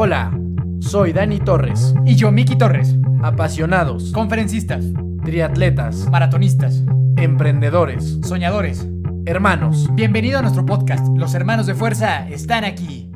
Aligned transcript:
Hola, 0.00 0.30
soy 0.78 1.12
Dani 1.12 1.40
Torres. 1.40 1.92
Y 2.06 2.14
yo, 2.14 2.30
Miki 2.30 2.54
Torres. 2.54 2.94
Apasionados, 3.20 4.12
Conferencistas, 4.12 4.84
triatletas, 5.24 6.08
maratonistas, 6.08 6.84
emprendedores, 7.16 8.20
soñadores. 8.22 8.86
hermanos. 9.26 9.88
Bienvenido 9.94 10.38
a 10.38 10.42
nuestro 10.42 10.64
podcast. 10.64 11.04
Los 11.16 11.34
hermanos 11.34 11.66
de 11.66 11.74
fuerza 11.74 12.28
están 12.28 12.62
aquí. 12.62 13.10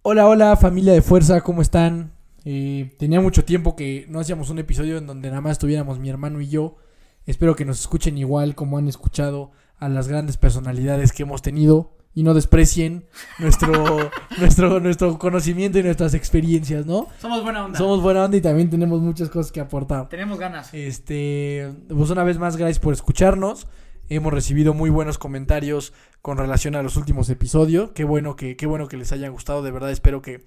Hola, 0.00 0.26
hola 0.26 0.56
familia 0.56 0.94
de 0.94 1.02
fuerza, 1.02 1.42
¿cómo 1.42 1.60
están? 1.60 2.14
Eh, 2.46 2.94
tenía 2.98 3.20
mucho 3.20 3.44
tiempo 3.44 3.76
que 3.76 4.06
no 4.08 4.20
hacíamos 4.20 4.48
un 4.48 4.58
episodio 4.58 4.96
en 4.96 5.06
donde 5.06 5.28
nada 5.28 5.42
más 5.42 5.52
estuviéramos 5.52 5.98
mi 5.98 6.08
hermano 6.08 6.40
y 6.40 6.48
yo. 6.48 6.78
Espero 7.26 7.56
que 7.56 7.66
nos 7.66 7.80
escuchen 7.80 8.16
igual 8.16 8.54
como 8.54 8.78
han 8.78 8.88
escuchado 8.88 9.50
a 9.76 9.90
las 9.90 10.08
grandes 10.08 10.38
personalidades 10.38 11.12
que 11.12 11.24
hemos 11.24 11.42
tenido 11.42 11.99
y 12.14 12.22
no 12.22 12.34
desprecien 12.34 13.04
nuestro, 13.38 14.10
nuestro, 14.38 14.80
nuestro 14.80 15.18
conocimiento 15.18 15.78
y 15.78 15.82
nuestras 15.82 16.14
experiencias, 16.14 16.86
¿no? 16.86 17.08
Somos 17.20 17.42
buena 17.42 17.64
onda. 17.64 17.78
Somos 17.78 18.02
buena 18.02 18.24
onda 18.24 18.36
y 18.36 18.40
también 18.40 18.68
tenemos 18.68 19.00
muchas 19.00 19.28
cosas 19.30 19.52
que 19.52 19.60
aportar. 19.60 20.08
Tenemos 20.08 20.38
ganas. 20.38 20.72
Este, 20.74 21.72
pues 21.88 22.10
una 22.10 22.24
vez 22.24 22.38
más, 22.38 22.56
gracias 22.56 22.78
por 22.78 22.92
escucharnos. 22.92 23.68
Hemos 24.08 24.32
recibido 24.32 24.74
muy 24.74 24.90
buenos 24.90 25.18
comentarios 25.18 25.92
con 26.20 26.36
relación 26.36 26.74
a 26.74 26.82
los 26.82 26.96
últimos 26.96 27.30
episodios. 27.30 27.92
Qué 27.92 28.02
bueno 28.02 28.34
que, 28.34 28.56
qué 28.56 28.66
bueno 28.66 28.88
que 28.88 28.96
les 28.96 29.12
haya 29.12 29.28
gustado. 29.28 29.62
De 29.62 29.70
verdad, 29.70 29.92
espero 29.92 30.20
que. 30.20 30.46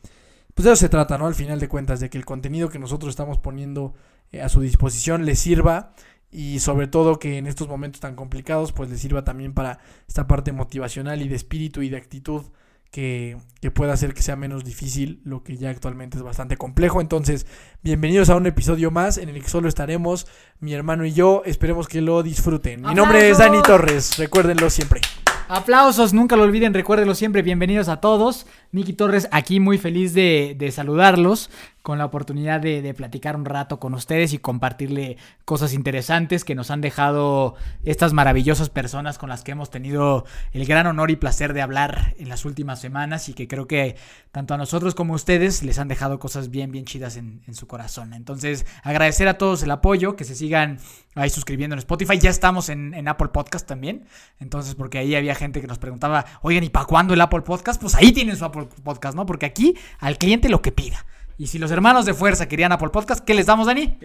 Pues 0.53 0.65
de 0.65 0.71
eso 0.73 0.81
se 0.81 0.89
trata, 0.89 1.17
¿no? 1.17 1.27
Al 1.27 1.33
final 1.33 1.59
de 1.61 1.69
cuentas, 1.69 2.01
de 2.01 2.09
que 2.09 2.17
el 2.17 2.25
contenido 2.25 2.69
que 2.69 2.77
nosotros 2.77 3.09
estamos 3.09 3.39
poniendo 3.39 3.95
eh, 4.33 4.41
a 4.41 4.49
su 4.49 4.59
disposición 4.59 5.25
les 5.25 5.39
sirva. 5.39 5.93
Y 6.33 6.59
sobre 6.59 6.87
todo 6.87 7.19
que 7.19 7.37
en 7.37 7.45
estos 7.45 7.67
momentos 7.67 8.01
tan 8.01 8.15
complicados, 8.15 8.71
pues 8.71 8.89
les 8.89 8.99
sirva 8.99 9.23
también 9.23 9.53
para 9.53 9.79
esta 10.07 10.27
parte 10.27 10.51
motivacional 10.51 11.21
y 11.21 11.27
de 11.27 11.35
espíritu 11.35 11.83
y 11.83 11.89
de 11.89 11.97
actitud 11.97 12.41
que, 12.89 13.37
que 13.61 13.71
pueda 13.71 13.93
hacer 13.93 14.13
que 14.13 14.23
sea 14.23 14.35
menos 14.35 14.63
difícil 14.63 15.21
lo 15.25 15.43
que 15.43 15.57
ya 15.57 15.69
actualmente 15.69 16.17
es 16.17 16.23
bastante 16.23 16.57
complejo. 16.57 17.01
Entonces, 17.01 17.45
bienvenidos 17.83 18.31
a 18.31 18.35
un 18.35 18.47
episodio 18.47 18.89
más 18.89 19.17
en 19.17 19.29
el 19.29 19.41
que 19.43 19.49
solo 19.49 19.67
estaremos 19.67 20.25
mi 20.59 20.73
hermano 20.73 21.05
y 21.05 21.13
yo. 21.13 21.43
Esperemos 21.45 21.87
que 21.87 22.01
lo 22.01 22.23
disfruten. 22.23 22.81
Mi 22.81 22.95
nombre 22.95 23.29
es 23.29 23.37
Dani. 23.37 23.61
Torres, 23.61 24.17
recuérdenlo 24.17 24.71
siempre. 24.71 25.01
Aplausos, 25.49 26.13
nunca 26.13 26.35
lo 26.35 26.43
olviden, 26.43 26.73
recuérdenlo 26.73 27.13
siempre. 27.15 27.41
Bienvenidos 27.41 27.89
a 27.89 27.97
todos. 27.97 28.47
Miki 28.71 28.93
Torres 28.93 29.27
aquí 29.31 29.59
muy 29.59 29.77
feliz 29.77 30.13
de, 30.13 30.55
de 30.57 30.71
saludarlos 30.71 31.49
con 31.83 31.97
la 31.97 32.05
oportunidad 32.05 32.61
de, 32.61 32.81
de 32.81 32.93
platicar 32.93 33.35
un 33.35 33.45
rato 33.45 33.79
con 33.79 33.93
ustedes 33.93 34.33
y 34.33 34.39
compartirle 34.39 35.17
cosas 35.45 35.73
interesantes 35.73 36.45
que 36.45 36.55
nos 36.55 36.71
han 36.71 36.81
dejado 36.81 37.55
estas 37.83 38.13
maravillosas 38.13 38.69
personas 38.69 39.17
con 39.17 39.29
las 39.29 39.43
que 39.43 39.51
hemos 39.51 39.69
tenido 39.69 40.25
el 40.53 40.65
gran 40.65 40.87
honor 40.87 41.11
y 41.11 41.17
placer 41.17 41.53
de 41.53 41.61
hablar 41.61 42.15
en 42.17 42.29
las 42.29 42.45
últimas 42.45 42.79
semanas 42.79 43.27
y 43.27 43.33
que 43.33 43.47
creo 43.47 43.67
que 43.67 43.97
tanto 44.31 44.53
a 44.53 44.57
nosotros 44.57 44.95
como 44.95 45.13
a 45.13 45.17
ustedes 45.17 45.61
les 45.61 45.77
han 45.77 45.89
dejado 45.89 46.19
cosas 46.19 46.49
bien, 46.49 46.71
bien 46.71 46.85
chidas 46.85 47.17
en, 47.17 47.41
su 47.53 47.67
corazón. 47.67 48.13
Entonces, 48.13 48.65
agradecer 48.81 49.27
a 49.27 49.37
todos 49.37 49.61
el 49.61 49.71
apoyo, 49.71 50.15
que 50.15 50.23
se 50.23 50.35
sigan 50.35 50.79
ahí 51.13 51.29
suscribiendo 51.29 51.75
en 51.75 51.79
Spotify. 51.79 52.17
Ya 52.17 52.29
estamos 52.29 52.69
en, 52.69 52.93
en 52.93 53.07
Apple 53.07 53.27
Podcast 53.27 53.67
también. 53.67 54.05
Entonces, 54.39 54.73
porque 54.73 54.97
ahí 54.97 55.15
había 55.15 55.35
gente 55.35 55.61
que 55.61 55.67
nos 55.67 55.79
preguntaba, 55.79 56.25
oigan, 56.41 56.63
¿y 56.63 56.69
para 56.69 56.85
cuándo 56.85 57.13
el 57.13 57.21
Apple 57.21 57.41
Podcast? 57.41 57.79
Pues 57.79 57.93
ahí 57.95 58.11
tienen 58.11 58.37
su 58.37 58.45
Apple 58.45 58.67
Podcast, 58.83 59.15
¿no? 59.15 59.25
Porque 59.25 59.45
aquí 59.45 59.77
al 59.99 60.17
cliente 60.17 60.49
lo 60.49 60.61
que 60.61 60.71
pida. 60.71 61.05
Y 61.37 61.47
si 61.47 61.57
los 61.59 61.71
hermanos 61.71 62.05
de 62.05 62.13
fuerza 62.13 62.47
querían 62.47 62.71
Apple 62.71 62.89
Podcast, 62.89 63.23
¿qué 63.25 63.33
les 63.33 63.45
damos, 63.47 63.67
Dani? 63.67 63.97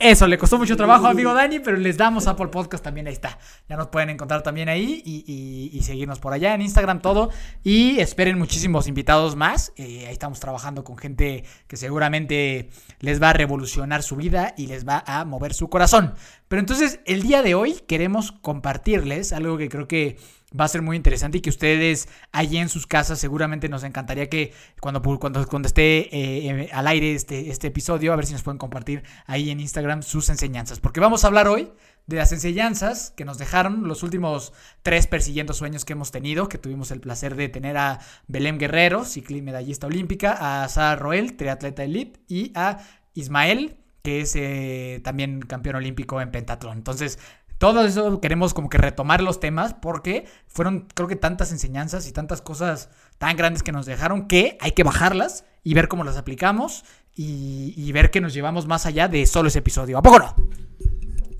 Eso, 0.00 0.26
le 0.26 0.38
costó 0.38 0.58
mucho 0.58 0.76
trabajo, 0.76 1.06
amigo 1.06 1.34
Dani, 1.34 1.58
pero 1.60 1.76
les 1.76 1.96
damos 1.96 2.26
Apple 2.26 2.48
Podcast 2.48 2.82
también, 2.82 3.06
ahí 3.06 3.12
está. 3.12 3.38
Ya 3.68 3.76
nos 3.76 3.88
pueden 3.88 4.10
encontrar 4.10 4.42
también 4.42 4.68
ahí 4.68 5.02
y, 5.04 5.24
y- 5.26 5.76
y 5.76 5.82
seguirnos 5.82 6.18
por 6.18 6.32
allá 6.32 6.54
en 6.54 6.62
Instagram, 6.62 7.00
todo. 7.00 7.30
Y 7.62 7.98
esperen 8.00 8.38
muchísimos 8.38 8.88
invitados 8.88 9.36
más. 9.36 9.72
Eh, 9.76 10.04
ahí 10.06 10.12
estamos 10.12 10.40
trabajando 10.40 10.82
con 10.84 10.96
gente 10.96 11.44
que 11.66 11.76
seguramente 11.76 12.70
les 13.00 13.22
va 13.22 13.30
a 13.30 13.32
revolucionar 13.34 14.02
su 14.02 14.16
vida 14.16 14.54
y 14.56 14.66
les 14.66 14.86
va 14.88 15.04
a 15.06 15.24
mover 15.24 15.52
su 15.54 15.68
corazón. 15.68 16.14
Pero 16.48 16.60
entonces, 16.60 17.00
el 17.04 17.22
día 17.22 17.42
de 17.42 17.54
hoy 17.54 17.80
queremos 17.86 18.32
compartirles 18.32 19.32
algo 19.32 19.58
que 19.58 19.68
creo 19.68 19.88
que 19.88 20.16
va 20.58 20.64
a 20.64 20.68
ser 20.68 20.82
muy 20.82 20.96
interesante 20.96 21.38
y 21.38 21.40
que 21.40 21.50
ustedes 21.50 22.08
allí 22.32 22.58
en 22.58 22.68
sus 22.68 22.86
casas 22.86 23.18
seguramente 23.18 23.68
nos 23.68 23.84
encantaría 23.84 24.28
que 24.28 24.52
cuando, 24.80 25.02
cuando, 25.18 25.46
cuando 25.46 25.66
esté 25.66 26.14
eh, 26.16 26.50
eh, 26.50 26.70
al 26.72 26.86
aire 26.86 27.14
este, 27.14 27.50
este 27.50 27.68
episodio, 27.68 28.12
a 28.12 28.16
ver 28.16 28.26
si 28.26 28.32
nos 28.32 28.42
pueden 28.42 28.58
compartir 28.58 29.02
ahí 29.26 29.50
en 29.50 29.60
Instagram 29.60 30.02
sus 30.02 30.28
enseñanzas. 30.28 30.80
Porque 30.80 31.00
vamos 31.00 31.24
a 31.24 31.26
hablar 31.26 31.48
hoy 31.48 31.72
de 32.06 32.16
las 32.16 32.32
enseñanzas 32.32 33.12
que 33.16 33.24
nos 33.24 33.38
dejaron 33.38 33.88
los 33.88 34.02
últimos 34.02 34.52
tres 34.82 35.06
persiguiendo 35.06 35.54
sueños 35.54 35.84
que 35.84 35.94
hemos 35.94 36.10
tenido, 36.10 36.48
que 36.48 36.58
tuvimos 36.58 36.90
el 36.90 37.00
placer 37.00 37.34
de 37.34 37.48
tener 37.48 37.76
a 37.76 38.00
Belém 38.26 38.58
Guerrero, 38.58 39.04
ciclista 39.04 39.44
medallista 39.44 39.86
olímpica, 39.86 40.62
a 40.64 40.68
Sara 40.68 40.96
Roel, 40.96 41.36
triatleta 41.36 41.82
elite, 41.82 42.20
y 42.28 42.52
a 42.54 42.78
Ismael, 43.14 43.76
que 44.02 44.20
es 44.20 44.36
eh, 44.36 45.00
también 45.02 45.40
campeón 45.40 45.76
olímpico 45.76 46.20
en 46.20 46.30
pentatlón. 46.30 46.76
Entonces, 46.76 47.18
todo 47.58 47.84
eso 47.84 48.20
queremos 48.20 48.54
como 48.54 48.68
que 48.68 48.78
retomar 48.78 49.22
los 49.22 49.40
temas 49.40 49.74
porque 49.74 50.26
fueron 50.46 50.88
creo 50.94 51.08
que 51.08 51.16
tantas 51.16 51.52
enseñanzas 51.52 52.06
y 52.08 52.12
tantas 52.12 52.42
cosas 52.42 52.90
tan 53.18 53.36
grandes 53.36 53.62
que 53.62 53.72
nos 53.72 53.86
dejaron 53.86 54.26
que 54.26 54.58
hay 54.60 54.72
que 54.72 54.82
bajarlas 54.82 55.44
y 55.62 55.74
ver 55.74 55.88
cómo 55.88 56.04
las 56.04 56.16
aplicamos 56.16 56.84
y, 57.16 57.92
ver 57.92 58.10
que 58.10 58.20
nos 58.20 58.34
llevamos 58.34 58.66
más 58.66 58.86
allá 58.86 59.06
de 59.06 59.24
solo 59.26 59.46
ese 59.46 59.60
episodio. 59.60 59.98
¿A 59.98 60.02
poco 60.02 60.18
no? 60.18 60.34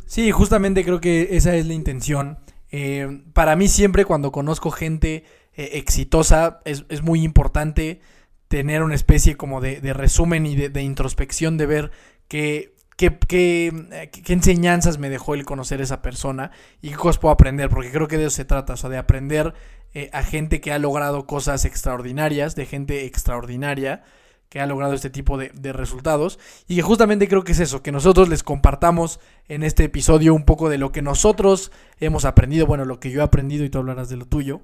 Sí, 0.06 0.30
justamente 0.30 0.84
creo 0.84 1.00
que 1.00 1.36
esa 1.36 1.56
es 1.56 1.66
la 1.66 1.74
intención. 1.74 2.38
Eh, 2.70 3.22
para 3.32 3.56
mí 3.56 3.66
siempre 3.66 4.04
cuando 4.04 4.30
conozco 4.30 4.70
gente 4.70 5.24
eh, 5.56 5.70
exitosa 5.74 6.60
es, 6.64 6.84
es 6.88 7.02
muy 7.02 7.24
importante 7.24 8.00
tener 8.48 8.82
una 8.82 8.94
especie 8.94 9.36
como 9.36 9.60
de, 9.60 9.80
de 9.80 9.92
resumen 9.92 10.46
y 10.46 10.54
de, 10.54 10.82
introspección 10.82 11.56
de 11.56 11.66
ver 11.66 11.90
qué, 12.28 12.73
qué, 12.96 13.18
qué, 13.18 13.72
eh, 13.92 14.10
qué 14.10 14.32
enseñanzas 14.32 14.98
me 14.98 15.10
dejó 15.10 15.34
el 15.34 15.44
conocer 15.44 15.80
esa 15.80 16.02
persona 16.02 16.50
y 16.80 16.90
qué 16.90 16.96
cosas 16.96 17.18
puedo 17.18 17.32
aprender, 17.32 17.68
porque 17.68 17.90
creo 17.90 18.08
que 18.08 18.18
de 18.18 18.24
eso 18.26 18.36
se 18.36 18.44
trata, 18.44 18.74
o 18.74 18.76
sea, 18.76 18.90
de 18.90 18.98
aprender 18.98 19.54
eh, 19.94 20.10
a 20.12 20.22
gente 20.22 20.60
que 20.60 20.72
ha 20.72 20.78
logrado 20.78 21.26
cosas 21.26 21.64
extraordinarias, 21.64 22.54
de 22.54 22.66
gente 22.66 23.04
extraordinaria 23.04 24.02
que 24.48 24.60
ha 24.60 24.66
logrado 24.66 24.94
este 24.94 25.10
tipo 25.10 25.36
de, 25.36 25.50
de 25.52 25.72
resultados 25.72 26.38
y 26.68 26.76
que 26.76 26.82
justamente 26.82 27.26
creo 27.26 27.42
que 27.42 27.52
es 27.52 27.60
eso, 27.60 27.82
que 27.82 27.90
nosotros 27.90 28.28
les 28.28 28.44
compartamos 28.44 29.18
en 29.48 29.64
este 29.64 29.84
episodio 29.84 30.32
un 30.32 30.44
poco 30.44 30.68
de 30.68 30.78
lo 30.78 30.92
que 30.92 31.02
nosotros 31.02 31.72
hemos 31.98 32.24
aprendido, 32.24 32.66
bueno, 32.66 32.84
lo 32.84 33.00
que 33.00 33.10
yo 33.10 33.20
he 33.20 33.24
aprendido 33.24 33.64
y 33.64 33.70
tú 33.70 33.78
hablarás 33.78 34.08
de 34.08 34.16
lo 34.16 34.26
tuyo. 34.26 34.60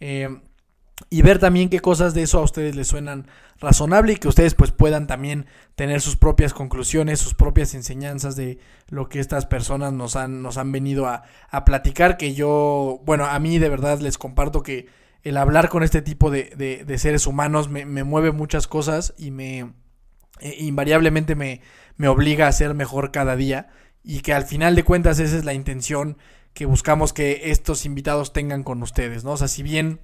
Eh, 0.00 0.28
y 1.08 1.22
ver 1.22 1.38
también 1.38 1.68
qué 1.70 1.80
cosas 1.80 2.14
de 2.14 2.22
eso 2.22 2.38
a 2.38 2.42
ustedes 2.42 2.76
les 2.76 2.88
suenan 2.88 3.26
razonable 3.58 4.12
y 4.12 4.16
que 4.16 4.28
ustedes 4.28 4.54
pues 4.54 4.70
puedan 4.72 5.06
también 5.06 5.46
tener 5.74 6.00
sus 6.00 6.16
propias 6.16 6.52
conclusiones, 6.54 7.20
sus 7.20 7.34
propias 7.34 7.74
enseñanzas 7.74 8.36
de 8.36 8.58
lo 8.88 9.08
que 9.08 9.20
estas 9.20 9.46
personas 9.46 9.92
nos 9.92 10.16
han, 10.16 10.42
nos 10.42 10.56
han 10.58 10.72
venido 10.72 11.06
a, 11.06 11.22
a 11.50 11.64
platicar, 11.64 12.16
que 12.16 12.34
yo, 12.34 13.00
bueno, 13.04 13.24
a 13.26 13.38
mí 13.38 13.58
de 13.58 13.68
verdad 13.68 14.00
les 14.00 14.18
comparto 14.18 14.62
que 14.62 14.86
el 15.22 15.36
hablar 15.36 15.68
con 15.68 15.82
este 15.82 16.02
tipo 16.02 16.30
de, 16.30 16.84
de- 16.86 16.98
seres 16.98 17.26
humanos 17.26 17.68
me, 17.68 17.84
me 17.86 18.04
mueve 18.04 18.32
muchas 18.32 18.66
cosas 18.66 19.14
y 19.18 19.30
me 19.30 19.72
eh, 20.40 20.56
invariablemente 20.58 21.34
me, 21.34 21.60
me 21.96 22.08
obliga 22.08 22.46
a 22.48 22.52
ser 22.52 22.74
mejor 22.74 23.10
cada 23.12 23.36
día 23.36 23.68
y 24.02 24.20
que 24.20 24.32
al 24.32 24.44
final 24.44 24.74
de 24.74 24.84
cuentas 24.84 25.18
esa 25.18 25.36
es 25.36 25.44
la 25.44 25.54
intención 25.54 26.16
que 26.54 26.66
buscamos 26.66 27.12
que 27.12 27.50
estos 27.50 27.84
invitados 27.86 28.32
tengan 28.32 28.62
con 28.64 28.82
ustedes, 28.82 29.24
¿no? 29.24 29.32
O 29.32 29.36
sea, 29.36 29.48
si 29.48 29.62
bien 29.62 30.00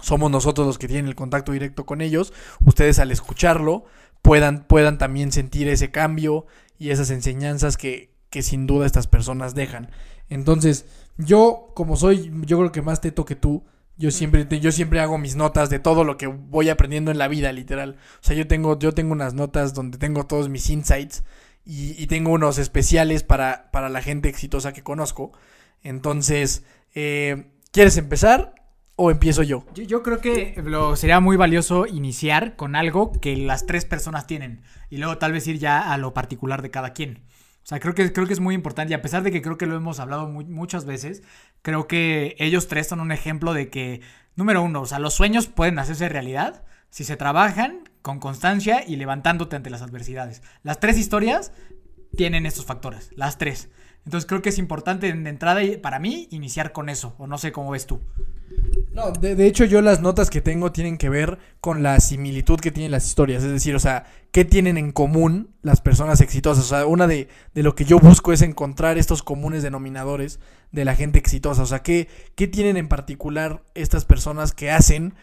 somos 0.00 0.30
nosotros 0.30 0.66
los 0.66 0.78
que 0.78 0.88
tienen 0.88 1.06
el 1.06 1.14
contacto 1.14 1.52
directo 1.52 1.86
con 1.86 2.00
ellos, 2.00 2.32
ustedes 2.64 2.98
al 2.98 3.10
escucharlo 3.10 3.84
puedan, 4.22 4.64
puedan 4.64 4.98
también 4.98 5.32
sentir 5.32 5.68
ese 5.68 5.90
cambio 5.90 6.46
y 6.78 6.90
esas 6.90 7.10
enseñanzas 7.10 7.76
que, 7.76 8.10
que 8.30 8.42
sin 8.42 8.66
duda 8.66 8.86
estas 8.86 9.06
personas 9.06 9.54
dejan. 9.54 9.90
Entonces, 10.28 10.86
yo, 11.18 11.72
como 11.74 11.96
soy, 11.96 12.32
yo 12.46 12.58
creo 12.58 12.72
que 12.72 12.82
más 12.82 13.00
teto 13.00 13.24
que 13.24 13.36
tú, 13.36 13.64
yo 13.98 14.10
siempre, 14.10 14.46
yo 14.58 14.72
siempre 14.72 15.00
hago 15.00 15.18
mis 15.18 15.36
notas 15.36 15.68
de 15.70 15.78
todo 15.78 16.04
lo 16.04 16.16
que 16.16 16.26
voy 16.26 16.70
aprendiendo 16.70 17.10
en 17.10 17.18
la 17.18 17.28
vida, 17.28 17.52
literal. 17.52 17.96
O 18.14 18.24
sea, 18.24 18.34
yo 18.34 18.46
tengo, 18.46 18.78
yo 18.78 18.92
tengo 18.92 19.12
unas 19.12 19.34
notas 19.34 19.74
donde 19.74 19.98
tengo 19.98 20.24
todos 20.26 20.48
mis 20.48 20.70
insights 20.70 21.24
y, 21.64 22.02
y 22.02 22.06
tengo 22.06 22.32
unos 22.32 22.58
especiales 22.58 23.22
para, 23.22 23.70
para 23.70 23.88
la 23.88 24.00
gente 24.02 24.28
exitosa 24.28 24.72
que 24.72 24.82
conozco. 24.82 25.32
Entonces, 25.82 26.64
eh, 26.94 27.52
¿quieres 27.70 27.96
empezar 27.96 28.54
o 28.96 29.10
empiezo 29.10 29.42
yo? 29.42 29.64
Yo, 29.74 29.84
yo 29.84 30.02
creo 30.02 30.20
que 30.20 30.60
lo, 30.64 30.96
sería 30.96 31.20
muy 31.20 31.36
valioso 31.36 31.86
iniciar 31.86 32.56
con 32.56 32.76
algo 32.76 33.12
que 33.12 33.36
las 33.36 33.66
tres 33.66 33.84
personas 33.84 34.26
tienen 34.26 34.62
y 34.90 34.98
luego 34.98 35.18
tal 35.18 35.32
vez 35.32 35.46
ir 35.46 35.58
ya 35.58 35.92
a 35.92 35.98
lo 35.98 36.14
particular 36.14 36.62
de 36.62 36.70
cada 36.70 36.92
quien. 36.92 37.24
O 37.64 37.66
sea, 37.66 37.78
creo 37.78 37.94
que, 37.94 38.12
creo 38.12 38.26
que 38.26 38.32
es 38.32 38.40
muy 38.40 38.54
importante 38.54 38.92
y 38.92 38.94
a 38.94 39.02
pesar 39.02 39.22
de 39.22 39.30
que 39.30 39.40
creo 39.40 39.56
que 39.56 39.66
lo 39.66 39.76
hemos 39.76 40.00
hablado 40.00 40.28
muy- 40.28 40.44
muchas 40.44 40.84
veces, 40.84 41.22
creo 41.62 41.86
que 41.86 42.34
ellos 42.38 42.66
tres 42.68 42.88
son 42.88 43.00
un 43.00 43.12
ejemplo 43.12 43.54
de 43.54 43.70
que, 43.70 44.00
número 44.34 44.62
uno, 44.62 44.82
o 44.82 44.86
sea, 44.86 44.98
los 44.98 45.14
sueños 45.14 45.46
pueden 45.46 45.78
hacerse 45.78 46.08
realidad 46.08 46.64
si 46.90 47.04
se 47.04 47.16
trabajan 47.16 47.88
con 48.02 48.18
constancia 48.18 48.84
y 48.86 48.96
levantándote 48.96 49.56
ante 49.56 49.70
las 49.70 49.80
adversidades. 49.80 50.42
Las 50.64 50.80
tres 50.80 50.98
historias 50.98 51.52
tienen 52.16 52.46
estos 52.46 52.66
factores, 52.66 53.10
las 53.16 53.38
tres. 53.38 53.70
Entonces 54.04 54.26
creo 54.26 54.42
que 54.42 54.48
es 54.48 54.58
importante 54.58 55.12
de 55.12 55.28
entrada 55.28 55.60
para 55.80 55.98
mí 55.98 56.28
iniciar 56.30 56.72
con 56.72 56.88
eso, 56.88 57.14
o 57.18 57.26
no 57.26 57.38
sé 57.38 57.52
cómo 57.52 57.70
ves 57.70 57.86
tú. 57.86 58.00
No, 58.92 59.12
de, 59.12 59.36
de 59.36 59.46
hecho 59.46 59.64
yo 59.64 59.80
las 59.80 60.00
notas 60.00 60.28
que 60.28 60.40
tengo 60.40 60.72
tienen 60.72 60.98
que 60.98 61.08
ver 61.08 61.38
con 61.60 61.82
la 61.82 61.98
similitud 62.00 62.58
que 62.58 62.70
tienen 62.70 62.90
las 62.90 63.06
historias, 63.06 63.42
es 63.42 63.50
decir, 63.50 63.74
o 63.74 63.78
sea, 63.78 64.04
qué 64.32 64.44
tienen 64.44 64.78
en 64.78 64.92
común 64.92 65.50
las 65.62 65.80
personas 65.80 66.20
exitosas. 66.20 66.64
O 66.64 66.68
sea, 66.68 66.86
una 66.86 67.06
de, 67.06 67.28
de 67.54 67.62
lo 67.62 67.74
que 67.74 67.84
yo 67.84 67.98
busco 67.98 68.32
es 68.32 68.42
encontrar 68.42 68.98
estos 68.98 69.22
comunes 69.22 69.62
denominadores 69.62 70.40
de 70.72 70.84
la 70.84 70.96
gente 70.96 71.18
exitosa. 71.18 71.62
O 71.62 71.66
sea, 71.66 71.82
qué, 71.82 72.08
qué 72.34 72.48
tienen 72.48 72.76
en 72.76 72.88
particular 72.88 73.62
estas 73.74 74.04
personas 74.04 74.52
que 74.52 74.70
hacen 74.70 75.14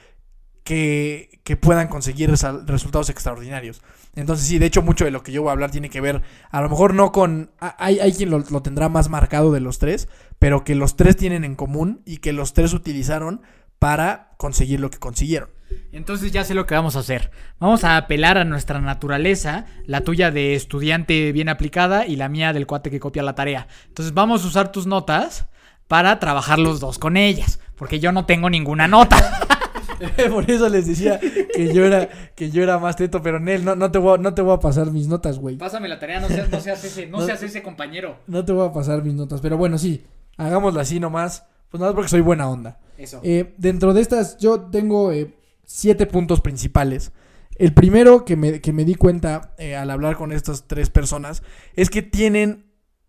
que, 0.70 1.58
puedan 1.60 1.88
conseguir 1.88 2.30
resultados 2.30 3.10
extraordinarios. 3.10 3.82
Entonces 4.16 4.46
sí, 4.48 4.60
de 4.60 4.68
hecho 4.68 4.84
mucho 4.84 5.06
de 5.06 5.12
lo 5.12 5.24
que 5.24 5.32
yo 5.32 5.42
voy 5.42 5.50
a 5.50 5.54
hablar 5.54 5.72
tiene 5.72 5.90
que 5.90 6.00
ver, 6.00 6.22
a 6.52 6.62
lo 6.62 6.70
mejor 6.70 6.94
no 6.94 7.12
con, 7.12 7.52
hay, 7.60 8.00
hay 8.00 8.14
quien 8.14 8.30
lo, 8.30 8.40
lo 8.40 8.62
tendrá 8.62 8.88
más 8.88 9.10
marcado 9.10 9.52
de 9.52 9.60
los 9.60 9.80
tres, 9.80 10.08
pero 10.38 10.64
que 10.64 10.76
los 10.76 10.96
tres 10.96 11.18
tienen 11.18 11.44
en 11.44 11.56
común 11.56 12.02
y 12.06 12.18
que 12.18 12.34
los 12.34 12.54
tres 12.54 12.74
utilizaron 12.74 13.42
para 13.80 14.32
conseguir 14.38 14.80
lo 14.80 14.92
que 14.92 15.00
consiguieron. 15.00 15.50
Entonces 15.92 16.32
ya 16.32 16.44
sé 16.44 16.54
lo 16.54 16.68
que 16.68 16.76
vamos 16.76 16.96
a 16.96 17.00
hacer. 17.00 17.32
Vamos 17.60 17.84
a 17.84 17.98
apelar 17.98 18.38
a 18.38 18.46
nuestra 18.46 18.80
naturaleza, 18.80 19.66
la 19.86 20.02
tuya 20.02 20.30
de 20.30 20.54
estudiante 20.54 21.32
bien 21.32 21.50
aplicada 21.50 22.06
y 22.06 22.16
la 22.16 22.30
mía 22.30 22.54
del 22.54 22.68
cuate 22.68 22.92
que 22.92 23.00
copia 23.00 23.24
la 23.24 23.36
tarea. 23.36 23.68
Entonces 23.88 24.14
vamos 24.14 24.44
a 24.44 24.48
usar 24.48 24.72
tus 24.72 24.86
notas 24.86 25.48
para 25.88 26.20
trabajar 26.20 26.60
los 26.60 26.80
dos 26.80 27.00
con 27.00 27.18
ellas, 27.18 27.60
porque 27.76 28.00
yo 28.00 28.12
no 28.12 28.26
tengo 28.26 28.50
ninguna 28.52 28.88
nota. 28.88 29.48
Por 30.32 30.50
eso 30.50 30.70
les 30.70 30.88
decía 30.88 31.20
que 31.20 31.74
yo 31.74 31.86
era, 31.86 32.10
que 32.36 32.50
yo 32.52 32.64
era 32.64 32.80
más 32.80 32.96
teto, 32.96 33.22
pero 33.22 33.40
Nel, 33.40 33.66
no, 33.66 33.76
no, 33.76 33.92
te 33.92 33.98
voy 33.98 34.16
a, 34.16 34.18
no 34.22 34.34
te 34.34 34.42
voy 34.42 34.56
a 34.56 34.60
pasar 34.60 34.92
mis 34.92 35.08
notas, 35.08 35.40
güey. 35.40 35.58
Pásame 35.58 35.88
la 35.88 36.00
tarea, 36.00 36.20
no 36.20 36.28
seas, 36.28 36.50
no 36.50 36.60
seas 36.60 36.84
ese, 36.84 37.08
no 37.08 37.18
No. 37.20 37.26
seas 37.26 37.44
ese 37.44 37.62
compañero. 37.62 38.18
No 38.28 38.44
te 38.46 38.52
voy 38.54 38.68
a 38.68 38.72
pasar 38.72 39.04
mis 39.04 39.14
notas, 39.14 39.42
pero 39.42 39.58
bueno, 39.58 39.78
sí, 39.78 40.06
hagámoslo 40.38 40.80
así 40.80 41.00
nomás, 41.00 41.46
pues 41.70 41.80
nada 41.80 41.92
más 41.92 41.96
porque 41.96 42.10
soy 42.10 42.22
buena 42.22 42.50
onda. 42.50 42.80
Eso. 42.98 43.20
Eh, 43.24 43.54
dentro 43.58 43.94
de 43.94 44.02
estas, 44.02 44.38
yo 44.38 44.60
tengo 44.62 45.12
eh, 45.12 45.34
siete 45.66 46.06
puntos 46.06 46.42
principales. 46.42 47.12
El 47.56 47.74
primero 47.74 48.24
que 48.26 48.36
me, 48.38 48.62
que 48.62 48.72
me 48.72 48.86
di 48.86 48.96
cuenta 48.96 49.54
eh, 49.58 49.76
al 49.76 49.90
hablar 49.92 50.16
con 50.16 50.32
estas 50.32 50.68
tres 50.68 50.90
personas 50.90 51.44
es 51.76 51.90
que 51.90 52.02
tienen 52.02 52.66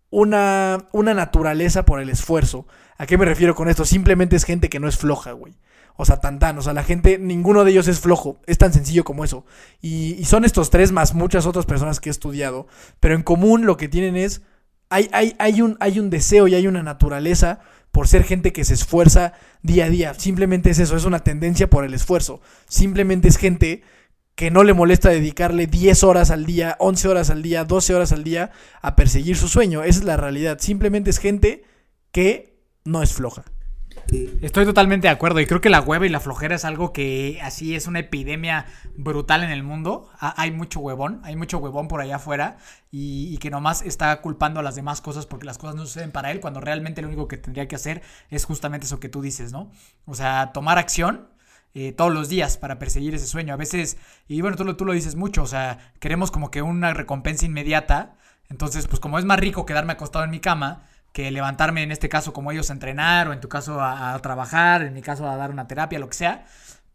una, 0.09 0.87
una 0.91 1.13
naturaleza 1.13 1.85
por 1.85 2.01
el 2.01 2.09
esfuerzo. 2.09 2.67
¿A 2.97 3.05
qué 3.05 3.17
me 3.17 3.25
refiero 3.25 3.55
con 3.55 3.69
esto? 3.69 3.85
Simplemente 3.85 4.35
es 4.35 4.43
gente 4.43 4.69
que 4.69 4.79
no 4.79 4.87
es 4.89 4.97
floja, 4.97 5.31
güey. 5.31 5.53
O 6.01 6.05
sea, 6.05 6.17
tan 6.17 6.39
tan. 6.39 6.57
O 6.57 6.63
sea, 6.63 6.73
la 6.73 6.83
gente, 6.83 7.19
ninguno 7.19 7.63
de 7.63 7.69
ellos 7.69 7.87
es 7.87 7.99
flojo. 7.99 8.39
Es 8.47 8.57
tan 8.57 8.73
sencillo 8.73 9.03
como 9.03 9.23
eso. 9.23 9.45
Y, 9.81 10.15
y 10.15 10.25
son 10.25 10.45
estos 10.45 10.71
tres 10.71 10.91
más 10.91 11.13
muchas 11.13 11.45
otras 11.45 11.67
personas 11.67 11.99
que 11.99 12.09
he 12.09 12.11
estudiado. 12.11 12.65
Pero 12.99 13.13
en 13.13 13.21
común 13.21 13.67
lo 13.67 13.77
que 13.77 13.87
tienen 13.87 14.15
es. 14.15 14.41
Hay, 14.89 15.09
hay, 15.13 15.35
hay, 15.37 15.61
un, 15.61 15.77
hay 15.79 15.99
un 15.99 16.09
deseo 16.09 16.47
y 16.47 16.55
hay 16.55 16.65
una 16.65 16.81
naturaleza 16.81 17.59
por 17.91 18.07
ser 18.07 18.23
gente 18.23 18.51
que 18.51 18.65
se 18.65 18.73
esfuerza 18.73 19.33
día 19.61 19.85
a 19.85 19.89
día. 19.89 20.15
Simplemente 20.15 20.71
es 20.71 20.79
eso, 20.79 20.97
es 20.97 21.05
una 21.05 21.19
tendencia 21.19 21.69
por 21.69 21.85
el 21.85 21.93
esfuerzo. 21.93 22.41
Simplemente 22.67 23.27
es 23.27 23.37
gente 23.37 23.83
que 24.33 24.49
no 24.49 24.63
le 24.63 24.73
molesta 24.73 25.09
dedicarle 25.09 25.67
10 25.67 26.03
horas 26.03 26.31
al 26.31 26.47
día, 26.47 26.77
11 26.79 27.07
horas 27.09 27.29
al 27.29 27.43
día, 27.43 27.63
12 27.63 27.93
horas 27.93 28.11
al 28.11 28.23
día 28.23 28.49
a 28.81 28.95
perseguir 28.95 29.37
su 29.37 29.47
sueño. 29.47 29.83
Esa 29.83 29.99
es 29.99 30.05
la 30.05 30.17
realidad. 30.17 30.57
Simplemente 30.59 31.11
es 31.11 31.19
gente 31.19 31.63
que 32.11 32.57
no 32.85 33.03
es 33.03 33.13
floja. 33.13 33.43
Estoy 34.41 34.65
totalmente 34.65 35.07
de 35.07 35.13
acuerdo 35.13 35.39
y 35.39 35.45
creo 35.45 35.61
que 35.61 35.69
la 35.69 35.79
hueva 35.81 36.05
y 36.05 36.09
la 36.09 36.19
flojera 36.19 36.55
es 36.55 36.65
algo 36.65 36.91
que 36.91 37.39
así 37.41 37.75
es 37.75 37.87
una 37.87 37.99
epidemia 37.99 38.65
brutal 38.97 39.43
en 39.43 39.51
el 39.51 39.63
mundo. 39.63 40.09
Ha- 40.19 40.33
hay 40.41 40.51
mucho 40.51 40.79
huevón, 40.81 41.21
hay 41.23 41.35
mucho 41.35 41.59
huevón 41.59 41.87
por 41.87 42.01
allá 42.01 42.17
afuera 42.17 42.57
y, 42.91 43.33
y 43.33 43.37
que 43.37 43.49
nomás 43.49 43.81
está 43.81 44.19
culpando 44.21 44.59
a 44.59 44.63
las 44.63 44.75
demás 44.75 44.99
cosas 45.01 45.25
porque 45.25 45.45
las 45.45 45.57
cosas 45.57 45.75
no 45.75 45.85
suceden 45.85 46.11
para 46.11 46.31
él 46.31 46.39
cuando 46.41 46.59
realmente 46.59 47.01
lo 47.01 47.07
único 47.07 47.27
que 47.27 47.37
tendría 47.37 47.67
que 47.67 47.75
hacer 47.75 48.01
es 48.29 48.43
justamente 48.45 48.85
eso 48.85 48.99
que 48.99 49.09
tú 49.09 49.21
dices, 49.21 49.51
¿no? 49.53 49.71
O 50.05 50.15
sea, 50.15 50.51
tomar 50.53 50.77
acción. 50.77 51.29
eh, 51.73 51.93
todos 51.93 52.11
los 52.13 52.27
días 52.27 52.57
para 52.57 52.79
perseguir 52.79 53.15
ese 53.15 53.27
sueño. 53.27 53.53
A 53.53 53.57
veces, 53.57 53.95
y 54.27 54.41
bueno, 54.41 54.57
tú 54.57 54.65
lo, 54.65 54.75
tú 54.75 54.83
lo 54.85 54.91
dices 54.91 55.15
mucho, 55.15 55.43
o 55.43 55.47
sea, 55.47 55.93
queremos 56.01 56.29
como 56.29 56.51
que 56.51 56.61
una 56.61 56.93
recompensa 56.93 57.45
inmediata. 57.45 58.17
Entonces, 58.49 58.87
pues 58.87 58.99
como 58.99 59.17
es 59.19 59.23
más 59.25 59.39
rico 59.39 59.65
quedarme 59.65 59.93
acostado 59.93 60.25
en 60.25 60.31
mi 60.31 60.41
cama, 60.41 60.83
que 61.13 61.29
levantarme 61.31 61.83
en 61.83 61.91
este 61.91 62.09
caso 62.09 62.33
como 62.33 62.51
ellos 62.51 62.69
a 62.69 62.73
entrenar 62.73 63.27
o 63.27 63.33
en 63.33 63.41
tu 63.41 63.49
caso 63.49 63.81
a, 63.81 64.17
trabajar, 64.19 64.81
en 64.83 64.93
mi 64.93 65.01
caso 65.01 65.29
a 65.29 65.35
dar 65.35 65.51
una 65.51 65.67
terapia, 65.67 65.99
lo 65.99 66.07
que 66.07 66.15
sea, 66.15 66.45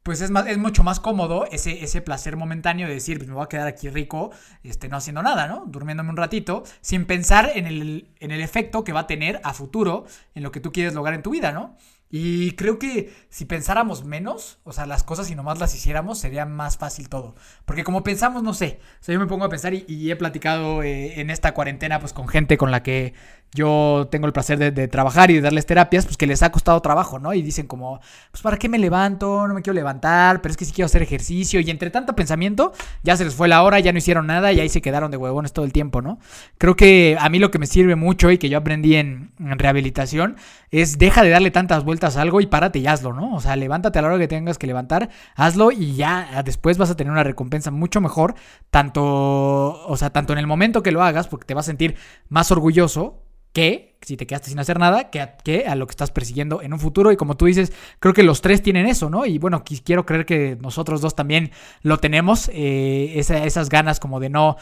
pues 0.02 0.20
es, 0.20 0.30
más, 0.30 0.46
es 0.46 0.56
mucho 0.56 0.84
más 0.84 1.00
cómodo 1.00 1.46
ese, 1.50 1.82
ese 1.82 2.00
placer 2.00 2.36
momentáneo 2.36 2.86
de 2.86 2.94
decir, 2.94 3.18
pues 3.18 3.28
me 3.28 3.34
voy 3.34 3.44
a 3.44 3.48
quedar 3.48 3.66
aquí 3.66 3.88
rico, 3.90 4.30
este, 4.62 4.88
no 4.88 4.96
haciendo 4.96 5.22
nada, 5.22 5.48
¿no? 5.48 5.64
Durmiéndome 5.66 6.10
un 6.10 6.16
ratito, 6.16 6.62
sin 6.80 7.06
pensar 7.06 7.50
en 7.56 7.66
el, 7.66 8.14
en 8.20 8.30
el 8.30 8.40
efecto 8.40 8.84
que 8.84 8.92
va 8.92 9.00
a 9.00 9.06
tener 9.08 9.40
a 9.42 9.52
futuro 9.52 10.06
en 10.36 10.44
lo 10.44 10.52
que 10.52 10.60
tú 10.60 10.70
quieres 10.70 10.94
lograr 10.94 11.14
en 11.14 11.22
tu 11.22 11.30
vida, 11.30 11.50
¿no? 11.50 11.76
Y 12.08 12.52
creo 12.52 12.78
que 12.78 13.12
si 13.30 13.46
pensáramos 13.46 14.04
menos, 14.04 14.60
o 14.62 14.72
sea, 14.72 14.86
las 14.86 15.02
cosas 15.02 15.28
y 15.28 15.34
nomás 15.34 15.58
las 15.58 15.74
hiciéramos, 15.74 16.18
sería 16.18 16.46
más 16.46 16.78
fácil 16.78 17.08
todo. 17.08 17.34
Porque 17.64 17.82
como 17.82 18.04
pensamos, 18.04 18.44
no 18.44 18.54
sé, 18.54 18.78
o 19.00 19.04
sea, 19.04 19.12
yo 19.12 19.18
me 19.18 19.26
pongo 19.26 19.44
a 19.44 19.48
pensar 19.48 19.74
y, 19.74 19.84
y 19.88 20.12
he 20.12 20.16
platicado 20.16 20.84
eh, 20.84 21.20
en 21.20 21.30
esta 21.30 21.52
cuarentena 21.52 21.98
pues 21.98 22.12
con 22.12 22.28
gente 22.28 22.56
con 22.56 22.70
la 22.70 22.84
que 22.84 23.14
yo 23.54 24.08
tengo 24.10 24.26
el 24.26 24.32
placer 24.32 24.58
de, 24.58 24.88
trabajar 24.88 25.30
y 25.30 25.34
de 25.34 25.40
darles 25.40 25.66
terapias, 25.66 26.04
pues 26.04 26.16
que 26.16 26.26
les 26.26 26.42
ha 26.42 26.52
costado 26.52 26.80
trabajo, 26.82 27.18
¿no? 27.18 27.32
Y 27.32 27.42
dicen 27.42 27.66
como, 27.66 28.00
pues 28.30 28.42
¿para 28.42 28.58
qué 28.58 28.68
me 28.68 28.78
levanto? 28.78 29.48
No 29.48 29.54
me 29.54 29.62
quiero 29.62 29.74
levantar, 29.74 30.42
pero 30.42 30.50
es 30.50 30.56
que 30.56 30.64
sí 30.64 30.72
quiero 30.72 30.86
hacer 30.86 31.02
ejercicio. 31.02 31.60
Y 31.60 31.70
entre 31.70 31.90
tanto 31.90 32.14
pensamiento, 32.14 32.72
ya 33.02 33.16
se 33.16 33.24
les 33.24 33.34
fue 33.34 33.48
la 33.48 33.62
hora, 33.62 33.80
ya 33.80 33.92
no 33.92 33.98
hicieron 33.98 34.26
nada 34.26 34.52
y 34.52 34.60
ahí 34.60 34.68
se 34.68 34.82
quedaron 34.82 35.10
de 35.10 35.16
huevones 35.16 35.52
todo 35.52 35.64
el 35.64 35.72
tiempo, 35.72 36.02
¿no? 36.02 36.18
Creo 36.58 36.76
que 36.76 37.16
a 37.18 37.28
mí 37.28 37.38
lo 37.38 37.50
que 37.50 37.58
me 37.58 37.66
sirve 37.66 37.96
mucho 37.96 38.30
y 38.30 38.38
que 38.38 38.48
yo 38.48 38.58
aprendí 38.58 38.96
en, 38.96 39.32
en 39.40 39.58
rehabilitación 39.58 40.36
es 40.70 40.98
deja 40.98 41.22
de 41.22 41.30
darle 41.30 41.50
tantas 41.50 41.84
vueltas 41.84 42.16
a 42.16 42.22
algo 42.22 42.40
y 42.40 42.46
párate 42.46 42.78
y 42.78 42.86
hazlo, 42.86 43.12
¿no? 43.12 43.34
O 43.34 43.40
sea, 43.40 43.56
levántate 43.56 43.98
a 43.98 44.02
la 44.02 44.08
hora 44.08 44.18
que 44.18 44.28
tengas 44.28 44.58
que 44.58 44.66
levantar, 44.66 45.08
hazlo 45.34 45.72
y 45.72 45.94
ya 45.94 46.42
después 46.44 46.78
vas 46.78 46.90
a 46.90 46.96
tener 46.96 47.10
una 47.10 47.24
recompensa 47.24 47.70
mucho 47.70 48.00
mejor, 48.00 48.34
tanto, 48.70 49.02
o 49.02 49.96
sea, 49.96 50.10
tanto 50.10 50.32
en 50.32 50.38
el 50.38 50.46
momento 50.46 50.82
que 50.82 50.92
lo 50.92 51.02
hagas, 51.02 51.28
porque 51.28 51.46
te 51.46 51.54
vas 51.54 51.66
a 51.66 51.70
sentir 51.70 51.96
más 52.28 52.50
orgulloso 52.50 53.25
que 53.56 53.96
si 54.02 54.18
te 54.18 54.26
quedaste 54.26 54.50
sin 54.50 54.58
hacer 54.58 54.78
nada, 54.78 55.08
que 55.08 55.22
a, 55.66 55.74
lo 55.74 55.86
que 55.86 55.90
estás 55.92 56.10
persiguiendo 56.10 56.60
en 56.60 56.74
un 56.74 56.78
futuro. 56.78 57.10
Y 57.10 57.16
como 57.16 57.38
tú 57.38 57.46
dices, 57.46 57.72
creo 58.00 58.12
que 58.12 58.22
los 58.22 58.42
tres 58.42 58.60
tienen 58.62 58.86
eso, 58.86 59.08
¿no? 59.08 59.24
Y 59.24 59.38
bueno, 59.38 59.64
quiero 59.64 60.04
creer 60.04 60.26
que 60.26 60.58
nosotros 60.60 61.00
dos 61.00 61.16
también 61.16 61.50
lo 61.80 61.96
tenemos, 61.96 62.50
eh, 62.52 63.14
esa- 63.18 63.44
esas 63.46 63.70
ganas 63.70 63.98
como 63.98 64.20
de 64.20 64.28
no 64.28 64.56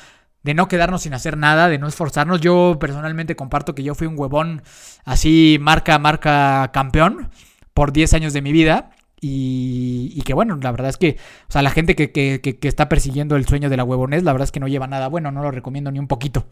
de 0.44 0.54
no 0.54 0.68
quedarnos 0.68 1.02
sin 1.02 1.14
hacer 1.14 1.36
nada, 1.38 1.68
de 1.68 1.78
no 1.78 1.88
esforzarnos. 1.88 2.40
Yo 2.40 2.76
personalmente 2.78 3.34
comparto 3.34 3.74
que 3.74 3.82
yo 3.82 3.94
fui 3.96 4.06
un 4.06 4.14
huevón 4.18 4.62
así 5.04 5.58
marca, 5.60 5.98
marca 5.98 6.70
campeón 6.72 7.30
por 7.72 7.92
10 7.92 8.14
años 8.14 8.32
de 8.32 8.42
mi 8.42 8.52
vida. 8.52 8.90
Y, 9.20 10.12
y 10.14 10.22
que 10.22 10.34
bueno, 10.34 10.56
la 10.62 10.70
verdad 10.70 10.90
es 10.90 10.98
que, 10.98 11.16
o 11.48 11.52
sea, 11.52 11.62
la 11.62 11.70
gente 11.70 11.96
que, 11.96 12.12
que- 12.12 12.40
que- 12.42 12.58
que 12.58 12.68
está 12.68 12.88
persiguiendo 12.90 13.34
el 13.36 13.46
sueño 13.46 13.70
de 13.70 13.76
la 13.78 13.84
huevonés, 13.84 14.22
la 14.22 14.32
verdad 14.32 14.44
es 14.44 14.52
que 14.52 14.60
no 14.60 14.68
lleva 14.68 14.86
nada 14.86 15.08
bueno, 15.08 15.30
no 15.32 15.42
lo 15.42 15.50
recomiendo 15.50 15.90
ni 15.90 15.98
un 15.98 16.06
poquito. 16.08 16.46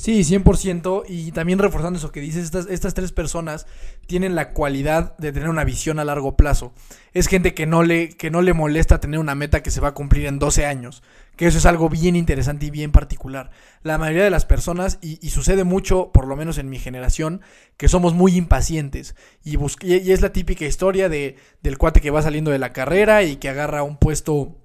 Sí, 0.00 0.22
100%. 0.22 1.02
Y 1.08 1.32
también 1.32 1.58
reforzando 1.58 1.98
eso 1.98 2.12
que 2.12 2.20
dices, 2.20 2.44
estas, 2.44 2.66
estas 2.70 2.94
tres 2.94 3.10
personas 3.10 3.66
tienen 4.06 4.36
la 4.36 4.52
cualidad 4.52 5.16
de 5.18 5.32
tener 5.32 5.48
una 5.48 5.64
visión 5.64 5.98
a 5.98 6.04
largo 6.04 6.36
plazo. 6.36 6.72
Es 7.14 7.26
gente 7.26 7.52
que 7.52 7.66
no, 7.66 7.82
le, 7.82 8.10
que 8.10 8.30
no 8.30 8.40
le 8.40 8.52
molesta 8.52 9.00
tener 9.00 9.18
una 9.18 9.34
meta 9.34 9.60
que 9.60 9.72
se 9.72 9.80
va 9.80 9.88
a 9.88 9.94
cumplir 9.94 10.26
en 10.26 10.38
12 10.38 10.66
años. 10.66 11.02
Que 11.34 11.48
eso 11.48 11.58
es 11.58 11.66
algo 11.66 11.88
bien 11.88 12.14
interesante 12.14 12.66
y 12.66 12.70
bien 12.70 12.92
particular. 12.92 13.50
La 13.82 13.98
mayoría 13.98 14.22
de 14.22 14.30
las 14.30 14.44
personas, 14.46 15.00
y, 15.02 15.18
y 15.20 15.30
sucede 15.30 15.64
mucho, 15.64 16.12
por 16.12 16.28
lo 16.28 16.36
menos 16.36 16.58
en 16.58 16.70
mi 16.70 16.78
generación, 16.78 17.40
que 17.76 17.88
somos 17.88 18.14
muy 18.14 18.36
impacientes. 18.36 19.16
Y, 19.42 19.56
bus- 19.56 19.78
y, 19.82 19.96
y 19.96 20.12
es 20.12 20.20
la 20.20 20.32
típica 20.32 20.64
historia 20.64 21.08
de, 21.08 21.34
del 21.60 21.76
cuate 21.76 22.00
que 22.00 22.12
va 22.12 22.22
saliendo 22.22 22.52
de 22.52 22.58
la 22.60 22.72
carrera 22.72 23.24
y 23.24 23.36
que 23.36 23.48
agarra 23.48 23.82
un 23.82 23.96
puesto 23.96 24.58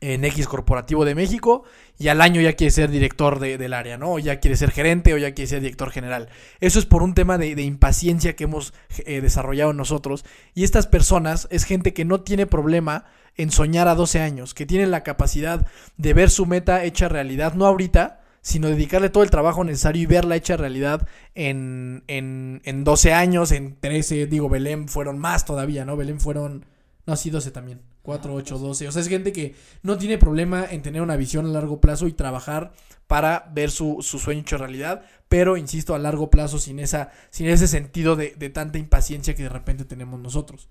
en 0.00 0.24
X 0.24 0.48
Corporativo 0.48 1.04
de 1.04 1.14
México 1.14 1.62
y 1.98 2.08
al 2.08 2.20
año 2.20 2.40
ya 2.40 2.54
quiere 2.54 2.70
ser 2.70 2.90
director 2.90 3.38
de- 3.38 3.58
del 3.58 3.74
área, 3.74 3.96
¿no? 3.98 4.12
O 4.12 4.18
ya 4.18 4.40
quiere 4.40 4.56
ser 4.56 4.70
gerente 4.72 5.14
o 5.14 5.18
ya 5.18 5.34
quiere 5.34 5.48
ser 5.48 5.60
director 5.60 5.90
general. 5.90 6.28
Eso 6.60 6.78
es 6.78 6.86
por 6.86 7.02
un 7.02 7.14
tema 7.14 7.38
de, 7.38 7.54
de 7.54 7.62
impaciencia 7.62 8.34
que 8.34 8.44
hemos 8.44 8.74
eh, 9.06 9.20
desarrollado 9.20 9.72
nosotros. 9.72 10.24
Y 10.54 10.64
estas 10.64 10.86
personas 10.86 11.46
es 11.50 11.64
gente 11.64 11.92
que 11.94 12.04
no 12.04 12.20
tiene 12.22 12.46
problema 12.46 13.04
en 13.36 13.50
soñar 13.50 13.88
a 13.88 13.94
12 13.94 14.20
años, 14.20 14.52
que 14.54 14.66
tienen 14.66 14.90
la 14.90 15.02
capacidad 15.04 15.66
de 15.96 16.14
ver 16.14 16.28
su 16.30 16.44
meta 16.46 16.84
hecha 16.84 17.08
realidad, 17.08 17.54
no 17.54 17.66
ahorita, 17.66 18.20
sino 18.42 18.68
dedicarle 18.68 19.08
todo 19.08 19.22
el 19.22 19.30
trabajo 19.30 19.62
necesario 19.62 20.02
y 20.02 20.06
verla 20.06 20.34
hecha 20.36 20.56
realidad 20.56 21.06
en, 21.34 22.02
en, 22.08 22.60
en 22.64 22.82
12 22.84 23.12
años, 23.14 23.52
en 23.52 23.76
13, 23.78 24.26
digo, 24.26 24.48
Belén 24.48 24.88
fueron 24.88 25.18
más 25.18 25.44
todavía, 25.44 25.84
¿no? 25.84 25.96
Belén 25.96 26.20
fueron, 26.20 26.66
no, 27.06 27.14
sí, 27.16 27.30
12 27.30 27.52
también, 27.52 27.80
4, 28.02 28.34
8, 28.34 28.58
12. 28.58 28.88
O 28.88 28.92
sea, 28.92 29.00
es 29.02 29.08
gente 29.08 29.32
que 29.32 29.54
no 29.82 29.96
tiene 29.98 30.18
problema 30.18 30.64
en 30.70 30.82
tener 30.82 31.02
una 31.02 31.16
visión 31.16 31.46
a 31.46 31.48
largo 31.50 31.80
plazo 31.80 32.06
y 32.08 32.12
trabajar 32.12 32.72
para 33.06 33.50
ver 33.52 33.70
su, 33.70 33.98
su 34.00 34.18
sueño 34.18 34.40
hecho 34.40 34.58
realidad, 34.58 35.02
pero, 35.28 35.56
insisto, 35.56 35.94
a 35.94 35.98
largo 35.98 36.30
plazo 36.30 36.58
sin, 36.58 36.78
esa, 36.78 37.10
sin 37.30 37.48
ese 37.48 37.68
sentido 37.68 38.16
de, 38.16 38.34
de 38.36 38.48
tanta 38.50 38.78
impaciencia 38.78 39.34
que 39.34 39.42
de 39.44 39.48
repente 39.48 39.84
tenemos 39.84 40.18
nosotros. 40.20 40.68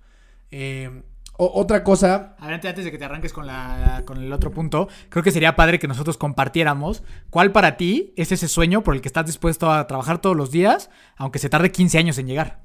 Eh, 0.50 1.02
o- 1.38 1.50
otra 1.54 1.82
cosa 1.82 2.34
A 2.38 2.46
ver, 2.46 2.54
antes- 2.56 2.68
antes 2.68 2.84
de 2.84 2.90
que 2.90 2.98
te 2.98 3.04
arranques 3.04 3.32
con, 3.32 3.46
la, 3.46 4.02
con 4.04 4.18
el 4.22 4.32
otro 4.32 4.50
punto, 4.50 4.88
creo 5.08 5.22
que 5.22 5.30
sería 5.30 5.56
padre 5.56 5.78
que 5.78 5.88
nosotros 5.88 6.16
compartiéramos 6.18 7.02
cuál 7.30 7.52
para 7.52 7.76
ti 7.76 8.12
es 8.16 8.32
ese 8.32 8.48
sueño 8.48 8.82
por 8.82 8.94
el 8.94 9.00
que 9.00 9.08
estás 9.08 9.24
dispuesto 9.26 9.70
a 9.72 9.86
trabajar 9.86 10.20
todos 10.20 10.36
los 10.36 10.50
días, 10.50 10.90
aunque 11.16 11.38
se 11.38 11.48
tarde 11.48 11.72
15 11.72 11.96
años 11.98 12.18
en 12.18 12.26
llegar. 12.26 12.60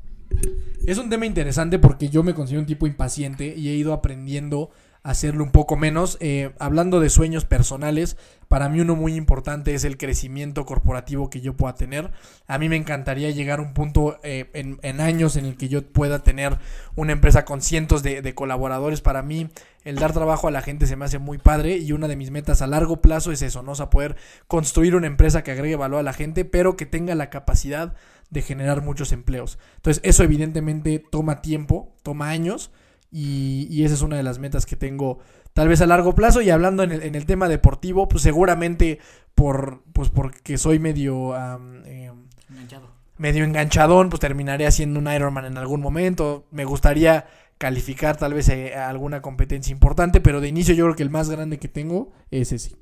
Es 0.85 0.97
un 0.97 1.09
tema 1.09 1.25
interesante 1.25 1.79
porque 1.79 2.09
yo 2.09 2.23
me 2.23 2.33
considero 2.33 2.61
un 2.61 2.65
tipo 2.65 2.87
impaciente 2.87 3.53
y 3.57 3.69
he 3.69 3.75
ido 3.75 3.93
aprendiendo 3.93 4.71
hacerlo 5.07 5.45
un 5.45 5.51
poco 5.51 5.77
menos. 5.77 6.17
Eh, 6.19 6.51
hablando 6.59 6.99
de 6.99 7.09
sueños 7.09 7.45
personales, 7.45 8.17
para 8.49 8.67
mí 8.67 8.81
uno 8.81 8.97
muy 8.97 9.15
importante 9.15 9.73
es 9.73 9.85
el 9.85 9.97
crecimiento 9.97 10.65
corporativo 10.65 11.29
que 11.29 11.39
yo 11.39 11.55
pueda 11.55 11.75
tener. 11.75 12.11
A 12.45 12.57
mí 12.57 12.67
me 12.67 12.75
encantaría 12.75 13.31
llegar 13.31 13.59
a 13.59 13.61
un 13.61 13.73
punto 13.73 14.19
eh, 14.23 14.49
en, 14.53 15.01
años 15.01 15.37
en 15.37 15.45
el 15.45 15.55
que 15.55 15.69
yo 15.69 15.81
pueda 15.81 16.23
tener 16.23 16.57
una 16.95 17.13
empresa 17.13 17.45
con 17.45 17.61
cientos 17.61 18.03
de, 18.03 18.21
de, 18.21 18.35
colaboradores. 18.35 18.99
Para 18.99 19.21
mí 19.21 19.49
el 19.85 19.95
dar 19.95 20.11
trabajo 20.11 20.49
a 20.49 20.51
la 20.51 20.61
gente 20.61 20.87
se 20.87 20.97
me 20.97 21.05
hace 21.05 21.19
muy 21.19 21.37
padre 21.37 21.77
y 21.77 21.93
una 21.93 22.09
de 22.09 22.17
mis 22.17 22.29
metas 22.29 22.61
a 22.61 22.67
largo 22.67 22.99
plazo 22.99 23.31
es 23.31 23.41
eso, 23.41 23.63
¿no? 23.63 23.71
O 23.71 23.75
sea, 23.75 23.89
poder 23.89 24.17
construir 24.47 24.93
una 24.93 25.07
empresa 25.07 25.41
que 25.41 25.51
agregue 25.51 25.77
valor 25.77 26.01
a 26.01 26.03
la 26.03 26.13
gente, 26.13 26.43
pero 26.43 26.75
que 26.75 26.85
tenga 26.85 27.15
la 27.15 27.29
capacidad 27.29 27.95
de 28.29 28.41
generar 28.41 28.81
muchos 28.81 29.13
empleos. 29.13 29.57
Entonces 29.77 30.03
eso 30.03 30.23
evidentemente 30.23 30.99
toma 30.99 31.41
tiempo, 31.41 31.95
toma 32.03 32.27
años 32.27 32.71
y, 33.11 33.67
y 33.69 33.83
esa 33.83 33.95
es 33.95 34.01
una 34.01 34.17
de 34.17 34.23
las 34.23 34.39
metas 34.39 34.65
que 34.65 34.75
tengo 34.75 35.19
tal 35.53 35.67
vez 35.67 35.81
a 35.81 35.87
largo 35.87 36.13
plazo 36.13 36.41
y 36.41 36.49
hablando 36.49 36.83
en 36.83 36.91
el, 36.91 37.03
en 37.03 37.15
el 37.15 37.25
tema 37.25 37.47
deportivo, 37.47 38.07
pues 38.07 38.23
seguramente 38.23 38.99
por 39.33 39.83
pues 39.93 40.09
porque 40.09 40.57
soy 40.57 40.79
medio 40.79 41.29
um, 41.29 41.83
eh, 41.85 42.11
Enganchado. 42.49 42.89
medio 43.17 43.43
enganchadón, 43.43 44.09
pues 44.09 44.19
terminaré 44.19 44.67
haciendo 44.67 44.99
un 44.99 45.11
Ironman 45.11 45.45
en 45.45 45.57
algún 45.57 45.81
momento. 45.81 46.45
Me 46.51 46.65
gustaría 46.65 47.25
calificar 47.57 48.17
tal 48.17 48.33
vez 48.33 48.49
eh, 48.49 48.75
a 48.75 48.89
alguna 48.89 49.21
competencia 49.21 49.71
importante, 49.71 50.21
pero 50.21 50.41
de 50.41 50.47
inicio 50.47 50.75
yo 50.75 50.85
creo 50.85 50.95
que 50.95 51.03
el 51.03 51.09
más 51.09 51.29
grande 51.29 51.57
que 51.57 51.67
tengo 51.67 52.11
es 52.29 52.51
ese. 52.51 52.75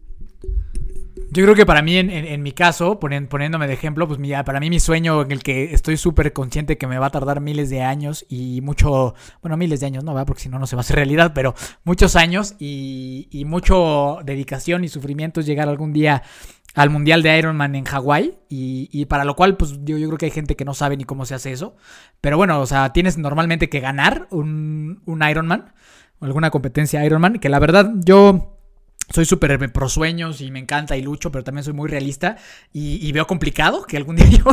Yo 1.31 1.43
creo 1.43 1.55
que 1.55 1.65
para 1.65 1.81
mí, 1.81 1.97
en, 1.97 2.09
en, 2.09 2.43
mi 2.43 2.51
caso, 2.51 2.99
poniendo, 2.99 3.29
poniéndome 3.29 3.67
de 3.67 3.73
ejemplo, 3.73 4.07
pues 4.07 4.19
mi, 4.19 4.31
para 4.45 4.59
mí 4.59 4.69
mi 4.69 4.79
sueño 4.79 5.21
en 5.21 5.31
el 5.31 5.43
que 5.43 5.73
estoy 5.73 5.97
súper 5.97 6.33
consciente 6.33 6.77
que 6.77 6.87
me 6.87 6.97
va 6.97 7.07
a 7.07 7.09
tardar 7.09 7.41
miles 7.41 7.69
de 7.69 7.81
años 7.81 8.25
y 8.29 8.61
mucho, 8.61 9.15
bueno, 9.41 9.57
miles 9.57 9.79
de 9.79 9.87
años 9.87 10.03
no 10.03 10.13
va, 10.13 10.25
porque 10.25 10.43
si 10.43 10.49
no, 10.49 10.59
no 10.59 10.67
se 10.67 10.75
va 10.75 10.81
a 10.81 10.81
hacer 10.81 10.95
realidad, 10.95 11.33
pero 11.33 11.55
muchos 11.83 12.15
años 12.15 12.55
y, 12.59 13.27
y 13.31 13.45
mucho 13.45 14.19
dedicación 14.23 14.83
y 14.83 14.87
sufrimiento 14.87 15.39
es 15.39 15.45
llegar 15.45 15.67
algún 15.67 15.93
día 15.93 16.23
al 16.73 16.89
Mundial 16.89 17.23
de 17.23 17.37
Ironman 17.37 17.75
en 17.75 17.85
Hawái 17.85 18.37
y, 18.49 18.89
y, 18.91 19.05
para 19.05 19.23
lo 19.23 19.35
cual 19.35 19.57
pues 19.57 19.79
yo, 19.83 19.97
yo, 19.97 20.07
creo 20.07 20.17
que 20.17 20.25
hay 20.25 20.31
gente 20.31 20.55
que 20.55 20.65
no 20.65 20.73
sabe 20.73 20.97
ni 20.97 21.05
cómo 21.05 21.25
se 21.25 21.33
hace 21.33 21.51
eso. 21.51 21.75
Pero 22.21 22.37
bueno, 22.37 22.59
o 22.59 22.65
sea, 22.65 22.91
tienes 22.91 23.17
normalmente 23.17 23.69
que 23.69 23.79
ganar 23.79 24.27
un, 24.29 25.01
un 25.05 25.23
Ironman 25.23 25.73
alguna 26.21 26.49
competencia 26.49 27.05
Ironman, 27.05 27.39
que 27.39 27.49
la 27.49 27.59
verdad 27.59 27.91
yo 28.03 28.54
soy 29.13 29.25
súper 29.25 29.71
pro 29.71 29.89
sueños 29.89 30.41
y 30.41 30.51
me 30.51 30.59
encanta 30.59 30.97
y 30.97 31.01
lucho, 31.01 31.31
pero 31.31 31.43
también 31.43 31.63
soy 31.63 31.73
muy 31.73 31.89
realista 31.89 32.37
y, 32.73 33.11
veo 33.11 33.27
complicado 33.27 33.83
que 33.83 33.97
algún 33.97 34.15
día 34.15 34.25
yo, 34.29 34.43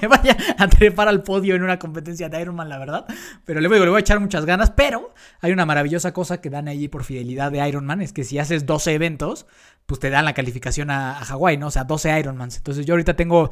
me 0.00 0.08
vaya 0.08 0.36
a 0.58 0.68
trepar 0.68 1.08
al 1.08 1.22
podio 1.22 1.54
en 1.54 1.62
una 1.62 1.78
competencia 1.78 2.28
de 2.28 2.40
Ironman, 2.40 2.68
la 2.68 2.78
verdad. 2.78 3.06
Pero 3.44 3.60
le 3.60 3.68
voy, 3.68 3.78
le 3.80 3.88
voy 3.88 3.96
a 3.96 4.00
echar 4.00 4.20
muchas 4.20 4.44
ganas, 4.44 4.70
pero 4.70 5.14
hay 5.40 5.52
una 5.52 5.66
maravillosa 5.66 6.12
cosa 6.12 6.40
que 6.40 6.50
dan 6.50 6.68
ahí 6.68 6.88
por 6.88 7.04
fidelidad 7.04 7.50
de 7.50 7.66
Ironman, 7.66 8.02
es 8.02 8.12
que 8.12 8.24
si 8.24 8.38
haces 8.38 8.66
12 8.66 8.92
eventos, 8.92 9.46
pues 9.86 10.00
te 10.00 10.10
dan 10.10 10.24
la 10.24 10.34
calificación 10.34 10.90
a, 10.90 11.18
a 11.18 11.24
Hawái, 11.24 11.56
¿no? 11.56 11.68
O 11.68 11.70
sea, 11.70 11.84
12 11.84 12.18
Ironmans. 12.20 12.56
Entonces 12.56 12.86
yo 12.86 12.94
ahorita 12.94 13.16
tengo 13.16 13.50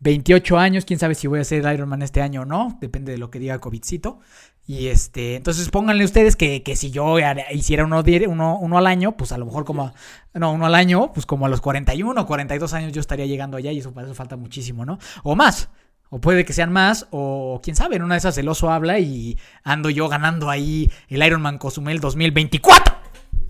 28 0.00 0.58
años, 0.58 0.84
quién 0.84 0.98
sabe 0.98 1.14
si 1.14 1.26
voy 1.26 1.38
a 1.38 1.42
hacer 1.42 1.64
Ironman 1.72 2.02
este 2.02 2.20
año 2.20 2.42
o 2.42 2.44
no, 2.44 2.78
depende 2.80 3.12
de 3.12 3.18
lo 3.18 3.30
que 3.30 3.38
diga 3.38 3.58
COVIDcito. 3.58 4.20
Y 4.66 4.88
este, 4.88 5.36
entonces 5.36 5.68
pónganle 5.68 6.04
ustedes 6.04 6.36
que, 6.36 6.62
que 6.62 6.74
si 6.74 6.90
yo 6.90 7.16
hiciera 7.52 7.84
uno, 7.84 8.02
uno, 8.28 8.58
uno, 8.58 8.78
al 8.78 8.86
año, 8.86 9.12
pues 9.12 9.32
a 9.32 9.38
lo 9.38 9.44
mejor 9.44 9.66
como, 9.66 9.92
no, 10.32 10.52
uno 10.52 10.64
al 10.64 10.74
año, 10.74 11.12
pues 11.12 11.26
como 11.26 11.44
a 11.44 11.50
los 11.50 11.60
41 11.60 12.18
o 12.18 12.26
42 12.26 12.72
años 12.72 12.92
yo 12.92 13.00
estaría 13.00 13.26
llegando 13.26 13.58
allá 13.58 13.72
y 13.72 13.78
eso 13.78 13.92
para 13.92 14.06
eso 14.06 14.14
falta 14.14 14.36
muchísimo, 14.36 14.86
¿no? 14.86 14.98
O 15.22 15.36
más. 15.36 15.68
O 16.08 16.20
puede 16.20 16.44
que 16.44 16.52
sean 16.52 16.72
más, 16.72 17.08
o 17.10 17.60
quién 17.62 17.76
sabe, 17.76 17.96
en 17.96 18.02
una 18.02 18.14
de 18.14 18.18
esas 18.18 18.38
el 18.38 18.48
oso 18.48 18.70
habla 18.70 18.98
y 19.00 19.36
ando 19.64 19.90
yo 19.90 20.08
ganando 20.08 20.48
ahí 20.48 20.90
el 21.08 21.22
Ironman 21.22 21.58
Cozumel 21.58 22.00
2024. 22.00 22.94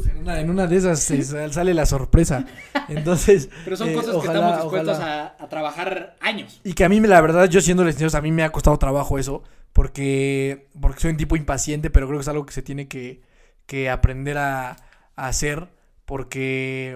En 0.06 0.18
una, 0.18 0.40
en 0.40 0.50
una 0.50 0.66
de 0.66 0.76
esas 0.76 1.12
sale 1.52 1.74
la 1.74 1.86
sorpresa. 1.86 2.46
Entonces. 2.88 3.50
Pero 3.64 3.76
son 3.76 3.92
cosas 3.92 4.14
eh, 4.14 4.16
ojalá, 4.16 4.32
que 4.32 4.38
estamos 4.38 4.62
dispuestos 4.62 4.98
a, 4.98 5.36
a, 5.38 5.48
trabajar 5.48 6.16
años. 6.20 6.60
Y 6.64 6.72
que 6.72 6.84
a 6.84 6.88
mí, 6.88 6.98
la 7.00 7.20
verdad, 7.20 7.48
yo 7.48 7.60
siendo 7.60 7.84
licenciado, 7.84 8.16
a 8.18 8.22
mí 8.22 8.32
me 8.32 8.42
ha 8.42 8.50
costado 8.50 8.76
trabajo 8.78 9.18
eso. 9.18 9.42
Porque, 9.74 10.68
porque 10.80 11.00
soy 11.00 11.10
un 11.10 11.16
tipo 11.16 11.36
impaciente, 11.36 11.90
pero 11.90 12.06
creo 12.06 12.18
que 12.20 12.22
es 12.22 12.28
algo 12.28 12.46
que 12.46 12.54
se 12.54 12.62
tiene 12.62 12.88
que, 12.88 13.20
que 13.66 13.90
aprender 13.90 14.38
a, 14.38 14.76
hacer. 15.16 15.68
Porque 16.06 16.94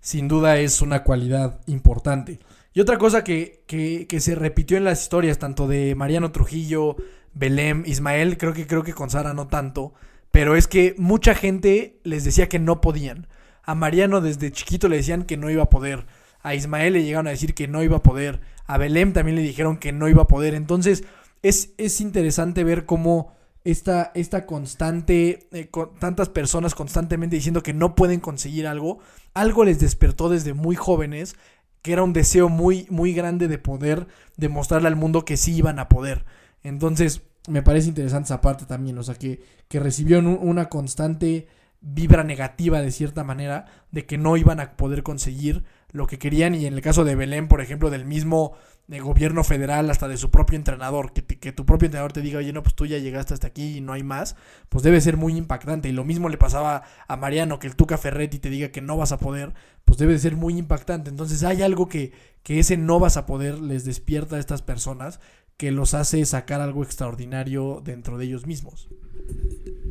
sin 0.00 0.28
duda 0.28 0.58
es 0.58 0.82
una 0.82 1.04
cualidad 1.04 1.60
importante. 1.66 2.40
Y 2.74 2.80
otra 2.80 2.98
cosa 2.98 3.24
que, 3.24 3.64
que, 3.66 4.06
que, 4.08 4.20
se 4.20 4.34
repitió 4.34 4.76
en 4.76 4.84
las 4.84 5.02
historias, 5.02 5.38
tanto 5.38 5.68
de 5.68 5.94
Mariano 5.94 6.32
Trujillo, 6.32 6.96
Belém, 7.32 7.84
Ismael, 7.86 8.38
creo 8.38 8.52
que 8.52 8.66
creo 8.66 8.82
que 8.82 8.92
con 8.92 9.08
Sara 9.08 9.32
no 9.32 9.46
tanto, 9.46 9.94
pero 10.32 10.56
es 10.56 10.66
que 10.66 10.94
mucha 10.98 11.34
gente 11.34 12.00
les 12.02 12.24
decía 12.24 12.48
que 12.48 12.58
no 12.58 12.80
podían. 12.80 13.28
A 13.62 13.76
Mariano 13.76 14.20
desde 14.20 14.50
chiquito 14.50 14.88
le 14.88 14.96
decían 14.96 15.22
que 15.22 15.36
no 15.36 15.48
iba 15.48 15.62
a 15.62 15.70
poder. 15.70 16.06
A 16.42 16.54
Ismael 16.54 16.94
le 16.94 17.04
llegaron 17.04 17.28
a 17.28 17.30
decir 17.30 17.54
que 17.54 17.68
no 17.68 17.82
iba 17.84 17.98
a 17.98 18.02
poder. 18.02 18.40
A 18.66 18.78
Belém 18.78 19.12
también 19.12 19.36
le 19.36 19.42
dijeron 19.42 19.76
que 19.76 19.92
no 19.92 20.08
iba 20.08 20.22
a 20.22 20.26
poder. 20.26 20.54
Entonces 20.54 21.04
es, 21.42 21.72
es 21.78 22.00
interesante 22.00 22.64
ver 22.64 22.86
cómo 22.86 23.32
esta, 23.64 24.12
esta 24.14 24.46
constante, 24.46 25.48
eh, 25.52 25.68
con 25.68 25.94
tantas 25.96 26.28
personas 26.28 26.74
constantemente 26.74 27.36
diciendo 27.36 27.62
que 27.62 27.74
no 27.74 27.94
pueden 27.94 28.20
conseguir 28.20 28.66
algo, 28.66 28.98
algo 29.34 29.64
les 29.64 29.78
despertó 29.78 30.28
desde 30.28 30.54
muy 30.54 30.76
jóvenes, 30.76 31.36
que 31.82 31.92
era 31.92 32.02
un 32.02 32.12
deseo 32.12 32.48
muy, 32.48 32.86
muy 32.90 33.12
grande 33.12 33.48
de 33.48 33.58
poder 33.58 34.06
demostrarle 34.36 34.88
al 34.88 34.96
mundo 34.96 35.24
que 35.24 35.36
sí 35.36 35.54
iban 35.54 35.78
a 35.78 35.88
poder. 35.88 36.24
Entonces, 36.62 37.22
me 37.48 37.62
parece 37.62 37.88
interesante 37.88 38.26
esa 38.26 38.40
parte 38.40 38.66
también, 38.66 38.98
o 38.98 39.02
sea, 39.02 39.14
que, 39.14 39.42
que 39.68 39.80
recibió 39.80 40.18
una 40.20 40.68
constante 40.68 41.46
vibra 41.80 42.24
negativa 42.24 42.80
de 42.80 42.90
cierta 42.90 43.22
manera 43.22 43.66
de 43.92 44.06
que 44.06 44.18
no 44.18 44.36
iban 44.36 44.60
a 44.60 44.76
poder 44.76 45.02
conseguir 45.02 45.64
lo 45.90 46.06
que 46.06 46.18
querían 46.18 46.54
y 46.54 46.66
en 46.66 46.74
el 46.74 46.80
caso 46.80 47.04
de 47.04 47.14
Belén, 47.14 47.48
por 47.48 47.60
ejemplo, 47.60 47.90
del 47.90 48.04
mismo 48.04 48.54
de 48.88 49.00
gobierno 49.00 49.44
federal 49.44 49.90
hasta 49.90 50.08
de 50.08 50.16
su 50.16 50.30
propio 50.30 50.56
entrenador, 50.56 51.12
que, 51.12 51.22
que, 51.22 51.52
tu 51.52 51.66
propio 51.66 51.86
entrenador 51.86 52.12
te 52.12 52.22
diga, 52.22 52.38
oye, 52.38 52.54
no, 52.54 52.62
pues 52.62 52.74
tú 52.74 52.86
ya 52.86 52.96
llegaste 52.98 53.34
hasta 53.34 53.46
aquí 53.46 53.76
y 53.76 53.80
no 53.82 53.92
hay 53.92 54.02
más, 54.02 54.34
pues 54.70 54.82
debe 54.82 55.00
ser 55.02 55.18
muy 55.18 55.36
impactante. 55.36 55.90
Y 55.90 55.92
lo 55.92 56.04
mismo 56.04 56.30
le 56.30 56.38
pasaba 56.38 56.84
a 57.06 57.16
Mariano, 57.16 57.58
que 57.58 57.66
el 57.66 57.76
Tuca 57.76 57.98
Ferretti 57.98 58.38
te 58.38 58.48
diga 58.48 58.68
que 58.68 58.80
no 58.80 58.96
vas 58.96 59.12
a 59.12 59.18
poder, 59.18 59.52
pues 59.84 59.98
debe 59.98 60.18
ser 60.18 60.36
muy 60.36 60.56
impactante. 60.58 61.10
Entonces 61.10 61.44
hay 61.44 61.60
algo 61.60 61.88
que, 61.88 62.12
que 62.42 62.58
ese 62.58 62.78
no 62.78 62.98
vas 62.98 63.18
a 63.18 63.26
poder 63.26 63.58
les 63.58 63.84
despierta 63.84 64.36
a 64.36 64.38
estas 64.40 64.62
personas 64.62 65.20
que 65.58 65.70
los 65.70 65.92
hace 65.92 66.24
sacar 66.24 66.62
algo 66.62 66.82
extraordinario 66.82 67.82
dentro 67.84 68.16
de 68.16 68.24
ellos 68.24 68.46
mismos. 68.46 68.88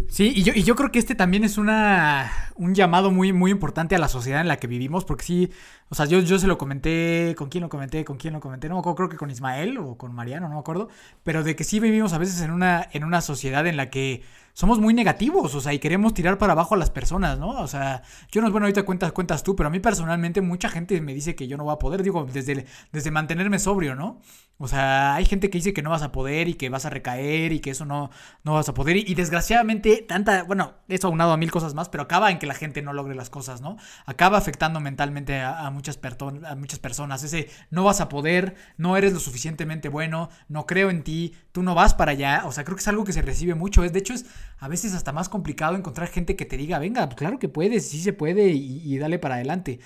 Sí, 0.09 0.31
y 0.35 0.43
yo, 0.43 0.53
y 0.55 0.63
yo 0.63 0.75
creo 0.75 0.89
que 0.91 0.99
este 0.99 1.15
también 1.15 1.43
es 1.43 1.57
una, 1.57 2.31
un 2.55 2.73
llamado 2.73 3.11
muy, 3.11 3.33
muy 3.33 3.51
importante 3.51 3.93
a 3.93 3.99
la 3.99 4.07
sociedad 4.07 4.39
en 4.39 4.47
la 4.47 4.57
que 4.57 4.65
vivimos, 4.65 5.03
porque 5.03 5.25
sí, 5.25 5.51
o 5.89 5.95
sea, 5.95 6.05
yo, 6.05 6.19
yo 6.21 6.39
se 6.39 6.47
lo 6.47 6.57
comenté, 6.57 7.35
¿con 7.37 7.49
quién 7.49 7.61
lo 7.61 7.69
comenté? 7.69 8.05
¿Con 8.05 8.17
quién 8.17 8.33
lo 8.33 8.39
comenté? 8.39 8.69
No 8.69 8.75
me 8.75 8.79
acuerdo, 8.79 8.95
creo 8.95 9.09
que 9.09 9.17
con 9.17 9.29
Ismael 9.29 9.77
o 9.77 9.97
con 9.97 10.15
Mariano, 10.15 10.47
no 10.47 10.55
me 10.55 10.59
acuerdo, 10.61 10.87
pero 11.23 11.43
de 11.43 11.57
que 11.57 11.65
sí 11.65 11.79
vivimos 11.81 12.13
a 12.13 12.17
veces 12.19 12.41
en 12.41 12.51
una, 12.51 12.87
en 12.93 13.03
una 13.03 13.19
sociedad 13.19 13.67
en 13.67 13.75
la 13.75 13.89
que 13.89 14.23
somos 14.53 14.79
muy 14.79 14.93
negativos, 14.93 15.53
o 15.53 15.61
sea, 15.61 15.73
y 15.73 15.79
queremos 15.79 16.13
tirar 16.13 16.37
para 16.37 16.53
abajo 16.53 16.73
a 16.73 16.77
las 16.77 16.89
personas, 16.89 17.37
¿no? 17.37 17.49
O 17.49 17.67
sea, 17.67 18.01
yo 18.31 18.41
no, 18.41 18.49
bueno, 18.49 18.65
ahorita 18.65 18.83
cuentas, 18.85 19.11
cuentas 19.11 19.43
tú, 19.43 19.55
pero 19.55 19.67
a 19.67 19.69
mí 19.69 19.79
personalmente 19.79 20.41
mucha 20.41 20.69
gente 20.69 20.99
me 21.01 21.13
dice 21.13 21.35
que 21.35 21.47
yo 21.47 21.57
no 21.57 21.65
voy 21.65 21.73
a 21.73 21.79
poder, 21.79 22.01
digo, 22.01 22.25
desde, 22.25 22.65
desde 22.91 23.11
mantenerme 23.11 23.59
sobrio, 23.59 23.93
¿no? 23.93 24.19
O 24.59 24.67
sea, 24.67 25.13
hay 25.15 25.25
gente 25.25 25.49
que 25.49 25.59
dice 25.59 25.73
que 25.73 25.83
no 25.83 25.91
vas 25.91 26.01
a 26.01 26.11
poder 26.11 26.47
y 26.47 26.55
que 26.55 26.69
vas 26.69 26.85
a 26.85 26.89
recaer 26.89 27.51
y 27.53 27.59
que 27.59 27.69
eso 27.69 27.85
no, 27.85 28.09
no 28.43 28.53
vas 28.53 28.67
a 28.67 28.73
poder. 28.73 28.97
Y, 28.97 29.13
desgraciadamente, 29.13 30.03
tanta, 30.07 30.43
bueno, 30.43 30.73
eso 30.87 31.07
aunado 31.07 31.31
a 31.31 31.37
mil 31.37 31.51
cosas 31.51 31.75
más, 31.75 31.89
pero 31.89 32.03
acaba 32.03 32.31
en 32.31 32.39
que 32.39 32.47
la 32.47 32.55
gente 32.55 32.81
no 32.81 32.91
logre 32.91 33.13
las 33.13 33.29
cosas, 33.29 33.61
¿no? 33.61 33.77
Acaba 34.05 34.37
afectando 34.37 34.79
mentalmente 34.79 35.39
a, 35.39 35.67
a 35.67 35.69
muchas, 35.69 35.99
a 36.45 36.55
muchas 36.55 36.79
personas. 36.79 37.23
Ese 37.23 37.49
no 37.69 37.83
vas 37.83 38.01
a 38.01 38.09
poder, 38.09 38.55
no 38.77 38.97
eres 38.97 39.13
lo 39.13 39.19
suficientemente 39.19 39.89
bueno, 39.89 40.29
no 40.47 40.65
creo 40.65 40.89
en 40.89 41.03
ti, 41.03 41.35
tú 41.51 41.61
no 41.61 41.75
vas 41.75 41.93
para 41.93 42.13
allá. 42.13 42.43
O 42.45 42.51
sea, 42.51 42.63
creo 42.63 42.75
que 42.75 42.81
es 42.81 42.87
algo 42.87 43.03
que 43.03 43.13
se 43.13 43.21
recibe 43.21 43.53
mucho. 43.53 43.83
Es, 43.83 43.93
de 43.93 43.99
hecho, 43.99 44.13
es 44.13 44.25
a 44.57 44.67
veces 44.67 44.95
hasta 44.95 45.11
más 45.11 45.29
complicado 45.29 45.75
encontrar 45.75 46.07
gente 46.07 46.35
que 46.35 46.45
te 46.45 46.57
diga, 46.57 46.79
venga, 46.79 47.07
claro 47.09 47.37
que 47.37 47.47
puedes, 47.47 47.89
sí 47.89 48.01
se 48.01 48.13
puede 48.13 48.49
y 48.49 48.97
dale 48.97 49.19
para 49.19 49.35
adelante. 49.35 49.79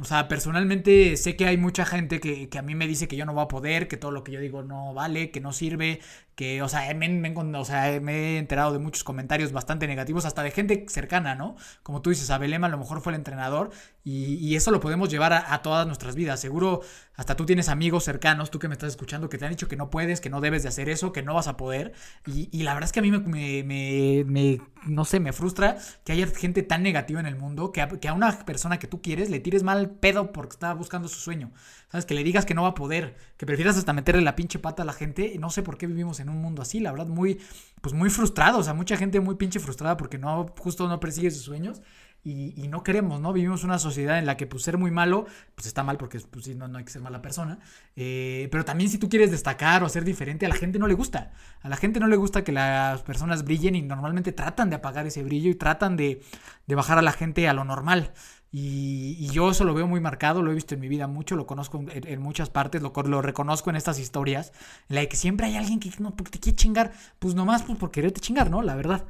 O 0.00 0.04
sea, 0.04 0.28
personalmente 0.28 1.16
sé 1.16 1.36
que 1.36 1.46
hay 1.46 1.56
mucha 1.56 1.84
gente 1.84 2.20
que, 2.20 2.48
que, 2.48 2.58
a 2.58 2.62
mí 2.62 2.74
me 2.74 2.86
dice 2.86 3.08
que 3.08 3.16
yo 3.16 3.26
no 3.26 3.34
voy 3.34 3.42
a 3.42 3.48
poder, 3.48 3.88
que 3.88 3.96
todo 3.96 4.12
lo 4.12 4.22
que 4.22 4.32
yo 4.32 4.40
digo 4.40 4.62
no 4.62 4.94
vale, 4.94 5.30
que 5.30 5.40
no 5.40 5.52
sirve, 5.52 6.00
que, 6.38 6.62
o 6.62 6.68
sea, 6.68 6.94
me, 6.94 7.08
he 7.08 8.38
enterado 8.38 8.72
de 8.72 8.78
muchos 8.78 9.02
comentarios 9.02 9.50
bastante 9.50 9.88
negativos, 9.88 10.24
hasta 10.24 10.44
de 10.44 10.52
gente 10.52 10.86
cercana, 10.88 11.34
¿no? 11.34 11.56
Como 11.82 12.00
tú 12.00 12.10
dices, 12.10 12.30
Abelema 12.30 12.68
a 12.68 12.70
lo 12.70 12.78
mejor 12.78 13.00
fue 13.00 13.10
el 13.10 13.16
entrenador 13.16 13.70
y, 14.04 14.54
eso 14.54 14.70
lo 14.70 14.78
podemos 14.78 15.08
llevar 15.08 15.32
a, 15.32 15.62
todas 15.62 15.84
nuestras 15.88 16.14
vidas. 16.14 16.38
Seguro 16.38 16.82
hasta 17.16 17.34
tú 17.34 17.44
tienes 17.44 17.68
amigos 17.68 18.04
cercanos, 18.04 18.52
tú 18.52 18.60
que 18.60 18.68
me 18.68 18.74
estás 18.74 18.90
escuchando, 18.90 19.28
que 19.28 19.36
te 19.36 19.46
han 19.46 19.50
dicho 19.50 19.66
que 19.66 19.74
no 19.74 19.90
puedes, 19.90 20.20
que 20.20 20.30
no 20.30 20.40
debes 20.40 20.62
de 20.62 20.68
hacer 20.68 20.88
eso, 20.88 21.10
que 21.12 21.24
no 21.24 21.34
vas 21.34 21.48
a 21.48 21.56
poder. 21.56 21.92
Y, 22.24 22.62
la 22.62 22.72
verdad 22.72 22.86
es 22.86 22.92
que 22.92 23.00
a 23.00 23.02
mí 23.02 23.10
me, 23.10 24.60
no 24.86 25.04
sé, 25.04 25.18
me 25.18 25.32
frustra 25.32 25.76
que 26.04 26.12
haya 26.12 26.28
gente 26.28 26.62
tan 26.62 26.84
negativa 26.84 27.18
en 27.18 27.26
el 27.26 27.34
mundo, 27.34 27.72
que 27.72 27.82
a, 27.82 27.88
que 27.88 28.06
a 28.06 28.12
una 28.12 28.44
persona 28.44 28.78
que 28.78 28.86
tú 28.86 29.02
quieres 29.02 29.28
le 29.28 29.40
tires 29.40 29.64
mal 29.64 29.90
pedo 29.90 30.30
porque 30.30 30.54
está 30.54 30.72
buscando 30.72 31.08
su 31.08 31.18
sueño. 31.18 31.50
¿Sabes? 31.90 32.04
Que 32.04 32.14
le 32.14 32.22
digas 32.22 32.44
que 32.44 32.54
no 32.54 32.62
va 32.62 32.68
a 32.68 32.74
poder, 32.74 33.16
que 33.36 33.46
prefieras 33.46 33.78
hasta 33.78 33.92
meterle 33.94 34.20
la 34.22 34.36
pinche 34.36 34.58
pata 34.58 34.82
a 34.82 34.86
la 34.86 34.92
gente. 34.92 35.36
No 35.38 35.48
sé 35.48 35.62
por 35.62 35.78
qué 35.78 35.86
vivimos 35.86 36.20
en 36.20 36.28
un 36.28 36.40
mundo 36.40 36.60
así, 36.60 36.80
la 36.80 36.90
verdad, 36.92 37.06
muy, 37.06 37.40
pues 37.80 37.94
muy 37.94 38.10
frustrado, 38.10 38.58
o 38.58 38.62
sea, 38.62 38.74
mucha 38.74 38.96
gente 38.96 39.20
muy 39.20 39.36
pinche 39.36 39.58
frustrada 39.58 39.96
porque 39.96 40.18
no, 40.18 40.46
justo 40.58 40.86
no 40.86 41.00
persigue 41.00 41.30
sus 41.30 41.42
sueños. 41.42 41.80
Y, 42.24 42.68
no 42.68 42.82
queremos, 42.82 43.22
¿no? 43.22 43.32
Vivimos 43.32 43.64
una 43.64 43.78
sociedad 43.78 44.18
en 44.18 44.26
la 44.26 44.36
que 44.36 44.46
pues 44.46 44.62
ser 44.62 44.76
muy 44.76 44.90
malo, 44.90 45.24
pues 45.54 45.66
está 45.66 45.82
mal 45.82 45.96
porque 45.96 46.20
pues 46.20 46.54
no, 46.56 46.68
no 46.68 46.76
hay 46.76 46.84
que 46.84 46.90
ser 46.90 47.00
mala 47.00 47.22
persona. 47.22 47.58
Eh, 47.96 48.48
pero 48.50 48.66
también 48.66 48.90
si 48.90 48.98
tú 48.98 49.08
quieres 49.08 49.30
destacar 49.30 49.82
o 49.82 49.88
ser 49.88 50.04
diferente, 50.04 50.44
a 50.44 50.50
la 50.50 50.54
gente 50.54 50.78
no 50.78 50.86
le 50.86 50.92
gusta. 50.92 51.32
A 51.62 51.70
la 51.70 51.76
gente 51.76 52.00
no 52.00 52.06
le 52.06 52.16
gusta 52.16 52.44
que 52.44 52.52
las 52.52 53.00
personas 53.02 53.44
brillen 53.44 53.76
y 53.76 53.82
normalmente 53.82 54.32
tratan 54.32 54.68
de 54.68 54.76
apagar 54.76 55.06
ese 55.06 55.22
brillo 55.22 55.48
y 55.48 55.54
tratan 55.54 55.96
de, 55.96 56.20
de 56.66 56.74
bajar 56.74 56.98
a 56.98 57.02
la 57.02 57.12
gente 57.12 57.48
a 57.48 57.54
lo 57.54 57.64
normal. 57.64 58.12
Y, 58.50 59.16
y, 59.18 59.28
yo 59.28 59.50
eso 59.50 59.64
lo 59.64 59.74
veo 59.74 59.86
muy 59.86 60.00
marcado, 60.00 60.42
lo 60.42 60.50
he 60.50 60.54
visto 60.54 60.74
en 60.74 60.80
mi 60.80 60.88
vida 60.88 61.06
mucho, 61.06 61.36
lo 61.36 61.46
conozco 61.46 61.84
en, 61.90 62.22
muchas 62.22 62.48
partes, 62.48 62.80
lo, 62.80 62.92
lo, 63.04 63.20
reconozco 63.20 63.68
en 63.68 63.76
estas 63.76 63.98
historias, 63.98 64.52
en 64.88 64.96
la 64.96 65.06
que 65.06 65.16
siempre 65.16 65.46
hay 65.46 65.56
alguien 65.56 65.80
que 65.80 65.90
no, 65.98 66.12
te 66.14 66.38
quiere 66.38 66.56
chingar, 66.56 66.92
pues 67.18 67.34
nomás 67.34 67.62
pues 67.62 67.78
por 67.78 67.90
quererte 67.90 68.20
chingar, 68.20 68.50
¿no? 68.50 68.62
La 68.62 68.74
verdad. 68.74 69.04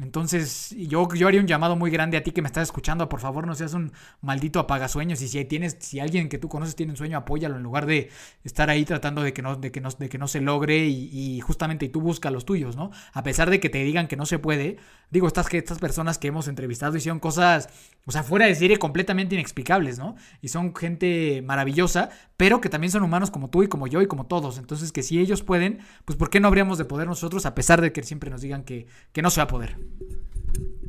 Entonces, 0.00 0.74
yo, 0.76 1.08
yo 1.14 1.28
haría 1.28 1.40
un 1.40 1.46
llamado 1.46 1.76
muy 1.76 1.90
grande 1.90 2.16
a 2.16 2.22
ti 2.22 2.32
que 2.32 2.42
me 2.42 2.48
estás 2.48 2.64
escuchando. 2.64 3.08
Por 3.08 3.20
favor, 3.20 3.46
no 3.46 3.54
seas 3.54 3.74
un 3.74 3.92
maldito 4.20 4.58
apagasueños. 4.58 5.22
Y 5.22 5.28
si 5.28 5.44
tienes, 5.44 5.76
si 5.80 6.00
alguien 6.00 6.28
que 6.28 6.38
tú 6.38 6.48
conoces 6.48 6.74
tiene 6.74 6.92
un 6.92 6.96
sueño, 6.96 7.16
apóyalo 7.18 7.56
en 7.56 7.62
lugar 7.62 7.86
de 7.86 8.10
estar 8.42 8.70
ahí 8.70 8.84
tratando 8.84 9.22
de 9.22 9.32
que 9.32 9.42
no, 9.42 9.56
de 9.56 9.70
que 9.70 9.80
no, 9.80 9.90
de 9.90 10.08
que 10.08 10.18
no 10.18 10.26
se 10.26 10.40
logre. 10.40 10.86
Y, 10.86 11.10
y 11.12 11.40
justamente 11.40 11.86
y 11.86 11.88
tú 11.90 12.00
busca 12.00 12.30
los 12.30 12.44
tuyos, 12.44 12.76
¿no? 12.76 12.90
A 13.12 13.22
pesar 13.22 13.50
de 13.50 13.60
que 13.60 13.70
te 13.70 13.84
digan 13.84 14.08
que 14.08 14.16
no 14.16 14.26
se 14.26 14.38
puede. 14.38 14.78
Digo, 15.10 15.28
estas, 15.28 15.52
estas 15.54 15.78
personas 15.78 16.18
que 16.18 16.28
hemos 16.28 16.48
entrevistado 16.48 16.96
hicieron 16.96 17.20
cosas, 17.20 17.68
o 18.04 18.10
sea, 18.10 18.24
fuera 18.24 18.46
de 18.46 18.54
serie 18.56 18.78
completamente 18.78 19.36
inexplicables, 19.36 19.98
¿no? 19.98 20.16
Y 20.42 20.48
son 20.48 20.74
gente 20.74 21.40
maravillosa, 21.42 22.10
pero 22.36 22.60
que 22.60 22.68
también 22.68 22.90
son 22.90 23.04
humanos 23.04 23.30
como 23.30 23.48
tú 23.48 23.62
y 23.62 23.68
como 23.68 23.86
yo 23.86 24.02
y 24.02 24.08
como 24.08 24.26
todos. 24.26 24.58
Entonces, 24.58 24.90
que 24.90 25.04
si 25.04 25.20
ellos 25.20 25.42
pueden, 25.42 25.80
pues 26.04 26.18
¿por 26.18 26.30
qué 26.30 26.40
no 26.40 26.48
habríamos 26.48 26.78
de 26.78 26.84
poder 26.84 27.06
nosotros 27.06 27.46
a 27.46 27.54
pesar 27.54 27.80
de 27.80 27.92
que 27.92 28.02
siempre 28.02 28.30
nos 28.30 28.40
digan 28.40 28.64
que, 28.64 28.86
que 29.12 29.22
no 29.22 29.30
se 29.30 29.40
va 29.40 29.44
a 29.44 29.48
poder? 29.48 29.83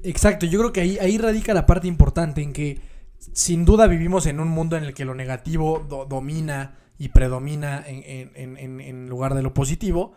Exacto, 0.04 0.46
yo 0.46 0.60
creo 0.60 0.72
que 0.72 0.82
ahí, 0.82 0.98
ahí 1.00 1.18
radica 1.18 1.54
la 1.54 1.66
parte 1.66 1.88
importante 1.88 2.42
en 2.42 2.54
que 2.54 2.80
sin 3.34 3.66
duda 3.66 3.88
vivimos 3.88 4.26
en 4.28 4.40
un 4.40 4.50
mundo 4.50 4.78
en 4.78 4.84
el 4.84 4.94
que 4.94 5.06
lo 5.06 5.16
negativo 5.16 5.86
do, 5.90 6.06
domina 6.06 6.76
y 6.98 7.10
predomina 7.10 7.84
en, 7.86 8.32
en, 8.36 8.58
en, 8.58 8.82
en, 8.82 9.10
lugar 9.10 9.34
de 9.34 9.42
lo 9.42 9.54
positivo. 9.54 10.14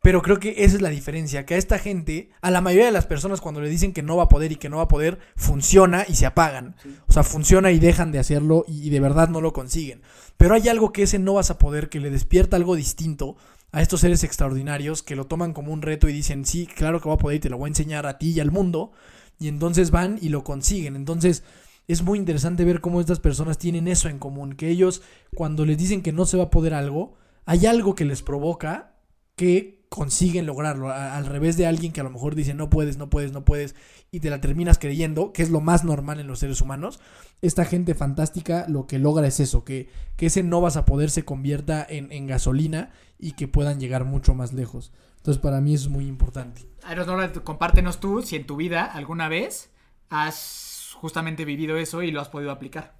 Pero 0.00 0.20
creo 0.20 0.38
que 0.38 0.64
esa 0.64 0.76
es 0.76 0.82
la 0.82 0.90
diferencia, 0.90 1.46
que 1.46 1.54
a 1.54 1.56
esta 1.56 1.78
gente, 1.78 2.30
a 2.42 2.50
la 2.50 2.60
mayoría 2.60 2.84
de 2.86 2.92
las 2.92 3.06
personas 3.06 3.40
cuando 3.40 3.62
le 3.62 3.70
dicen 3.70 3.94
que 3.94 4.02
no 4.02 4.16
va 4.16 4.24
a 4.24 4.28
poder 4.28 4.52
y 4.52 4.56
que 4.56 4.68
no 4.68 4.76
va 4.76 4.82
a 4.82 4.88
poder, 4.88 5.18
funciona 5.34 6.04
y 6.06 6.14
se 6.14 6.26
apagan. 6.26 6.76
Sí. 6.82 6.94
O 7.06 7.12
sea, 7.12 7.22
funciona 7.22 7.72
y 7.72 7.78
dejan 7.78 8.12
de 8.12 8.18
hacerlo 8.18 8.66
y, 8.68 8.86
y 8.86 8.90
de 8.90 9.00
verdad 9.00 9.30
no 9.30 9.40
lo 9.40 9.54
consiguen. 9.54 10.02
Pero 10.36 10.54
hay 10.54 10.68
algo 10.68 10.92
que 10.92 11.04
ese 11.04 11.18
no 11.18 11.34
vas 11.34 11.50
a 11.50 11.58
poder, 11.58 11.88
que 11.88 12.00
le 12.00 12.10
despierta 12.10 12.56
algo 12.56 12.76
distinto 12.76 13.36
a 13.74 13.82
estos 13.82 14.02
seres 14.02 14.22
extraordinarios 14.22 15.02
que 15.02 15.16
lo 15.16 15.26
toman 15.26 15.52
como 15.52 15.72
un 15.72 15.82
reto 15.82 16.08
y 16.08 16.12
dicen, 16.12 16.44
sí, 16.44 16.68
claro 16.68 17.00
que 17.00 17.08
va 17.08 17.16
a 17.16 17.18
poder 17.18 17.38
y 17.38 17.40
te 17.40 17.50
lo 17.50 17.58
voy 17.58 17.66
a 17.66 17.68
enseñar 17.72 18.06
a 18.06 18.18
ti 18.18 18.30
y 18.30 18.38
al 18.38 18.52
mundo. 18.52 18.92
Y 19.40 19.48
entonces 19.48 19.90
van 19.90 20.16
y 20.22 20.28
lo 20.28 20.44
consiguen. 20.44 20.94
Entonces 20.94 21.42
es 21.88 22.02
muy 22.04 22.20
interesante 22.20 22.64
ver 22.64 22.80
cómo 22.80 23.00
estas 23.00 23.18
personas 23.18 23.58
tienen 23.58 23.88
eso 23.88 24.08
en 24.08 24.20
común, 24.20 24.54
que 24.54 24.68
ellos 24.68 25.02
cuando 25.34 25.66
les 25.66 25.76
dicen 25.76 26.02
que 26.02 26.12
no 26.12 26.24
se 26.24 26.36
va 26.36 26.44
a 26.44 26.50
poder 26.50 26.72
algo, 26.72 27.16
hay 27.46 27.66
algo 27.66 27.96
que 27.96 28.04
les 28.04 28.22
provoca 28.22 28.94
que 29.34 29.84
consiguen 29.88 30.46
lograrlo, 30.46 30.90
al 30.90 31.26
revés 31.26 31.56
de 31.56 31.66
alguien 31.66 31.92
que 31.92 32.00
a 32.00 32.04
lo 32.04 32.10
mejor 32.10 32.36
dice 32.36 32.54
no 32.54 32.70
puedes, 32.70 32.96
no 32.96 33.10
puedes, 33.10 33.32
no 33.32 33.44
puedes 33.44 33.74
y 34.12 34.20
te 34.20 34.30
la 34.30 34.40
terminas 34.40 34.78
creyendo, 34.78 35.32
que 35.32 35.42
es 35.42 35.50
lo 35.50 35.60
más 35.60 35.82
normal 35.82 36.20
en 36.20 36.28
los 36.28 36.38
seres 36.38 36.60
humanos. 36.60 37.00
Esta 37.42 37.64
gente 37.64 37.96
fantástica 37.96 38.66
lo 38.68 38.86
que 38.86 39.00
logra 39.00 39.26
es 39.26 39.40
eso, 39.40 39.64
que, 39.64 39.88
que 40.16 40.26
ese 40.26 40.44
no 40.44 40.60
vas 40.60 40.76
a 40.76 40.84
poder 40.84 41.10
se 41.10 41.24
convierta 41.24 41.84
en, 41.88 42.12
en 42.12 42.28
gasolina 42.28 42.92
y 43.24 43.32
que 43.32 43.48
puedan 43.48 43.80
llegar 43.80 44.04
mucho 44.04 44.34
más 44.34 44.52
lejos. 44.52 44.92
Entonces 45.16 45.40
para 45.40 45.62
mí 45.62 45.72
eso 45.72 45.84
es 45.84 45.90
muy 45.90 46.06
importante. 46.06 46.68
Aerodora, 46.82 47.32
compártenos 47.32 47.98
tú 47.98 48.20
si 48.20 48.36
en 48.36 48.44
tu 48.44 48.56
vida 48.56 48.84
alguna 48.84 49.30
vez 49.30 49.70
has 50.10 50.90
justamente 50.92 51.46
vivido 51.46 51.78
eso 51.78 52.02
y 52.02 52.10
lo 52.10 52.20
has 52.20 52.28
podido 52.28 52.50
aplicar. 52.50 52.96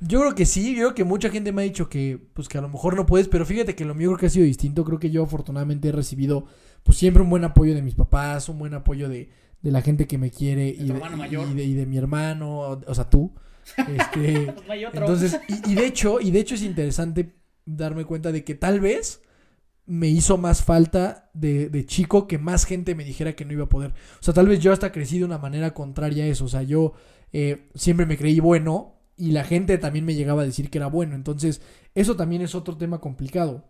Yo 0.00 0.20
creo 0.20 0.34
que 0.34 0.44
sí, 0.44 0.74
yo 0.74 0.80
creo 0.80 0.94
que 0.94 1.04
mucha 1.04 1.30
gente 1.30 1.52
me 1.52 1.62
ha 1.62 1.64
dicho 1.64 1.88
que 1.88 2.20
pues 2.34 2.48
que 2.48 2.58
a 2.58 2.60
lo 2.60 2.68
mejor 2.68 2.96
no 2.96 3.06
puedes, 3.06 3.28
pero 3.28 3.46
fíjate 3.46 3.74
que 3.74 3.86
lo 3.86 3.94
mío 3.94 4.10
creo 4.10 4.18
que 4.18 4.26
ha 4.26 4.30
sido 4.30 4.44
distinto, 4.44 4.84
creo 4.84 4.98
que 4.98 5.10
yo 5.10 5.22
afortunadamente 5.22 5.88
he 5.88 5.92
recibido 5.92 6.44
pues 6.82 6.98
siempre 6.98 7.22
un 7.22 7.30
buen 7.30 7.44
apoyo 7.44 7.74
de 7.74 7.80
mis 7.80 7.94
papás, 7.94 8.50
un 8.50 8.58
buen 8.58 8.74
apoyo 8.74 9.08
de, 9.08 9.30
de 9.62 9.70
la 9.70 9.80
gente 9.80 10.06
que 10.06 10.18
me 10.18 10.30
quiere 10.30 10.68
y 10.68 10.84
de, 10.84 11.00
y, 11.30 11.54
de, 11.54 11.64
y 11.64 11.72
de, 11.72 11.86
mi 11.86 11.96
hermano, 11.96 12.78
o 12.86 12.94
sea, 12.94 13.08
tú. 13.08 13.32
Este, 13.88 14.54
entonces, 14.92 15.40
y, 15.48 15.72
y, 15.72 15.74
de 15.76 15.86
hecho, 15.86 16.20
y 16.20 16.30
de 16.30 16.40
hecho 16.40 16.56
es 16.56 16.62
interesante 16.62 17.34
darme 17.64 18.04
cuenta 18.04 18.32
de 18.32 18.44
que 18.44 18.54
tal 18.54 18.80
vez 18.80 19.22
me 19.86 20.08
hizo 20.08 20.36
más 20.36 20.62
falta 20.62 21.30
de, 21.32 21.68
de, 21.68 21.86
chico 21.86 22.26
que 22.26 22.38
más 22.38 22.64
gente 22.64 22.94
me 22.94 23.04
dijera 23.04 23.34
que 23.34 23.44
no 23.44 23.52
iba 23.52 23.64
a 23.64 23.68
poder. 23.68 23.92
O 24.20 24.22
sea, 24.22 24.34
tal 24.34 24.48
vez 24.48 24.60
yo 24.60 24.72
hasta 24.72 24.92
crecí 24.92 25.18
de 25.18 25.24
una 25.24 25.38
manera 25.38 25.74
contraria 25.74 26.24
a 26.24 26.26
eso. 26.26 26.44
O 26.44 26.48
sea, 26.48 26.62
yo 26.62 26.94
eh, 27.32 27.68
siempre 27.74 28.06
me 28.06 28.18
creí 28.18 28.40
bueno 28.40 28.96
y 29.16 29.30
la 29.30 29.44
gente 29.44 29.78
también 29.78 30.04
me 30.04 30.14
llegaba 30.14 30.42
a 30.42 30.46
decir 30.46 30.70
que 30.70 30.78
era 30.78 30.88
bueno. 30.88 31.14
Entonces, 31.14 31.62
eso 31.94 32.16
también 32.16 32.42
es 32.42 32.54
otro 32.54 32.76
tema 32.76 33.00
complicado. 33.00 33.64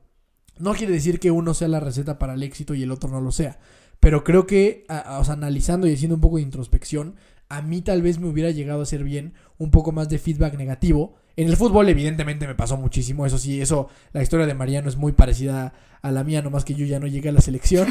No 0.58 0.72
quiere 0.74 0.92
decir 0.92 1.20
que 1.20 1.30
uno 1.30 1.52
sea 1.52 1.68
la 1.68 1.80
receta 1.80 2.18
para 2.18 2.34
el 2.34 2.42
éxito 2.42 2.74
y 2.74 2.82
el 2.82 2.90
otro 2.90 3.10
no 3.10 3.20
lo 3.20 3.30
sea. 3.30 3.58
Pero 4.00 4.24
creo 4.24 4.46
que, 4.46 4.84
a, 4.88 5.18
o 5.18 5.24
sea, 5.24 5.34
analizando 5.34 5.86
y 5.86 5.94
haciendo 5.94 6.14
un 6.16 6.20
poco 6.20 6.36
de 6.36 6.42
introspección, 6.42 7.16
a 7.48 7.62
mí 7.62 7.80
tal 7.80 8.02
vez 8.02 8.18
me 8.18 8.28
hubiera 8.28 8.50
llegado 8.50 8.80
a 8.80 8.82
hacer 8.82 9.04
bien 9.04 9.34
un 9.58 9.70
poco 9.70 9.92
más 9.92 10.08
de 10.08 10.18
feedback 10.18 10.56
negativo. 10.56 11.14
En 11.36 11.48
el 11.48 11.56
fútbol, 11.56 11.88
evidentemente, 11.88 12.46
me 12.46 12.54
pasó 12.54 12.76
muchísimo. 12.76 13.26
Eso 13.26 13.38
sí, 13.38 13.60
eso, 13.60 13.88
la 14.12 14.22
historia 14.22 14.46
de 14.46 14.54
Mariano 14.54 14.88
es 14.88 14.96
muy 14.96 15.12
parecida 15.12 15.74
a 16.02 16.10
la 16.10 16.24
mía, 16.24 16.42
nomás 16.42 16.64
que 16.64 16.74
yo 16.74 16.86
ya 16.86 16.98
no 16.98 17.06
llegué 17.06 17.28
a 17.28 17.32
la 17.32 17.40
selección. 17.40 17.88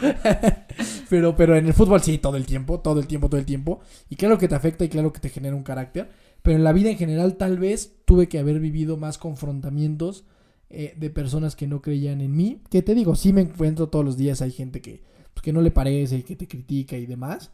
pero, 1.10 1.36
pero 1.36 1.56
en 1.56 1.66
el 1.66 1.74
fútbol 1.74 2.00
sí, 2.00 2.18
todo 2.18 2.36
el 2.36 2.46
tiempo, 2.46 2.80
todo 2.80 3.00
el 3.00 3.06
tiempo, 3.06 3.28
todo 3.28 3.38
el 3.38 3.46
tiempo. 3.46 3.80
Y 4.08 4.16
claro 4.16 4.38
que 4.38 4.48
te 4.48 4.54
afecta 4.54 4.84
y 4.84 4.88
claro 4.88 5.12
que 5.12 5.20
te 5.20 5.28
genera 5.28 5.54
un 5.54 5.62
carácter. 5.62 6.10
Pero 6.42 6.56
en 6.56 6.64
la 6.64 6.72
vida 6.72 6.90
en 6.90 6.96
general, 6.96 7.36
tal 7.36 7.58
vez 7.58 7.92
tuve 8.04 8.28
que 8.28 8.38
haber 8.38 8.58
vivido 8.60 8.96
más 8.96 9.18
confrontamientos 9.18 10.24
eh, 10.70 10.94
de 10.96 11.10
personas 11.10 11.56
que 11.56 11.66
no 11.66 11.82
creían 11.82 12.20
en 12.20 12.34
mí. 12.34 12.62
Que 12.70 12.82
te 12.82 12.94
digo, 12.94 13.14
sí 13.14 13.32
me 13.32 13.42
encuentro 13.42 13.88
todos 13.88 14.04
los 14.04 14.16
días, 14.16 14.40
hay 14.40 14.50
gente 14.50 14.80
que, 14.80 15.02
pues, 15.34 15.42
que 15.42 15.52
no 15.52 15.60
le 15.60 15.70
parece 15.70 16.16
y 16.16 16.22
que 16.22 16.36
te 16.36 16.48
critica 16.48 16.96
y 16.96 17.06
demás. 17.06 17.50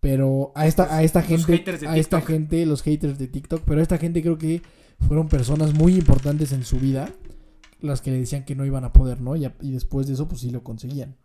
Pero 0.00 0.52
a 0.54 0.66
esta, 0.66 0.94
a 0.94 1.02
esta 1.02 1.22
gente, 1.22 1.64
a 1.86 1.96
esta 1.96 2.20
gente, 2.20 2.64
los 2.66 2.82
haters 2.82 3.18
de 3.18 3.26
TikTok, 3.26 3.62
pero 3.64 3.80
a 3.80 3.82
esta 3.82 3.98
gente 3.98 4.22
creo 4.22 4.38
que 4.38 4.62
fueron 5.06 5.28
personas 5.28 5.74
muy 5.74 5.94
importantes 5.94 6.52
en 6.52 6.64
su 6.64 6.78
vida, 6.78 7.10
las 7.80 8.00
que 8.00 8.10
le 8.10 8.18
decían 8.18 8.44
que 8.44 8.54
no 8.54 8.64
iban 8.64 8.84
a 8.84 8.92
poder, 8.92 9.20
¿no? 9.20 9.36
Y, 9.36 9.50
y 9.60 9.72
después 9.72 10.06
de 10.06 10.14
eso, 10.14 10.28
pues 10.28 10.42
sí 10.42 10.50
lo 10.50 10.62
conseguían. 10.62 11.16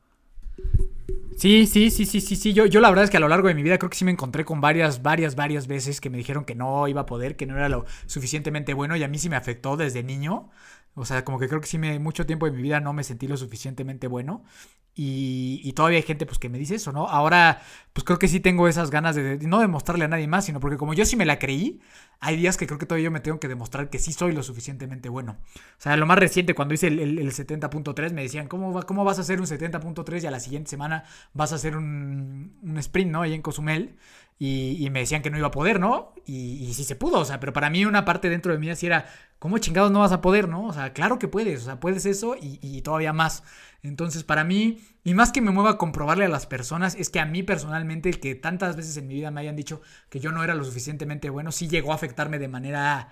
Sí, 1.37 1.65
sí, 1.65 1.89
sí, 1.89 2.05
sí, 2.05 2.21
sí, 2.21 2.35
sí. 2.35 2.53
Yo, 2.53 2.65
yo 2.67 2.81
la 2.81 2.89
verdad 2.89 3.05
es 3.05 3.09
que 3.09 3.17
a 3.17 3.19
lo 3.19 3.27
largo 3.27 3.47
de 3.47 3.55
mi 3.55 3.63
vida 3.63 3.79
creo 3.79 3.89
que 3.89 3.97
sí 3.97 4.05
me 4.05 4.11
encontré 4.11 4.45
con 4.45 4.61
varias, 4.61 5.01
varias, 5.01 5.35
varias 5.35 5.65
veces 5.65 5.99
que 5.99 6.09
me 6.09 6.17
dijeron 6.17 6.45
que 6.45 6.53
no 6.53 6.87
iba 6.87 7.01
a 7.01 7.05
poder, 7.05 7.35
que 7.35 7.47
no 7.47 7.55
era 7.57 7.67
lo 7.67 7.85
suficientemente 8.05 8.73
bueno 8.73 8.95
y 8.95 9.03
a 9.03 9.07
mí 9.07 9.17
sí 9.17 9.27
me 9.27 9.37
afectó 9.37 9.75
desde 9.75 10.03
niño. 10.03 10.49
O 10.93 11.05
sea, 11.05 11.23
como 11.23 11.39
que 11.39 11.47
creo 11.47 11.61
que 11.61 11.67
sí 11.67 11.77
me, 11.77 11.97
mucho 11.99 12.25
tiempo 12.25 12.45
de 12.45 12.51
mi 12.51 12.61
vida 12.61 12.79
no 12.79 12.93
me 12.93 13.03
sentí 13.03 13.27
lo 13.27 13.37
suficientemente 13.37 14.07
bueno. 14.07 14.43
Y, 14.93 15.61
y, 15.63 15.71
todavía 15.71 15.97
hay 15.99 16.03
gente 16.03 16.25
pues 16.25 16.37
que 16.37 16.49
me 16.49 16.57
dice 16.57 16.75
eso, 16.75 16.91
¿no? 16.91 17.07
Ahora 17.07 17.61
pues 17.93 18.03
creo 18.03 18.19
que 18.19 18.27
sí 18.27 18.41
tengo 18.41 18.67
esas 18.67 18.91
ganas 18.91 19.15
de, 19.15 19.37
de, 19.37 19.47
no 19.47 19.61
demostrarle 19.61 20.03
a 20.03 20.07
nadie 20.09 20.27
más, 20.27 20.45
sino 20.45 20.59
porque 20.59 20.77
como 20.77 20.93
yo 20.93 21.05
sí 21.05 21.15
me 21.15 21.25
la 21.25 21.39
creí, 21.39 21.79
hay 22.19 22.35
días 22.37 22.57
que 22.57 22.67
creo 22.67 22.77
que 22.77 22.85
todavía 22.85 23.05
yo 23.05 23.11
me 23.11 23.19
tengo 23.19 23.39
que 23.39 23.47
demostrar 23.47 23.89
que 23.89 23.99
sí 23.99 24.13
soy 24.13 24.33
lo 24.33 24.43
suficientemente 24.43 25.09
bueno. 25.09 25.37
O 25.55 25.81
sea, 25.81 25.95
lo 25.97 26.05
más 26.05 26.19
reciente, 26.19 26.53
cuando 26.53 26.73
hice 26.73 26.87
el, 26.87 26.99
el, 26.99 27.19
el 27.19 27.31
70.3, 27.31 28.13
me 28.13 28.21
decían, 28.21 28.47
¿cómo, 28.47 28.73
va, 28.73 28.83
¿cómo 28.83 29.03
vas 29.03 29.17
a 29.17 29.21
hacer 29.21 29.39
un 29.39 29.47
70.3 29.47 30.23
y 30.23 30.27
a 30.27 30.31
la 30.31 30.39
siguiente 30.39 30.69
semana 30.69 31.05
vas 31.33 31.51
a 31.51 31.55
hacer 31.55 31.75
un, 31.77 32.57
un 32.61 32.77
sprint, 32.77 33.11
¿no? 33.11 33.21
Ahí 33.21 33.33
en 33.33 33.41
Cozumel. 33.41 33.95
Y, 34.43 34.89
me 34.89 35.01
decían 35.01 35.21
que 35.21 35.29
no 35.29 35.37
iba 35.37 35.49
a 35.49 35.51
poder, 35.51 35.79
¿no? 35.79 36.15
Y, 36.25 36.65
y 36.65 36.73
sí 36.73 36.83
se 36.83 36.95
pudo, 36.95 37.19
o 37.19 37.25
sea, 37.25 37.39
pero 37.39 37.53
para 37.53 37.69
mí 37.69 37.85
una 37.85 38.05
parte 38.05 38.27
dentro 38.27 38.51
de 38.51 38.57
mí 38.57 38.71
así 38.71 38.87
era, 38.87 39.05
¿cómo 39.37 39.59
chingados 39.59 39.91
no 39.91 39.99
vas 39.99 40.13
a 40.13 40.19
poder, 40.19 40.49
no? 40.49 40.65
O 40.65 40.73
sea, 40.73 40.93
claro 40.93 41.19
que 41.19 41.27
puedes, 41.27 41.61
o 41.61 41.65
sea, 41.65 41.79
puedes 41.79 42.07
eso 42.07 42.35
y, 42.41 42.57
y 42.59 42.81
todavía 42.81 43.13
más. 43.13 43.43
Entonces, 43.83 44.23
para 44.23 44.43
mí, 44.43 44.81
y 45.03 45.13
más 45.13 45.31
que 45.31 45.41
me 45.41 45.51
mueva 45.51 45.69
a 45.69 45.77
comprobarle 45.77 46.25
a 46.25 46.27
las 46.27 46.47
personas, 46.47 46.95
es 46.95 47.11
que 47.11 47.19
a 47.19 47.25
mí 47.27 47.43
personalmente, 47.43 48.09
que 48.13 48.33
tantas 48.33 48.75
veces 48.75 48.97
en 48.97 49.05
mi 49.05 49.13
vida 49.13 49.29
me 49.29 49.41
hayan 49.41 49.55
dicho 49.55 49.83
que 50.09 50.19
yo 50.19 50.31
no 50.31 50.43
era 50.43 50.55
lo 50.55 50.63
suficientemente 50.63 51.29
bueno, 51.29 51.51
sí 51.51 51.67
llegó 51.67 51.91
a 51.91 51.95
afectarme 51.95 52.39
de 52.39 52.47
manera, 52.47 53.09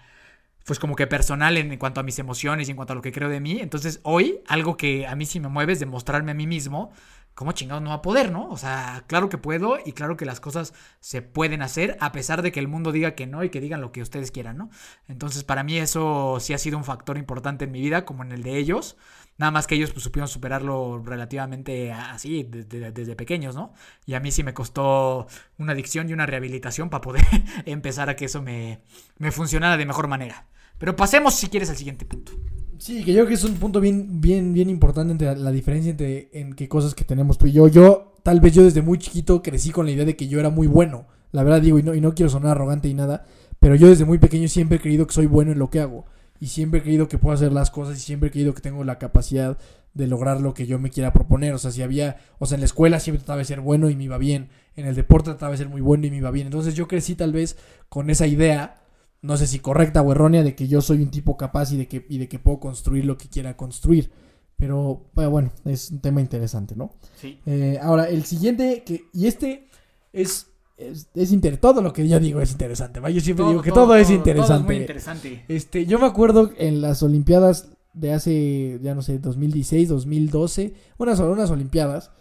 pues 0.66 0.80
como 0.80 0.96
que 0.96 1.06
personal 1.06 1.58
en, 1.58 1.72
en 1.72 1.78
cuanto 1.78 2.00
a 2.00 2.04
mis 2.04 2.18
emociones 2.18 2.68
y 2.68 2.72
en 2.72 2.76
cuanto 2.76 2.94
a 2.94 2.96
lo 2.96 3.04
que 3.04 3.12
creo 3.12 3.30
de 3.30 3.40
mí. 3.40 3.60
Entonces, 3.60 4.00
hoy, 4.02 4.40
algo 4.48 4.78
que 4.78 5.06
a 5.06 5.16
mí 5.16 5.28
sí 5.28 5.40
me 5.40 5.50
mueve 5.50 5.74
es 5.74 5.80
demostrarme 5.80 6.32
a 6.32 6.36
mí 6.36 6.48
mismo 6.48 6.92
¿cómo 7.40 7.54
chingados 7.54 7.82
no 7.82 7.92
va 7.92 7.96
a 7.96 8.02
poder, 8.02 8.34
no? 8.34 8.50
O 8.50 8.58
sea, 8.58 9.06
claro 9.08 9.30
que 9.30 9.38
puedo 9.38 9.78
y 9.86 9.94
claro 9.94 10.18
que 10.18 10.26
las 10.26 10.42
cosas 10.42 10.74
se 11.00 11.22
pueden 11.22 11.62
hacer 11.62 11.96
a 12.02 12.12
pesar 12.12 12.42
de 12.42 12.52
que 12.52 12.60
el 12.60 12.68
mundo 12.68 12.92
diga 12.92 13.16
que 13.16 13.28
no 13.28 13.46
y 13.46 13.50
que 13.50 13.62
digan 13.62 13.80
lo 13.80 13.94
que 13.94 14.02
ustedes 14.02 14.30
quieran, 14.30 14.58
¿no? 14.58 14.70
Entonces, 15.08 15.46
para 15.46 15.64
mí 15.64 15.78
eso 15.78 16.40
sí 16.42 16.54
ha 16.54 16.58
sido 16.58 16.78
un 16.78 16.84
factor 16.84 17.18
importante 17.18 17.64
en 17.64 17.72
mi 17.72 17.80
vida, 17.80 18.04
como 18.04 18.26
en 18.26 18.34
el 18.34 18.44
de 18.44 18.58
ellos. 18.58 18.98
Nada 19.38 19.52
más 19.54 19.68
que 19.68 19.76
ellos 19.76 19.92
pues, 19.92 20.04
supieron 20.04 20.28
superarlo 20.28 21.02
relativamente 21.02 21.94
así, 21.94 22.44
desde, 22.44 23.16
pequeños, 23.16 23.56
¿no? 23.56 23.72
Y 24.06 24.16
a 24.16 24.20
mí 24.20 24.32
sí 24.32 24.44
me 24.44 24.54
costó 24.54 25.28
una 25.58 25.72
adicción 25.72 26.10
y 26.10 26.14
una 26.14 26.26
rehabilitación 26.26 26.90
para 26.90 27.00
poder 27.00 27.24
empezar 27.66 28.10
a 28.10 28.18
que 28.18 28.26
eso 28.26 28.42
me, 28.42 28.82
me 29.18 29.32
funcionara 29.32 29.78
de 29.78 29.86
mejor 29.86 30.10
manera. 30.10 30.46
Pero 30.78 30.98
pasemos, 30.98 31.36
si 31.36 31.48
quieres, 31.48 31.70
al 31.70 31.78
siguiente 31.78 32.06
punto. 32.06 32.34
Sí, 32.80 33.04
que 33.04 33.12
yo 33.12 33.18
creo 33.18 33.28
que 33.28 33.34
es 33.34 33.44
un 33.44 33.56
punto 33.56 33.82
bien, 33.82 34.22
bien, 34.22 34.54
bien 34.54 34.70
importante 34.70 35.12
entre 35.12 35.36
la, 35.36 35.52
diferencia 35.52 35.92
entre 35.92 36.30
en 36.32 36.54
qué 36.54 36.70
cosas 36.70 36.96
que 36.96 37.04
tenemos 37.04 37.38
tú 37.38 37.46
y 37.46 37.52
yo. 37.52 37.68
Yo, 37.68 38.14
tal 38.24 38.40
vez 38.40 38.54
yo 38.54 38.64
desde 38.64 38.82
muy 38.82 38.98
chiquito 38.98 39.44
crecí 39.44 39.72
con 39.72 39.86
la 39.86 39.92
idea 39.92 40.06
de 40.06 40.16
que 40.16 40.30
yo 40.30 40.40
era 40.40 40.50
muy 40.50 40.66
bueno. 40.66 41.06
La 41.34 41.44
verdad 41.44 41.62
digo, 41.62 41.78
y 41.78 41.84
no, 41.84 41.94
y 41.94 42.00
no 42.00 42.16
quiero 42.16 42.30
sonar 42.30 42.52
arrogante 42.52 42.88
y 42.88 42.94
nada, 42.94 43.26
pero 43.60 43.76
yo 43.76 43.88
desde 43.88 44.06
muy 44.06 44.18
pequeño 44.18 44.48
siempre 44.48 44.78
he 44.78 44.82
creído 44.82 45.06
que 45.06 45.14
soy 45.14 45.26
bueno 45.26 45.52
en 45.52 45.60
lo 45.60 45.70
que 45.70 45.82
hago. 45.82 46.06
Y 46.40 46.48
siempre 46.48 46.80
he 46.80 46.84
creído 46.84 47.10
que 47.10 47.18
puedo 47.18 47.36
hacer 47.36 47.52
las 47.52 47.70
cosas 47.70 47.98
y 47.98 48.00
siempre 48.00 48.30
he 48.30 48.32
creído 48.32 48.54
que 48.54 48.62
tengo 48.62 48.86
la 48.86 48.98
capacidad 48.98 49.58
de 49.94 50.08
lograr 50.08 50.40
lo 50.40 50.54
que 50.54 50.66
yo 50.66 50.80
me 50.80 50.90
quiera 50.90 51.12
proponer. 51.12 51.54
O 51.54 51.58
sea, 51.58 51.72
si 51.72 51.82
había, 51.82 52.16
o 52.40 52.46
sea, 52.46 52.56
en 52.56 52.62
la 52.62 52.66
escuela 52.66 53.02
siempre 53.02 53.20
trataba 53.20 53.40
de 53.40 53.46
ser 53.46 53.60
bueno 53.60 53.90
y 53.90 53.98
me 53.98 54.06
iba 54.06 54.18
bien. 54.18 54.48
En 54.78 54.86
el 54.86 54.96
deporte 54.96 55.32
trataba 55.32 55.52
de 55.52 55.58
ser 55.58 55.68
muy 55.68 55.82
bueno 55.82 56.08
y 56.08 56.12
me 56.12 56.18
iba 56.18 56.32
bien. 56.32 56.48
Entonces 56.48 56.76
yo 56.76 56.88
crecí 56.88 57.16
tal 57.16 57.34
vez 57.34 57.58
con 57.90 58.10
esa 58.10 58.26
idea, 58.26 58.78
no 59.22 59.38
sé 59.38 59.48
si 59.48 59.60
correcta 59.60 60.02
o 60.02 60.12
errónea, 60.12 60.44
de 60.44 60.56
que 60.56 60.68
yo 60.68 60.82
soy 60.82 61.02
un 61.02 61.12
tipo 61.12 61.38
capaz 61.38 61.72
y 61.74 61.78
de 61.78 61.88
que, 61.88 62.06
y 62.10 62.18
de 62.18 62.28
que 62.30 62.40
puedo 62.40 62.60
construir 62.60 63.06
lo 63.06 63.18
que 63.18 63.28
quiera 63.30 63.58
construir. 63.58 64.12
Pero 64.58 65.06
bueno, 65.14 65.32
bueno, 65.32 65.52
es 65.66 65.90
un 65.92 66.00
tema 66.00 66.20
interesante, 66.22 66.76
¿no? 66.76 66.92
Sí. 67.20 67.40
Eh, 67.46 67.80
ahora, 67.82 68.10
el 68.10 68.26
siguiente, 68.26 68.84
que, 68.86 69.06
y 69.14 69.28
este 69.28 69.68
es, 70.12 70.48
es, 70.78 71.10
es 71.16 71.32
inter- 71.32 71.58
todo 71.58 71.82
lo 71.82 71.94
que 71.94 72.08
yo 72.08 72.20
digo 72.20 72.42
es 72.42 72.52
interesante, 72.52 73.00
¿va? 73.00 73.10
Yo 73.10 73.22
siempre 73.22 73.46
digo 73.48 73.62
que 73.62 73.72
todo, 73.72 73.96
es 73.96 74.10
interesante. 74.10 74.66
muy 74.66 74.76
interesante. 74.78 75.46
Este, 75.48 75.86
yo 75.86 75.98
me 76.00 76.06
acuerdo 76.08 76.52
en 76.58 76.82
las 76.82 77.02
Olimpiadas 77.04 77.70
de 77.94 78.14
hace, 78.14 78.80
ya 78.84 78.94
no 78.96 79.02
sé, 79.02 79.18
2016, 79.20 79.88
2012, 79.90 80.74
unas, 80.98 81.20
unas 81.20 81.50
Olimpiadas, 81.52 82.12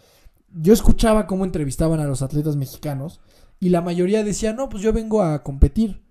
yo 0.53 0.73
escuchaba 0.73 1.27
cómo 1.27 1.45
entrevistaban 1.45 1.99
a 1.99 2.05
los 2.05 2.21
atletas 2.21 2.55
mexicanos 2.55 3.19
y 3.59 3.69
la 3.69 3.81
mayoría 3.81 4.23
decía, 4.23 4.53
no, 4.53 4.67
pues 4.69 4.81
yo 4.81 4.93
vengo 4.93 5.21
a 5.21 5.43
competir, 5.43 6.01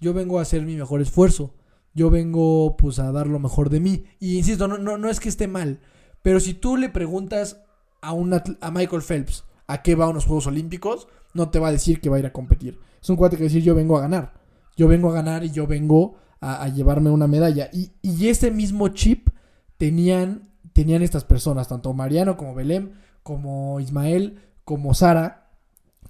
yo 0.00 0.14
vengo 0.14 0.38
a 0.38 0.42
hacer 0.42 0.62
mi 0.62 0.76
mejor 0.76 1.00
esfuerzo, 1.00 1.54
yo 1.94 2.10
vengo 2.10 2.76
pues 2.76 2.98
a 2.98 3.10
dar 3.12 3.26
lo 3.26 3.38
mejor 3.38 3.70
de 3.70 3.80
mí. 3.80 4.04
Y 4.20 4.38
insisto, 4.38 4.68
no, 4.68 4.78
no, 4.78 4.98
no 4.98 5.10
es 5.10 5.20
que 5.20 5.28
esté 5.28 5.48
mal, 5.48 5.80
pero 6.22 6.40
si 6.40 6.54
tú 6.54 6.76
le 6.76 6.88
preguntas 6.88 7.60
a, 8.00 8.12
un 8.12 8.32
a 8.34 8.70
Michael 8.70 9.02
Phelps 9.02 9.44
a 9.66 9.82
qué 9.82 9.94
va 9.94 10.06
a 10.06 10.08
unos 10.08 10.24
Juegos 10.24 10.46
Olímpicos, 10.46 11.08
no 11.34 11.50
te 11.50 11.58
va 11.58 11.68
a 11.68 11.72
decir 11.72 12.00
que 12.00 12.08
va 12.08 12.16
a 12.16 12.20
ir 12.20 12.26
a 12.26 12.32
competir. 12.32 12.78
Es 13.02 13.10
un 13.10 13.16
cuate 13.16 13.36
que 13.36 13.44
decir 13.44 13.62
yo 13.62 13.74
vengo 13.74 13.98
a 13.98 14.00
ganar. 14.00 14.34
Yo 14.76 14.88
vengo 14.88 15.10
a 15.10 15.14
ganar 15.14 15.44
y 15.44 15.50
yo 15.50 15.66
vengo 15.66 16.16
a, 16.40 16.62
a 16.62 16.68
llevarme 16.68 17.10
una 17.10 17.26
medalla. 17.26 17.68
Y, 17.72 17.90
y 18.00 18.28
ese 18.28 18.50
mismo 18.50 18.88
chip 18.88 19.28
tenían, 19.76 20.50
tenían 20.72 21.02
estas 21.02 21.24
personas, 21.24 21.68
tanto 21.68 21.92
Mariano 21.92 22.36
como 22.36 22.54
Belém, 22.54 22.92
como 23.22 23.80
Ismael, 23.80 24.40
como 24.64 24.94
Sara, 24.94 25.50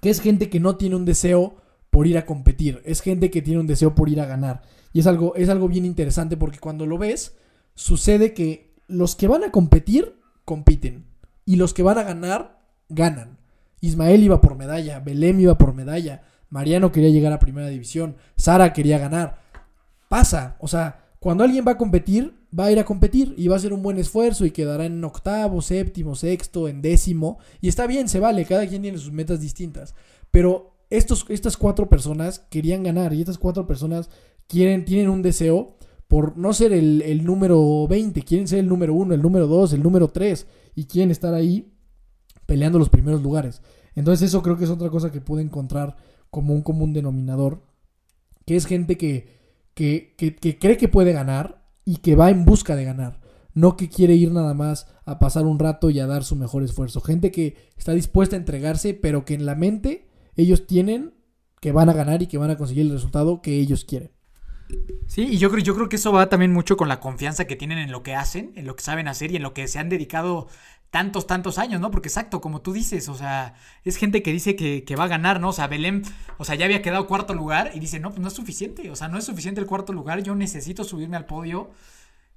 que 0.01 0.09
es 0.09 0.21
gente 0.21 0.49
que 0.49 0.59
no 0.59 0.77
tiene 0.77 0.95
un 0.95 1.05
deseo 1.05 1.57
por 1.89 2.07
ir 2.07 2.17
a 2.17 2.25
competir, 2.25 2.81
es 2.85 3.01
gente 3.01 3.29
que 3.29 3.41
tiene 3.41 3.59
un 3.59 3.67
deseo 3.67 3.95
por 3.95 4.09
ir 4.09 4.21
a 4.21 4.25
ganar. 4.25 4.61
Y 4.93 4.99
es 4.99 5.07
algo, 5.07 5.35
es 5.35 5.49
algo 5.49 5.67
bien 5.67 5.85
interesante 5.85 6.37
porque 6.37 6.59
cuando 6.59 6.85
lo 6.85 6.97
ves, 6.97 7.35
sucede 7.75 8.33
que 8.33 8.73
los 8.87 9.15
que 9.15 9.27
van 9.27 9.43
a 9.43 9.51
competir, 9.51 10.19
compiten. 10.45 11.05
Y 11.45 11.55
los 11.55 11.73
que 11.73 11.83
van 11.83 11.97
a 11.97 12.03
ganar, 12.03 12.61
ganan. 12.89 13.37
Ismael 13.81 14.23
iba 14.23 14.41
por 14.41 14.55
medalla, 14.55 14.99
Belém 14.99 15.39
iba 15.39 15.57
por 15.57 15.73
medalla, 15.73 16.23
Mariano 16.49 16.91
quería 16.91 17.09
llegar 17.09 17.31
a 17.31 17.39
primera 17.39 17.67
división, 17.67 18.17
Sara 18.35 18.73
quería 18.73 18.97
ganar. 18.97 19.39
Pasa, 20.09 20.57
o 20.59 20.67
sea, 20.67 21.05
cuando 21.19 21.43
alguien 21.43 21.65
va 21.67 21.73
a 21.73 21.77
competir, 21.77 22.33
va 22.57 22.65
a 22.65 22.71
ir 22.71 22.79
a 22.79 22.85
competir 22.85 23.33
y 23.37 23.47
va 23.47 23.55
a 23.55 23.57
hacer 23.57 23.73
un 23.73 23.83
buen 23.83 23.97
esfuerzo 23.97 24.45
y 24.45 24.51
quedará 24.51 24.85
en 24.85 25.03
octavo, 25.03 25.61
séptimo, 25.61 26.15
sexto, 26.15 26.67
en 26.67 26.81
décimo. 26.81 27.39
Y 27.61 27.67
está 27.67 27.87
bien, 27.87 28.09
se 28.09 28.19
vale, 28.19 28.45
cada 28.45 28.67
quien 28.67 28.81
tiene 28.81 28.97
sus 28.97 29.11
metas 29.11 29.39
distintas. 29.39 29.95
Pero 30.31 30.78
estos, 30.89 31.25
estas 31.29 31.57
cuatro 31.57 31.89
personas 31.89 32.39
querían 32.49 32.83
ganar 32.83 33.13
y 33.13 33.21
estas 33.21 33.37
cuatro 33.37 33.67
personas 33.67 34.09
quieren, 34.47 34.85
tienen 34.85 35.09
un 35.09 35.21
deseo 35.21 35.77
por 36.07 36.37
no 36.37 36.53
ser 36.53 36.73
el, 36.73 37.03
el 37.03 37.23
número 37.23 37.87
20, 37.87 38.23
quieren 38.23 38.47
ser 38.47 38.59
el 38.59 38.67
número 38.67 38.93
1, 38.95 39.13
el 39.13 39.21
número 39.21 39.47
2, 39.47 39.73
el 39.73 39.83
número 39.83 40.07
3 40.07 40.47
y 40.75 40.85
quieren 40.85 41.11
estar 41.11 41.33
ahí 41.33 41.71
peleando 42.45 42.79
los 42.79 42.89
primeros 42.89 43.21
lugares. 43.21 43.61
Entonces 43.95 44.29
eso 44.29 44.41
creo 44.41 44.57
que 44.57 44.63
es 44.63 44.69
otra 44.71 44.89
cosa 44.89 45.11
que 45.11 45.21
pude 45.21 45.43
encontrar 45.43 45.95
como 46.31 46.53
un 46.53 46.63
común 46.63 46.93
denominador, 46.93 47.61
que 48.45 48.55
es 48.55 48.65
gente 48.65 48.97
que, 48.97 49.37
que, 49.75 50.15
que, 50.17 50.35
que 50.35 50.57
cree 50.57 50.77
que 50.77 50.87
puede 50.87 51.13
ganar 51.13 51.63
y 51.85 51.97
que 51.97 52.15
va 52.15 52.31
en 52.31 52.45
busca 52.45 52.75
de 52.75 52.85
ganar. 52.85 53.19
No 53.53 53.77
que 53.77 53.89
quiere 53.89 54.15
ir 54.15 54.31
nada 54.31 54.53
más 54.53 54.87
a 55.05 55.19
pasar 55.19 55.45
un 55.45 55.59
rato 55.59 55.89
y 55.89 55.99
a 55.99 56.07
dar 56.07 56.23
su 56.23 56.35
mejor 56.35 56.63
esfuerzo. 56.63 57.01
Gente 57.01 57.31
que 57.31 57.55
está 57.77 57.93
dispuesta 57.93 58.35
a 58.35 58.39
entregarse, 58.39 58.93
pero 58.93 59.25
que 59.25 59.33
en 59.35 59.45
la 59.45 59.55
mente 59.55 60.08
ellos 60.41 60.65
tienen 60.67 61.13
que 61.61 61.71
van 61.71 61.89
a 61.89 61.93
ganar 61.93 62.21
y 62.21 62.27
que 62.27 62.37
van 62.37 62.51
a 62.51 62.57
conseguir 62.57 62.85
el 62.85 62.93
resultado 62.93 63.41
que 63.41 63.59
ellos 63.59 63.85
quieren. 63.85 64.11
Sí, 65.07 65.23
y 65.23 65.37
yo 65.37 65.49
creo, 65.49 65.63
yo 65.63 65.75
creo 65.75 65.89
que 65.89 65.95
eso 65.95 66.11
va 66.11 66.29
también 66.29 66.53
mucho 66.53 66.77
con 66.77 66.87
la 66.87 66.99
confianza 66.99 67.45
que 67.45 67.55
tienen 67.55 67.79
en 67.79 67.91
lo 67.91 68.03
que 68.03 68.15
hacen, 68.15 68.53
en 68.55 68.67
lo 68.67 68.75
que 68.75 68.83
saben 68.83 69.07
hacer 69.07 69.31
y 69.31 69.37
en 69.37 69.43
lo 69.43 69.53
que 69.53 69.67
se 69.67 69.79
han 69.79 69.89
dedicado 69.89 70.47
tantos, 70.91 71.27
tantos 71.27 71.57
años, 71.57 71.81
¿no? 71.81 71.91
Porque 71.91 72.09
exacto, 72.09 72.41
como 72.41 72.61
tú 72.61 72.73
dices, 72.73 73.09
o 73.09 73.15
sea, 73.15 73.55
es 73.83 73.97
gente 73.97 74.21
que 74.23 74.31
dice 74.31 74.55
que, 74.55 74.83
que 74.83 74.95
va 74.95 75.05
a 75.05 75.07
ganar, 75.07 75.39
¿no? 75.39 75.49
O 75.49 75.53
sea, 75.53 75.67
Belém, 75.67 76.03
o 76.37 76.45
sea, 76.45 76.55
ya 76.55 76.65
había 76.65 76.81
quedado 76.81 77.07
cuarto 77.07 77.33
lugar 77.33 77.71
y 77.73 77.79
dice, 77.79 77.99
no, 77.99 78.09
pues 78.09 78.21
no 78.21 78.27
es 78.27 78.33
suficiente, 78.33 78.89
o 78.89 78.95
sea, 78.95 79.07
no 79.07 79.17
es 79.17 79.25
suficiente 79.25 79.59
el 79.59 79.67
cuarto 79.67 79.93
lugar, 79.93 80.21
yo 80.21 80.35
necesito 80.35 80.83
subirme 80.83 81.17
al 81.17 81.25
podio. 81.25 81.71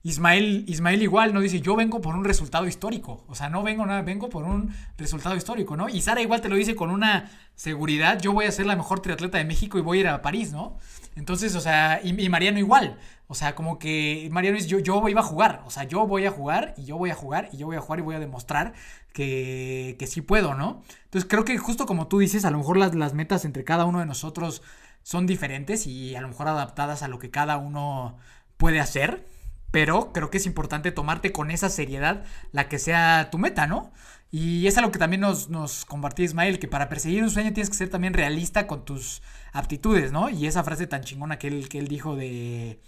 Ismael, 0.04 0.64
Ismael 0.66 1.02
igual 1.02 1.32
no 1.32 1.40
dice, 1.40 1.60
yo 1.60 1.76
vengo 1.76 2.00
por 2.00 2.16
un 2.16 2.24
resultado 2.24 2.66
histórico. 2.66 3.24
O 3.28 3.34
sea, 3.34 3.48
no 3.48 3.62
vengo 3.62 3.86
nada, 3.86 4.02
vengo 4.02 4.28
por 4.28 4.44
un 4.44 4.74
resultado 4.98 5.36
histórico, 5.36 5.76
¿no? 5.76 5.88
Y 5.88 6.00
Sara 6.00 6.20
igual 6.20 6.40
te 6.40 6.48
lo 6.48 6.56
dice 6.56 6.74
con 6.74 6.90
una 6.90 7.30
seguridad, 7.54 8.20
yo 8.20 8.32
voy 8.32 8.46
a 8.46 8.52
ser 8.52 8.66
la 8.66 8.74
mejor 8.74 9.00
triatleta 9.00 9.38
de 9.38 9.44
México 9.44 9.78
y 9.78 9.82
voy 9.82 9.98
a 9.98 10.00
ir 10.00 10.08
a 10.08 10.22
París, 10.22 10.52
¿no? 10.52 10.78
Entonces, 11.14 11.54
o 11.54 11.60
sea, 11.60 12.00
y, 12.02 12.20
y 12.20 12.28
Mariano 12.28 12.58
igual. 12.58 12.98
O 13.28 13.34
sea, 13.34 13.54
como 13.54 13.78
que 13.78 14.28
Mariano 14.30 14.56
dice, 14.56 14.68
yo, 14.68 14.78
yo 14.80 15.08
iba 15.08 15.20
a 15.20 15.24
jugar. 15.24 15.62
O 15.66 15.70
sea, 15.70 15.84
yo 15.84 16.06
voy 16.06 16.26
a 16.26 16.30
jugar 16.30 16.74
y 16.76 16.84
yo 16.84 16.96
voy 16.96 17.10
a 17.10 17.14
jugar 17.14 17.48
y 17.52 17.58
yo 17.58 17.66
voy 17.66 17.76
a 17.76 17.80
jugar 17.80 18.00
y 18.00 18.02
voy 18.02 18.14
a 18.16 18.20
demostrar 18.20 18.74
que, 19.12 19.96
que 19.98 20.06
sí 20.06 20.20
puedo, 20.20 20.54
¿no? 20.54 20.82
Entonces 21.04 21.28
creo 21.30 21.44
que 21.44 21.56
justo 21.58 21.86
como 21.86 22.08
tú 22.08 22.18
dices, 22.18 22.44
a 22.44 22.50
lo 22.50 22.58
mejor 22.58 22.76
las, 22.76 22.94
las 22.94 23.14
metas 23.14 23.44
entre 23.44 23.64
cada 23.64 23.84
uno 23.84 24.00
de 24.00 24.06
nosotros 24.06 24.62
son 25.02 25.26
diferentes 25.26 25.86
y 25.86 26.14
a 26.16 26.20
lo 26.20 26.28
mejor 26.28 26.48
adaptadas 26.48 27.02
a 27.02 27.08
lo 27.08 27.18
que 27.18 27.30
cada 27.30 27.56
uno 27.56 28.18
puede 28.56 28.80
hacer. 28.80 29.26
Pero 29.72 30.12
creo 30.12 30.30
que 30.30 30.38
es 30.38 30.46
importante 30.46 30.92
tomarte 30.92 31.32
con 31.32 31.50
esa 31.50 31.68
seriedad 31.68 32.24
la 32.52 32.68
que 32.68 32.78
sea 32.78 33.30
tu 33.32 33.38
meta, 33.38 33.66
¿no? 33.66 33.92
Y 34.30 34.66
es 34.66 34.78
algo 34.78 34.92
que 34.92 34.98
también 34.98 35.20
nos, 35.20 35.50
nos 35.50 35.84
compartía 35.84 36.24
Ismael, 36.24 36.58
que 36.58 36.68
para 36.68 36.88
perseguir 36.88 37.22
un 37.22 37.30
sueño 37.30 37.52
tienes 37.52 37.68
que 37.70 37.76
ser 37.76 37.90
también 37.90 38.14
realista 38.14 38.66
con 38.66 38.84
tus 38.84 39.22
aptitudes, 39.52 40.12
¿no? 40.12 40.30
Y 40.30 40.46
esa 40.46 40.62
frase 40.64 40.86
tan 40.86 41.02
chingona 41.02 41.38
que 41.38 41.48
él, 41.48 41.68
que 41.68 41.78
él 41.78 41.88
dijo 41.88 42.16
de, 42.16 42.80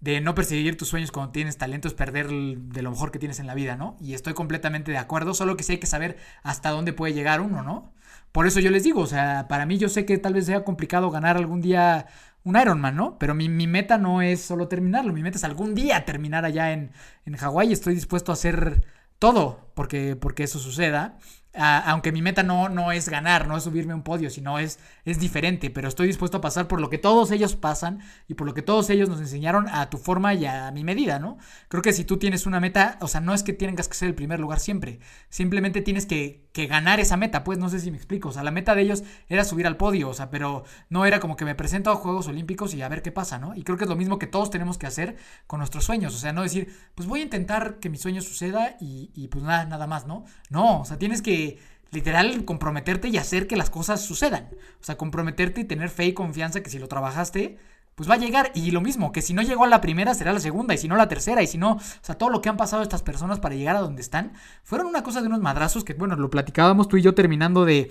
de 0.00 0.20
no 0.20 0.34
perseguir 0.34 0.76
tus 0.76 0.88
sueños 0.88 1.10
cuando 1.10 1.32
tienes 1.32 1.58
talento 1.58 1.88
es 1.88 1.94
perder 1.94 2.28
de 2.28 2.82
lo 2.82 2.90
mejor 2.90 3.10
que 3.10 3.18
tienes 3.18 3.40
en 3.40 3.46
la 3.46 3.54
vida, 3.54 3.76
¿no? 3.76 3.96
Y 4.00 4.14
estoy 4.14 4.34
completamente 4.34 4.92
de 4.92 4.98
acuerdo, 4.98 5.34
solo 5.34 5.56
que 5.56 5.64
sí 5.64 5.72
hay 5.72 5.78
que 5.78 5.86
saber 5.86 6.16
hasta 6.42 6.70
dónde 6.70 6.92
puede 6.92 7.14
llegar 7.14 7.40
uno, 7.40 7.62
¿no? 7.62 7.92
Por 8.32 8.46
eso 8.46 8.60
yo 8.60 8.70
les 8.70 8.84
digo, 8.84 9.00
o 9.00 9.06
sea, 9.06 9.48
para 9.48 9.66
mí 9.66 9.78
yo 9.78 9.88
sé 9.88 10.04
que 10.04 10.18
tal 10.18 10.34
vez 10.34 10.46
sea 10.46 10.64
complicado 10.64 11.10
ganar 11.10 11.36
algún 11.36 11.60
día 11.60 12.06
un 12.48 12.58
Ironman, 12.58 12.96
¿no? 12.96 13.18
Pero 13.18 13.34
mi, 13.34 13.48
meta 13.48 13.98
no 13.98 14.22
es 14.22 14.40
solo 14.40 14.68
terminarlo, 14.68 15.12
mi 15.12 15.22
meta 15.22 15.36
es 15.36 15.44
algún 15.44 15.74
día 15.74 16.06
terminar 16.06 16.46
allá 16.46 16.72
en, 16.72 16.92
en 17.26 17.36
Hawái. 17.36 17.72
Estoy 17.72 17.94
dispuesto 17.94 18.32
a 18.32 18.34
hacer 18.34 18.86
todo 19.18 19.70
porque, 19.74 20.16
porque 20.16 20.44
eso 20.44 20.58
suceda. 20.58 21.18
Aunque 21.52 22.12
mi 22.12 22.22
meta 22.22 22.44
no, 22.44 22.68
no 22.68 22.92
es 22.92 23.08
ganar, 23.08 23.48
no 23.48 23.56
es 23.56 23.64
subirme 23.64 23.92
a 23.92 23.96
un 23.96 24.02
podio, 24.02 24.30
sino 24.30 24.58
es, 24.60 24.78
es 25.04 25.18
diferente, 25.18 25.70
pero 25.70 25.88
estoy 25.88 26.06
dispuesto 26.06 26.38
a 26.38 26.40
pasar 26.40 26.68
por 26.68 26.80
lo 26.80 26.88
que 26.88 26.98
todos 26.98 27.32
ellos 27.32 27.56
pasan 27.56 28.00
y 28.28 28.34
por 28.34 28.46
lo 28.46 28.54
que 28.54 28.62
todos 28.62 28.88
ellos 28.90 29.08
nos 29.08 29.18
enseñaron 29.18 29.66
a 29.68 29.90
tu 29.90 29.98
forma 29.98 30.34
y 30.34 30.46
a 30.46 30.70
mi 30.70 30.84
medida, 30.84 31.18
¿no? 31.18 31.36
Creo 31.68 31.82
que 31.82 31.92
si 31.92 32.04
tú 32.04 32.16
tienes 32.16 32.46
una 32.46 32.60
meta, 32.60 32.96
o 33.00 33.08
sea, 33.08 33.20
no 33.20 33.34
es 33.34 33.42
que 33.42 33.52
tengas 33.52 33.88
que 33.88 33.94
ser 33.94 34.08
el 34.08 34.14
primer 34.14 34.38
lugar 34.38 34.60
siempre, 34.60 35.00
simplemente 35.30 35.82
tienes 35.82 36.06
que, 36.06 36.47
que 36.58 36.66
ganar 36.66 36.98
esa 36.98 37.16
meta, 37.16 37.44
pues 37.44 37.56
no 37.56 37.68
sé 37.68 37.78
si 37.78 37.92
me 37.92 37.96
explico, 37.96 38.30
o 38.30 38.32
sea, 38.32 38.42
la 38.42 38.50
meta 38.50 38.74
de 38.74 38.82
ellos 38.82 39.04
era 39.28 39.44
subir 39.44 39.64
al 39.68 39.76
podio, 39.76 40.08
o 40.08 40.14
sea, 40.14 40.28
pero 40.28 40.64
no 40.90 41.06
era 41.06 41.20
como 41.20 41.36
que 41.36 41.44
me 41.44 41.54
presento 41.54 41.92
a 41.92 41.94
Juegos 41.94 42.26
Olímpicos 42.26 42.74
y 42.74 42.82
a 42.82 42.88
ver 42.88 43.00
qué 43.00 43.12
pasa, 43.12 43.38
¿no? 43.38 43.54
Y 43.54 43.62
creo 43.62 43.78
que 43.78 43.84
es 43.84 43.88
lo 43.88 43.94
mismo 43.94 44.18
que 44.18 44.26
todos 44.26 44.50
tenemos 44.50 44.76
que 44.76 44.88
hacer 44.88 45.14
con 45.46 45.60
nuestros 45.60 45.84
sueños, 45.84 46.16
o 46.16 46.18
sea, 46.18 46.32
no 46.32 46.42
decir, 46.42 46.74
pues 46.96 47.08
voy 47.08 47.20
a 47.20 47.22
intentar 47.22 47.78
que 47.78 47.90
mi 47.90 47.96
sueño 47.96 48.22
suceda 48.22 48.76
y, 48.80 49.28
pues 49.28 49.44
nada, 49.44 49.66
nada 49.66 49.86
más, 49.86 50.08
¿no? 50.08 50.24
No, 50.50 50.80
o 50.80 50.84
sea, 50.84 50.98
tienes 50.98 51.22
que 51.22 51.60
literal 51.92 52.44
comprometerte 52.44 53.06
y 53.06 53.18
hacer 53.18 53.46
que 53.46 53.54
las 53.54 53.70
cosas 53.70 54.00
sucedan. 54.00 54.48
O 54.80 54.84
sea, 54.84 54.96
comprometerte 54.96 55.60
y 55.60 55.64
tener 55.64 55.90
fe 55.90 56.06
y 56.06 56.12
confianza 56.12 56.60
que 56.60 56.70
si 56.70 56.80
lo 56.80 56.88
trabajaste, 56.88 57.56
pues 57.98 58.08
va 58.08 58.14
a 58.14 58.18
llegar. 58.18 58.52
Y 58.54 58.70
lo 58.70 58.80
mismo, 58.80 59.10
que 59.10 59.22
si 59.22 59.34
no 59.34 59.42
llegó 59.42 59.64
a 59.64 59.66
la 59.66 59.80
primera, 59.80 60.14
será 60.14 60.32
la 60.32 60.38
segunda, 60.38 60.72
y 60.72 60.78
si 60.78 60.86
no 60.86 60.94
la 60.94 61.08
tercera, 61.08 61.42
y 61.42 61.48
si 61.48 61.58
no, 61.58 61.72
o 61.72 61.80
sea, 62.00 62.16
todo 62.16 62.30
lo 62.30 62.40
que 62.40 62.48
han 62.48 62.56
pasado 62.56 62.80
estas 62.80 63.02
personas 63.02 63.40
para 63.40 63.56
llegar 63.56 63.74
a 63.74 63.80
donde 63.80 64.00
están, 64.00 64.34
fueron 64.62 64.86
una 64.86 65.02
cosa 65.02 65.20
de 65.20 65.26
unos 65.26 65.40
madrazos 65.40 65.82
que, 65.82 65.94
bueno, 65.94 66.14
lo 66.14 66.30
platicábamos 66.30 66.86
tú 66.86 66.96
y 66.96 67.02
yo 67.02 67.16
terminando 67.16 67.64
de 67.64 67.90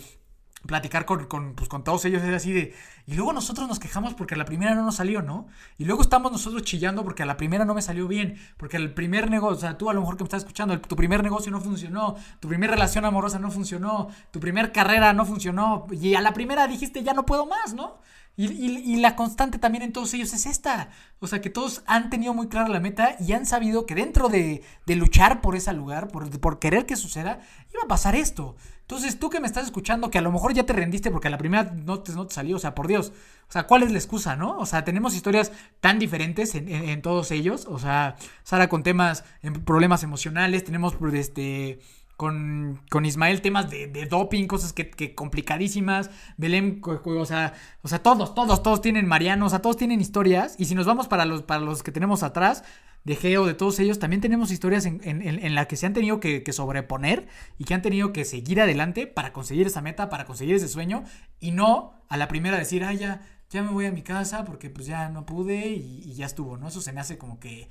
platicar 0.66 1.06
con, 1.06 1.26
con, 1.26 1.56
pues, 1.56 1.68
con 1.68 1.84
todos 1.84 2.06
ellos 2.06 2.24
es 2.24 2.34
así 2.34 2.54
de... 2.54 2.74
Y 3.06 3.16
luego 3.16 3.34
nosotros 3.34 3.68
nos 3.68 3.80
quejamos 3.80 4.14
porque 4.14 4.36
a 4.36 4.38
la 4.38 4.46
primera 4.46 4.76
no 4.76 4.84
nos 4.84 4.96
salió, 4.96 5.22
¿no? 5.22 5.48
Y 5.78 5.84
luego 5.84 6.02
estamos 6.02 6.32
nosotros 6.32 6.64
chillando 6.64 7.04
porque 7.04 7.24
a 7.24 7.26
la 7.26 7.36
primera 7.36 7.66
no 7.66 7.74
me 7.74 7.82
salió 7.82 8.08
bien, 8.08 8.40
porque 8.56 8.78
el 8.78 8.94
primer 8.94 9.30
negocio, 9.30 9.58
o 9.58 9.60
sea, 9.60 9.78
tú 9.78 9.90
a 9.90 9.94
lo 9.94 10.00
mejor 10.00 10.16
que 10.16 10.24
me 10.24 10.28
estás 10.28 10.44
escuchando, 10.44 10.80
tu 10.80 10.96
primer 10.96 11.22
negocio 11.22 11.52
no 11.52 11.60
funcionó, 11.60 12.16
tu 12.40 12.48
primera 12.48 12.74
relación 12.74 13.04
amorosa 13.04 13.40
no 13.40 13.52
funcionó, 13.52 14.08
tu 14.32 14.40
primer 14.40 14.72
carrera 14.72 15.12
no 15.12 15.26
funcionó, 15.26 15.86
y 15.92 16.16
a 16.16 16.22
la 16.22 16.34
primera 16.34 16.66
dijiste 16.66 17.04
ya 17.04 17.14
no 17.14 17.26
puedo 17.26 17.46
más, 17.46 17.74
¿no? 17.74 18.00
Y, 18.40 18.46
y- 18.52 18.94
y 18.94 18.96
la 18.98 19.16
constante 19.16 19.58
también 19.58 19.84
en 19.84 19.92
todos 19.94 20.14
ellos 20.14 20.32
es 20.34 20.46
esta. 20.46 20.90
O 21.20 21.26
sea, 21.28 21.42
que 21.42 21.50
todos 21.50 21.82
han 21.88 22.10
tenido 22.12 22.34
muy 22.36 22.48
clara 22.48 22.70
la 22.70 22.80
meta 22.80 23.16
y 23.20 23.34
han 23.34 23.48
sabido 23.48 23.86
que 23.88 23.96
dentro 23.96 24.30
de, 24.30 24.64
de 24.86 24.96
luchar 24.96 25.42
por 25.42 25.56
ese 25.56 25.74
lugar, 25.74 26.08
por, 26.10 26.60
querer 26.60 26.86
que 26.86 26.96
suceda, 26.96 27.40
iba 27.74 27.84
a 27.84 27.88
pasar 27.88 28.16
esto. 28.16 28.56
Entonces, 28.82 29.20
tú 29.20 29.30
que 29.30 29.40
me 29.42 29.48
estás 29.48 29.66
escuchando, 29.66 30.10
que 30.12 30.20
a 30.20 30.22
lo 30.22 30.32
mejor 30.32 30.54
ya 30.54 30.66
te 30.66 30.72
rendiste 30.74 31.12
porque 31.12 31.28
a 31.28 31.32
la 31.32 31.38
primera 31.40 31.64
no 31.76 32.00
te, 32.02 32.14
no 32.14 32.28
te 32.28 32.36
salió, 32.36 32.56
o 32.56 32.60
sea, 32.60 32.76
por 32.76 32.88
Dios. 32.88 33.12
O 33.50 33.52
sea, 33.52 33.64
¿cuál 33.66 33.84
es 33.84 33.92
la 33.92 33.98
excusa, 33.98 34.36
no? 34.36 34.56
O 34.60 34.66
sea, 34.66 34.86
tenemos 34.86 35.16
historias 35.16 35.52
tan 35.82 35.98
diferentes 36.00 36.54
en, 36.56 36.70
en- 36.70 36.90
en 36.90 37.02
todos 37.02 37.32
ellos. 37.32 37.66
O 37.68 37.80
sea, 37.80 38.16
Sara 38.44 38.70
con 38.70 38.84
temas, 38.84 39.24
en 39.42 39.54
problemas 39.66 40.04
emocionales, 40.04 40.64
tenemos 40.64 40.96
este 41.16 41.80
con, 42.18 42.82
con 42.90 43.06
Ismael 43.06 43.42
temas 43.42 43.70
de, 43.70 43.88
de 43.88 44.08
doping, 44.08 44.48
cosas 44.48 44.74
que, 44.74 44.90
que 44.90 45.14
complicadísimas. 45.16 46.10
Belén, 46.36 46.82
o 46.84 47.26
sea, 47.26 47.54
o 47.84 47.88
sea, 47.88 48.00
todos, 48.04 48.34
todos, 48.34 48.64
todos 48.64 48.82
tienen 48.82 49.08
Mariano, 49.08 49.46
o 49.46 49.50
sea, 49.50 49.62
todos 49.62 49.78
tienen 49.78 50.02
historias. 50.02 50.56
Y 50.58 50.66
si 50.66 50.76
nos 50.76 50.88
vamos 50.88 51.08
para 51.08 51.26
los, 51.26 51.44
para 51.44 51.62
los 51.62 51.84
que 51.84 51.92
tenemos 51.92 52.24
atrás, 52.24 52.64
de 53.04 53.16
Geo, 53.16 53.46
de 53.46 53.54
todos 53.54 53.80
ellos, 53.80 54.00
también 54.00 54.20
tenemos 54.20 54.52
historias 54.52 54.86
en, 54.86 55.00
en, 55.04 55.22
en, 55.22 55.46
en 55.46 55.56
la 55.56 55.66
que 55.66 55.78
se 55.78 55.86
han 55.86 55.94
tenido 55.94 56.20
que, 56.20 56.44
que 56.44 56.52
sobreponer 56.52 57.28
y 57.58 57.64
que 57.64 57.74
han 57.74 57.82
tenido 57.82 58.12
que 58.12 58.26
seguir 58.26 58.60
adelante 58.60 59.08
para 59.08 59.32
conseguir 59.32 59.68
esa 59.68 59.82
meta, 59.82 60.10
para 60.10 60.26
conseguir 60.26 60.56
ese 60.56 60.68
sueño. 60.68 61.04
Y 61.40 61.52
no 61.52 61.94
a 62.10 62.18
la 62.18 62.28
primera 62.28 62.58
decir, 62.58 62.84
ah, 62.84 62.94
ya, 62.94 63.22
ya 63.50 63.62
me 63.62 63.70
voy 63.70 63.86
a 63.86 63.92
mi 63.92 64.02
casa 64.02 64.44
porque 64.44 64.70
pues 64.70 64.88
ya 64.88 65.08
no 65.08 65.26
pude 65.26 65.68
y 65.68 66.14
ya 66.16 66.26
estuvo, 66.26 66.58
¿no? 66.58 66.68
Eso 66.68 66.82
se 66.82 66.92
me 66.92 67.00
hace 67.00 67.18
como 67.18 67.40
que... 67.40 67.70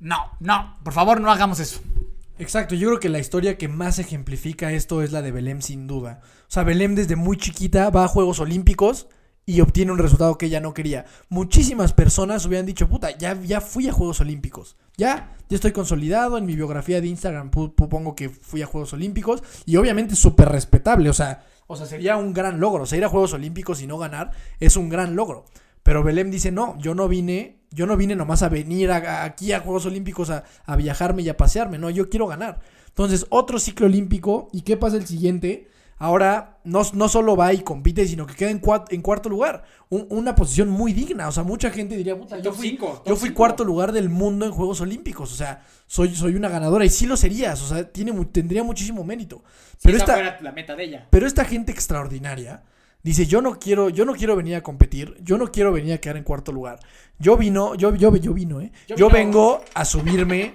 No, 0.00 0.16
no, 0.40 0.78
por 0.82 0.94
favor, 0.94 1.20
no 1.20 1.30
hagamos 1.30 1.60
eso. 1.60 1.80
Exacto, 2.38 2.74
yo 2.74 2.88
creo 2.88 3.00
que 3.00 3.08
la 3.08 3.18
historia 3.18 3.58
que 3.58 3.68
más 3.68 3.98
ejemplifica 3.98 4.72
esto 4.72 5.02
es 5.02 5.12
la 5.12 5.22
de 5.22 5.32
Belém 5.32 5.60
sin 5.60 5.86
duda. 5.86 6.20
O 6.42 6.50
sea, 6.50 6.64
Belém 6.64 6.94
desde 6.94 7.16
muy 7.16 7.36
chiquita 7.36 7.90
va 7.90 8.04
a 8.04 8.08
Juegos 8.08 8.40
Olímpicos 8.40 9.06
y 9.44 9.60
obtiene 9.60 9.92
un 9.92 9.98
resultado 9.98 10.38
que 10.38 10.46
ella 10.46 10.60
no 10.60 10.72
quería. 10.72 11.04
Muchísimas 11.28 11.92
personas 11.92 12.46
hubieran 12.46 12.66
dicho, 12.66 12.88
puta, 12.88 13.16
ya, 13.16 13.40
ya 13.40 13.60
fui 13.60 13.88
a 13.88 13.92
Juegos 13.92 14.20
Olímpicos. 14.20 14.76
Ya, 14.96 15.36
ya 15.48 15.54
estoy 15.56 15.72
consolidado. 15.72 16.38
En 16.38 16.46
mi 16.46 16.54
biografía 16.54 17.00
de 17.00 17.08
Instagram 17.08 17.50
pongo 17.50 18.14
que 18.14 18.28
fui 18.28 18.62
a 18.62 18.66
Juegos 18.66 18.92
Olímpicos. 18.92 19.42
Y 19.66 19.76
obviamente 19.76 20.14
es 20.14 20.20
súper 20.20 20.48
respetable. 20.48 21.10
O 21.10 21.14
sea, 21.14 21.44
o 21.66 21.76
sea, 21.76 21.86
sería 21.86 22.16
un 22.16 22.32
gran 22.32 22.60
logro. 22.60 22.84
O 22.84 22.86
sea, 22.86 22.98
ir 22.98 23.04
a 23.04 23.08
Juegos 23.08 23.32
Olímpicos 23.32 23.82
y 23.82 23.86
no 23.86 23.98
ganar 23.98 24.30
es 24.60 24.76
un 24.76 24.88
gran 24.88 25.16
logro. 25.16 25.44
Pero 25.82 26.04
Belém 26.04 26.30
dice, 26.30 26.52
no, 26.52 26.78
yo 26.78 26.94
no 26.94 27.08
vine, 27.08 27.61
yo 27.74 27.86
no 27.86 27.96
vine 27.96 28.14
nomás 28.16 28.42
a 28.42 28.48
venir 28.48 28.90
a- 28.90 28.96
a- 28.96 29.24
aquí 29.24 29.52
a 29.52 29.60
Juegos 29.60 29.86
Olímpicos 29.86 30.30
a, 30.30 30.44
a 30.64 30.76
viajarme 30.76 31.22
y 31.22 31.28
a 31.28 31.36
pasearme, 31.36 31.78
no, 31.78 31.90
yo 31.90 32.08
quiero 32.08 32.26
ganar. 32.26 32.60
Entonces, 32.88 33.26
otro 33.30 33.58
ciclo 33.58 33.86
olímpico, 33.86 34.48
¿y 34.52 34.62
qué 34.62 34.76
pasa 34.76 34.96
el 34.96 35.06
siguiente? 35.06 35.68
Ahora 35.98 36.58
no, 36.64 36.82
no 36.94 37.08
solo 37.08 37.36
va 37.36 37.52
y 37.52 37.60
compite, 37.62 38.06
sino 38.08 38.26
que 38.26 38.34
queda 38.34 38.50
en, 38.50 38.60
cua- 38.60 38.84
en 38.90 39.02
cuarto 39.02 39.28
lugar. 39.28 39.62
Un- 39.88 40.06
una 40.10 40.34
posición 40.34 40.68
muy 40.68 40.92
digna. 40.92 41.28
O 41.28 41.32
sea, 41.32 41.44
mucha 41.44 41.70
gente 41.70 41.96
diría, 41.96 42.18
puta, 42.18 42.38
yo 42.40 42.52
fui, 42.52 42.70
cinco, 42.70 43.02
yo 43.06 43.14
fui 43.14 43.28
cinco. 43.28 43.36
cuarto 43.38 43.62
lugar 43.64 43.92
del 43.92 44.08
mundo 44.08 44.44
en 44.44 44.50
Juegos 44.52 44.80
Olímpicos. 44.80 45.32
O 45.32 45.36
sea, 45.36 45.62
soy, 45.86 46.12
soy 46.14 46.34
una 46.34 46.48
ganadora 46.48 46.84
y 46.84 46.90
sí 46.90 47.06
lo 47.06 47.16
serías. 47.16 47.62
O 47.62 47.68
sea, 47.68 47.88
tiene, 47.90 48.12
tendría 48.26 48.64
muchísimo 48.64 49.04
mérito. 49.04 49.44
Pero 49.80 49.96
esta, 49.96 50.40
la 50.40 50.50
meta 50.52 50.74
de 50.74 50.84
ella. 50.84 51.06
pero 51.08 51.24
esta 51.26 51.44
gente 51.44 51.70
extraordinaria 51.70 52.62
dice, 53.02 53.26
yo 53.26 53.42
no 53.42 53.58
quiero, 53.58 53.88
yo 53.88 54.04
no 54.04 54.14
quiero 54.14 54.36
venir 54.36 54.56
a 54.56 54.62
competir, 54.62 55.16
yo 55.22 55.38
no 55.38 55.50
quiero 55.50 55.72
venir 55.72 55.94
a 55.94 55.98
quedar 55.98 56.16
en 56.16 56.24
cuarto 56.24 56.52
lugar. 56.52 56.80
Yo 57.18 57.36
vino, 57.36 57.74
yo, 57.74 57.94
yo, 57.94 58.14
yo 58.16 58.32
vino, 58.32 58.60
eh. 58.60 58.72
Yo 58.88 58.96
Yo, 58.96 59.06
vino. 59.08 59.18
vengo 59.18 59.60
a 59.74 59.84
subirme 59.84 60.54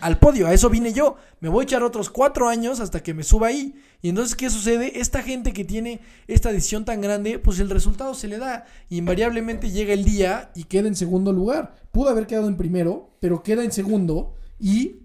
al 0.00 0.18
podio, 0.18 0.46
a 0.46 0.52
eso 0.52 0.68
vine 0.68 0.92
yo. 0.92 1.16
Me 1.40 1.48
voy 1.48 1.62
a 1.62 1.64
echar 1.64 1.82
otros 1.82 2.10
cuatro 2.10 2.48
años 2.48 2.80
hasta 2.80 3.02
que 3.02 3.14
me 3.14 3.22
suba 3.22 3.48
ahí. 3.48 3.74
Y 4.02 4.08
entonces, 4.08 4.34
¿qué 4.34 4.50
sucede? 4.50 5.00
Esta 5.00 5.22
gente 5.22 5.52
que 5.52 5.64
tiene 5.64 6.00
esta 6.26 6.50
decisión 6.52 6.84
tan 6.84 7.00
grande, 7.00 7.38
pues 7.38 7.60
el 7.60 7.70
resultado 7.70 8.14
se 8.14 8.28
le 8.28 8.38
da. 8.38 8.66
Invariablemente 8.90 9.70
llega 9.70 9.94
el 9.94 10.04
día 10.04 10.50
y 10.54 10.64
queda 10.64 10.88
en 10.88 10.96
segundo 10.96 11.32
lugar. 11.32 11.74
Pudo 11.92 12.10
haber 12.10 12.26
quedado 12.26 12.48
en 12.48 12.56
primero, 12.56 13.16
pero 13.20 13.42
queda 13.42 13.62
en 13.64 13.72
segundo 13.72 14.34
y 14.58 15.02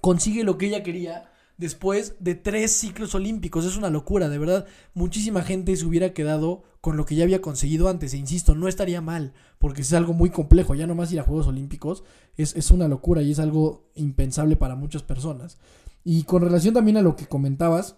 consigue 0.00 0.44
lo 0.44 0.58
que 0.58 0.66
ella 0.66 0.82
quería 0.82 1.30
después 1.58 2.14
de 2.20 2.34
tres 2.34 2.72
ciclos 2.72 3.14
olímpicos. 3.14 3.64
Es 3.64 3.76
una 3.76 3.90
locura, 3.90 4.28
de 4.28 4.38
verdad. 4.38 4.66
Muchísima 4.94 5.42
gente 5.42 5.76
se 5.76 5.86
hubiera 5.86 6.12
quedado 6.12 6.62
con 6.80 6.96
lo 6.96 7.06
que 7.06 7.16
ya 7.16 7.24
había 7.24 7.40
conseguido 7.40 7.88
antes. 7.88 8.14
E 8.14 8.18
insisto, 8.18 8.54
no 8.54 8.68
estaría 8.68 9.00
mal, 9.00 9.32
porque 9.58 9.82
es 9.82 9.92
algo 9.92 10.12
muy 10.12 10.30
complejo. 10.30 10.74
Ya 10.74 10.86
nomás 10.86 11.12
ir 11.12 11.20
a 11.20 11.24
Juegos 11.24 11.46
Olímpicos 11.46 12.04
es, 12.36 12.54
es 12.56 12.70
una 12.70 12.88
locura 12.88 13.22
y 13.22 13.32
es 13.32 13.38
algo 13.38 13.90
impensable 13.94 14.56
para 14.56 14.76
muchas 14.76 15.02
personas. 15.02 15.58
Y 16.04 16.24
con 16.24 16.42
relación 16.42 16.74
también 16.74 16.96
a 16.96 17.02
lo 17.02 17.16
que 17.16 17.26
comentabas, 17.26 17.96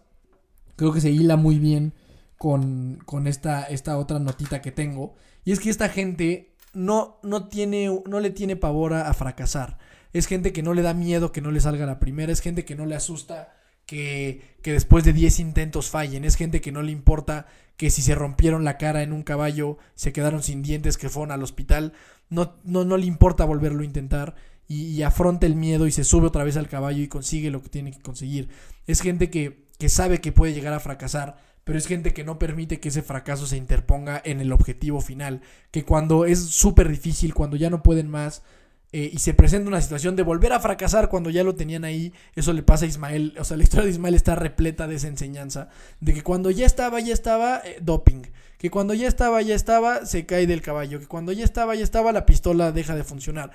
creo 0.77 0.93
que 0.93 1.01
se 1.01 1.11
hila 1.11 1.37
muy 1.37 1.59
bien 1.59 1.93
con, 2.39 2.99
con 3.05 3.27
esta, 3.27 3.65
esta 3.65 3.99
otra 3.99 4.19
notita 4.19 4.63
que 4.63 4.73
tengo. 4.73 5.15
Y 5.45 5.53
es 5.53 5.61
que 5.61 5.71
esta 5.71 5.89
gente 5.89 6.55
no, 6.73 7.19
no, 7.23 7.49
tiene, 7.49 8.03
no 8.07 8.21
le 8.21 8.31
tiene 8.31 8.57
pavor 8.57 8.95
a, 8.95 9.09
a 9.09 9.15
fracasar. 9.15 9.79
Es 10.13 10.27
gente 10.27 10.53
que 10.53 10.63
no 10.63 10.75
le 10.75 10.83
da 10.83 10.95
miedo 10.95 11.33
que 11.33 11.41
no 11.41 11.51
le 11.51 11.61
salga 11.61 11.87
la 11.87 11.99
primera. 11.99 12.33
Es 12.33 12.41
gente 12.41 12.65
que 12.65 12.75
no 12.75 12.87
le 12.87 12.97
asusta 12.97 13.55
que, 13.87 14.43
que 14.63 14.73
después 14.73 15.05
de 15.05 15.13
10 15.13 15.41
intentos 15.41 15.91
fallen. 15.91 16.25
Es 16.25 16.37
gente 16.37 16.61
que 16.61 16.73
no 16.73 16.83
le 16.83 16.93
importa 16.93 17.47
que 17.79 17.91
si 17.91 18.03
se 18.03 18.15
rompieron 18.15 18.65
la 18.65 18.77
cara 18.77 19.03
en 19.03 19.13
un 19.13 19.23
caballo, 19.23 19.79
se 19.95 20.13
quedaron 20.13 20.43
sin 20.43 20.63
dientes, 20.63 20.99
que 20.99 21.09
fueron 21.09 21.31
al 21.31 21.45
hospital. 21.45 21.93
No, 22.29 22.57
no, 22.65 22.85
no 22.85 22.97
le 22.97 23.07
importa 23.07 23.45
volverlo 23.45 23.83
a 23.83 23.87
intentar. 23.87 24.35
Y, 24.67 25.01
afronta 25.03 25.47
el 25.47 25.55
miedo 25.55 25.87
y 25.87 25.93
se 25.93 26.05
sube 26.05 26.27
otra 26.27 26.45
vez 26.45 26.59
al 26.59 26.69
caballo 26.69 27.03
y 27.03 27.09
consigue 27.09 27.51
lo 27.51 27.63
que 27.63 27.71
tiene 27.71 27.93
que 27.93 28.03
conseguir. 28.03 28.51
Es 28.87 29.01
gente 29.01 29.31
que, 29.31 29.65
que 29.79 29.89
sabe 29.89 30.21
que 30.21 30.33
puede 30.33 30.53
llegar 30.53 30.75
a 30.75 30.81
fracasar, 30.81 31.39
pero 31.65 31.79
es 31.79 31.87
gente 31.87 32.13
que 32.13 32.25
no 32.25 32.39
permite 32.39 32.81
que 32.81 32.91
ese 32.91 33.01
fracaso 33.03 33.47
se 33.47 33.57
interponga 33.57 34.21
en 34.25 34.41
el 34.41 34.53
objetivo 34.53 35.01
final. 35.01 35.41
Que 35.71 35.85
cuando 35.85 36.27
es 36.27 36.41
súper 36.41 36.91
difícil, 36.91 37.33
cuando 37.33 37.57
ya 37.57 37.71
no 37.71 37.83
pueden 37.83 38.11
más, 38.11 38.43
eh, 38.91 39.11
y 39.13 39.19
se 39.19 39.35
presenta 39.35 39.69
una 39.69 39.83
situación 39.83 40.17
de 40.17 40.23
volver 40.23 40.53
a 40.53 40.61
fracasar 40.61 41.11
cuando 41.11 41.29
ya 41.29 41.45
lo 41.45 41.55
tenían 41.55 41.85
ahí, 41.85 42.13
eso 42.35 42.53
le 42.55 42.63
pasa 42.63 42.87
a 42.87 42.89
Ismael, 42.89 43.35
o 43.39 43.45
sea, 43.45 43.59
la 43.59 43.63
historia 43.63 43.85
de 43.85 43.91
Ismael 43.91 44.15
está 44.15 44.35
repleta 44.35 44.87
de 44.87 44.97
esa 44.97 45.09
enseñanza, 45.09 45.69
de 46.01 46.15
que 46.15 46.23
cuando 46.23 46.51
ya 46.51 46.65
estaba, 46.65 46.99
ya 47.01 47.13
estaba, 47.13 47.61
eh, 47.65 47.79
doping, 47.83 48.23
que 48.57 48.71
cuando 48.71 48.95
ya 48.95 49.07
estaba, 49.07 49.43
ya 49.43 49.55
estaba, 49.55 50.07
se 50.07 50.25
cae 50.25 50.47
del 50.47 50.63
caballo, 50.63 51.01
que 51.01 51.07
cuando 51.07 51.33
ya 51.33 51.45
estaba, 51.45 51.75
ya 51.75 51.85
estaba, 51.85 52.13
la 52.13 52.25
pistola 52.25 52.73
deja 52.73 52.97
de 52.97 53.05
funcionar. 53.05 53.53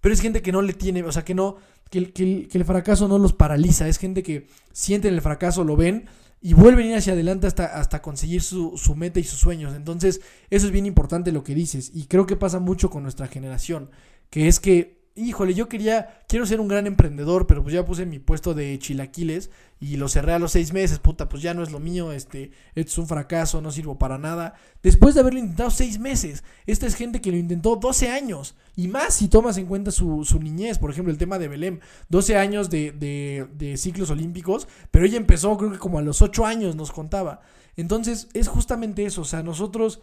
Pero 0.00 0.12
es 0.14 0.20
gente 0.20 0.42
que 0.42 0.52
no 0.52 0.60
le 0.60 0.74
tiene, 0.74 1.02
o 1.02 1.10
sea, 1.10 1.24
que 1.24 1.34
no, 1.34 1.56
que, 1.90 2.12
que 2.12 2.46
que 2.46 2.58
el 2.58 2.64
fracaso 2.64 3.08
no 3.08 3.18
los 3.18 3.32
paraliza, 3.32 3.88
es 3.88 3.98
gente 3.98 4.22
que 4.22 4.46
sienten 4.72 5.14
el 5.14 5.22
fracaso, 5.22 5.64
lo 5.64 5.74
ven 5.76 6.06
y 6.40 6.52
vuelven 6.54 6.86
a 6.86 6.90
ir 6.90 6.96
hacia 6.96 7.14
adelante 7.14 7.46
hasta, 7.46 7.64
hasta 7.64 8.02
conseguir 8.02 8.42
su, 8.42 8.76
su 8.76 8.94
meta 8.94 9.18
y 9.18 9.24
sus 9.24 9.40
sueños. 9.40 9.74
Entonces, 9.74 10.20
eso 10.50 10.66
es 10.66 10.72
bien 10.72 10.86
importante 10.86 11.32
lo 11.32 11.42
que 11.42 11.54
dices. 11.54 11.90
Y 11.94 12.06
creo 12.06 12.26
que 12.26 12.36
pasa 12.36 12.60
mucho 12.60 12.90
con 12.90 13.02
nuestra 13.02 13.26
generación. 13.26 13.90
Que 14.30 14.48
es 14.48 14.60
que, 14.60 14.96
híjole, 15.14 15.54
yo 15.54 15.68
quería, 15.68 16.20
quiero 16.28 16.46
ser 16.46 16.60
un 16.60 16.68
gran 16.68 16.86
emprendedor, 16.86 17.46
pero 17.46 17.62
pues 17.62 17.74
ya 17.74 17.84
puse 17.84 18.06
mi 18.06 18.18
puesto 18.18 18.54
de 18.54 18.78
chilaquiles 18.78 19.50
y 19.78 19.96
lo 19.96 20.08
cerré 20.08 20.32
a 20.32 20.38
los 20.38 20.52
seis 20.52 20.72
meses, 20.72 20.98
puta, 20.98 21.28
pues 21.28 21.42
ya 21.42 21.52
no 21.52 21.62
es 21.62 21.70
lo 21.70 21.80
mío, 21.80 22.12
este, 22.12 22.50
es 22.74 22.96
un 22.96 23.06
fracaso, 23.06 23.60
no 23.60 23.70
sirvo 23.70 23.98
para 23.98 24.16
nada. 24.16 24.54
Después 24.82 25.14
de 25.14 25.20
haberlo 25.20 25.38
intentado 25.38 25.70
seis 25.70 25.98
meses, 25.98 26.44
esta 26.66 26.86
es 26.86 26.94
gente 26.94 27.20
que 27.20 27.30
lo 27.30 27.36
intentó 27.36 27.76
12 27.76 28.10
años 28.10 28.54
y 28.74 28.88
más 28.88 29.14
si 29.14 29.28
tomas 29.28 29.58
en 29.58 29.66
cuenta 29.66 29.90
su, 29.90 30.24
su 30.24 30.40
niñez, 30.40 30.78
por 30.78 30.90
ejemplo, 30.90 31.12
el 31.12 31.18
tema 31.18 31.38
de 31.38 31.48
Belém, 31.48 31.80
12 32.08 32.36
años 32.36 32.70
de, 32.70 32.92
de, 32.92 33.46
de 33.54 33.76
ciclos 33.76 34.10
olímpicos, 34.10 34.66
pero 34.90 35.04
ella 35.04 35.18
empezó 35.18 35.56
creo 35.58 35.72
que 35.72 35.78
como 35.78 35.98
a 35.98 36.02
los 36.02 36.22
8 36.22 36.46
años 36.46 36.74
nos 36.74 36.90
contaba. 36.90 37.40
Entonces 37.76 38.28
es 38.32 38.48
justamente 38.48 39.04
eso, 39.04 39.22
o 39.22 39.24
sea, 39.26 39.42
nosotros... 39.42 40.00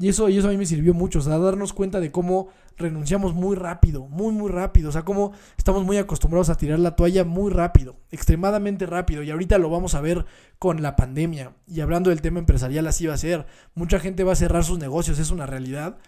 Y 0.00 0.08
eso, 0.08 0.30
y 0.30 0.38
eso 0.38 0.48
a 0.48 0.50
mí 0.50 0.56
me 0.56 0.64
sirvió 0.64 0.94
mucho, 0.94 1.18
o 1.18 1.22
sea, 1.22 1.36
darnos 1.36 1.74
cuenta 1.74 2.00
de 2.00 2.10
cómo 2.10 2.48
renunciamos 2.78 3.34
muy 3.34 3.54
rápido, 3.54 4.08
muy, 4.08 4.32
muy 4.32 4.50
rápido, 4.50 4.88
o 4.88 4.92
sea, 4.92 5.04
cómo 5.04 5.32
estamos 5.58 5.84
muy 5.84 5.98
acostumbrados 5.98 6.48
a 6.48 6.54
tirar 6.54 6.78
la 6.78 6.96
toalla 6.96 7.22
muy 7.22 7.52
rápido, 7.52 7.96
extremadamente 8.10 8.86
rápido, 8.86 9.22
y 9.22 9.30
ahorita 9.30 9.58
lo 9.58 9.68
vamos 9.68 9.94
a 9.94 10.00
ver 10.00 10.24
con 10.58 10.80
la 10.80 10.96
pandemia, 10.96 11.54
y 11.66 11.80
hablando 11.80 12.08
del 12.08 12.22
tema 12.22 12.38
empresarial, 12.38 12.86
así 12.86 13.06
va 13.06 13.12
a 13.12 13.18
ser, 13.18 13.44
mucha 13.74 14.00
gente 14.00 14.24
va 14.24 14.32
a 14.32 14.36
cerrar 14.36 14.64
sus 14.64 14.78
negocios, 14.78 15.18
es 15.18 15.30
una 15.30 15.44
realidad, 15.44 15.98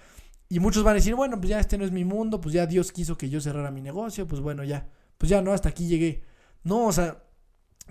y 0.49 0.59
muchos 0.59 0.85
van 0.85 0.93
a 0.93 0.95
decir, 0.95 1.15
bueno, 1.15 1.37
pues 1.37 1.51
ya 1.51 1.61
este 1.61 1.77
no 1.77 1.85
es 1.85 1.93
mi 1.93 2.07
mundo, 2.07 2.41
pues 2.41 2.55
ya 2.55 2.65
Dios 2.65 2.93
quiso 2.93 3.19
que 3.19 3.29
yo 3.29 3.43
cerrara 3.43 3.71
mi 3.71 3.83
negocio, 3.83 4.27
pues 4.27 4.41
bueno, 4.41 4.65
ya, 4.65 4.89
pues 5.19 5.29
ya 5.29 5.43
no, 5.43 5.53
hasta 5.53 5.69
aquí 5.69 5.87
llegué. 5.87 6.25
No, 6.63 6.87
o 6.87 6.93
sea, 6.93 7.25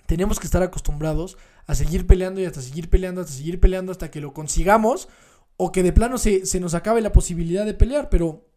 tenemos 0.06 0.40
que 0.40 0.46
estar 0.46 0.64
acostumbrados 0.64 1.38
a 1.66 1.76
seguir 1.76 2.08
peleando 2.08 2.40
y 2.40 2.44
hasta 2.44 2.60
seguir 2.60 2.90
peleando, 2.90 3.20
hasta 3.20 3.32
seguir 3.32 3.60
peleando 3.60 3.92
hasta 3.92 4.10
que 4.10 4.20
lo 4.20 4.32
consigamos 4.32 5.08
o 5.56 5.72
que 5.72 5.82
de 5.82 5.92
plano 5.92 6.18
se, 6.18 6.46
se 6.46 6.60
nos 6.60 6.74
acabe 6.74 7.00
la 7.00 7.12
posibilidad 7.12 7.64
de 7.64 7.74
pelear, 7.74 8.08
pero 8.08 8.48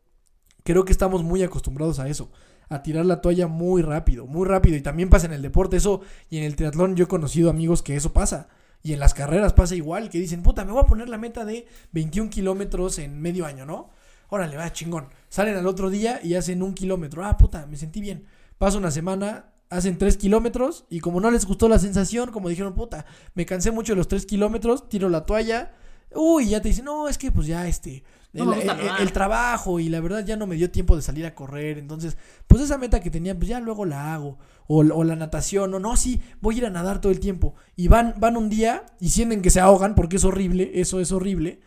creo 0.64 0.86
que 0.86 0.92
estamos 0.92 1.24
muy 1.24 1.44
acostumbrados 1.44 2.00
a 2.00 2.10
eso, 2.10 2.32
a 2.70 2.82
tirar 2.82 3.06
la 3.06 3.22
toalla 3.22 3.48
muy 3.48 3.82
rápido, 3.82 4.26
muy 4.26 4.48
rápido 4.48 4.76
y 4.76 4.82
también 4.82 5.10
pasa 5.10 5.28
en 5.28 5.34
el 5.34 5.42
deporte 5.42 5.78
eso 5.78 6.02
y 6.30 6.38
en 6.38 6.44
el 6.44 6.56
triatlón 6.56 6.96
yo 6.96 7.06
he 7.06 7.08
conocido 7.08 7.50
amigos 7.50 7.84
que 7.84 7.96
eso 7.96 8.14
pasa. 8.14 8.50
Y 8.82 8.94
en 8.94 9.00
las 9.00 9.16
carreras 9.16 9.54
pasa 9.54 9.76
igual, 9.76 10.10
que 10.10 10.20
dicen, 10.20 10.44
puta, 10.44 10.64
me 10.64 10.72
voy 10.72 10.84
a 10.84 10.86
poner 10.86 11.10
la 11.10 11.18
meta 11.18 11.44
de 11.44 11.68
21 11.94 12.30
kilómetros 12.30 13.00
en 13.00 13.20
medio 13.20 13.48
año, 13.48 13.66
¿no? 13.66 13.90
Órale, 14.30 14.58
va, 14.58 14.72
chingón. 14.72 15.08
Salen 15.28 15.56
al 15.56 15.66
otro 15.66 15.90
día 15.90 16.20
y 16.24 16.36
hacen 16.36 16.62
un 16.62 16.76
kilómetro. 16.76 17.26
Ah, 17.26 17.36
puta, 17.36 17.66
me 17.66 17.78
sentí 17.78 18.00
bien. 18.00 18.26
Pasa 18.60 18.78
una 18.78 18.92
semana, 18.92 19.54
hacen 19.72 19.98
3 19.98 20.18
kilómetros 20.18 20.86
y 20.90 21.00
como 21.00 21.20
no 21.20 21.32
les 21.32 21.46
gustó 21.46 21.68
la 21.68 21.80
sensación, 21.80 22.32
como 22.32 22.50
dijeron, 22.50 22.76
puta, 22.76 23.08
me 23.34 23.48
cansé 23.48 23.72
mucho 23.72 23.94
de 23.94 23.98
los 23.98 24.08
3 24.08 24.26
kilómetros, 24.28 24.88
tiro 24.88 25.10
la 25.10 25.26
toalla. 25.26 25.74
Uy, 26.16 26.50
ya 26.50 26.62
te 26.62 26.70
dicen, 26.70 26.86
no, 26.86 27.08
es 27.08 27.18
que 27.18 27.32
pues 27.32 27.48
ya 27.48 27.68
este, 27.68 28.04
No 28.34 28.54
el, 28.54 29.12
trabajo 29.12 29.80
y 29.80 29.90
la 29.90 30.00
verdad 30.02 30.26
ya 30.26 30.36
no 30.36 30.48
me 30.48 30.56
dio 30.56 30.72
tiempo 30.72 30.96
de 30.96 31.02
salir 31.02 31.26
a 31.26 31.36
correr, 31.36 31.78
entonces, 31.78 32.18
pues 32.48 32.62
esa 32.62 32.78
meta 32.78 33.00
que 33.00 33.10
tenía, 33.10 33.36
pues 33.36 33.48
ya 33.50 33.60
luego 33.60 33.86
la 33.86 34.14
hago. 34.14 34.38
O, 34.68 34.80
o 34.80 35.04
la 35.04 35.16
natación, 35.16 35.74
o 35.76 35.80
no, 35.80 35.96
sí, 35.96 36.22
voy 36.42 36.56
a 36.56 36.58
ir 36.58 36.66
a 36.66 36.70
nadar 36.72 37.00
todo 37.00 37.12
el 37.12 37.20
tiempo. 37.20 37.54
Y 37.76 37.88
van, 37.88 38.16
van 38.18 38.36
un 38.36 38.50
día 38.50 38.86
y 39.00 39.10
sienten 39.10 39.42
que 39.44 39.52
se 39.52 39.60
ahogan 39.60 39.94
porque 39.94 40.16
es 40.16 40.24
horrible, 40.26 40.72
eso 40.74 41.00
es 41.00 41.12
horrible. 41.12 41.60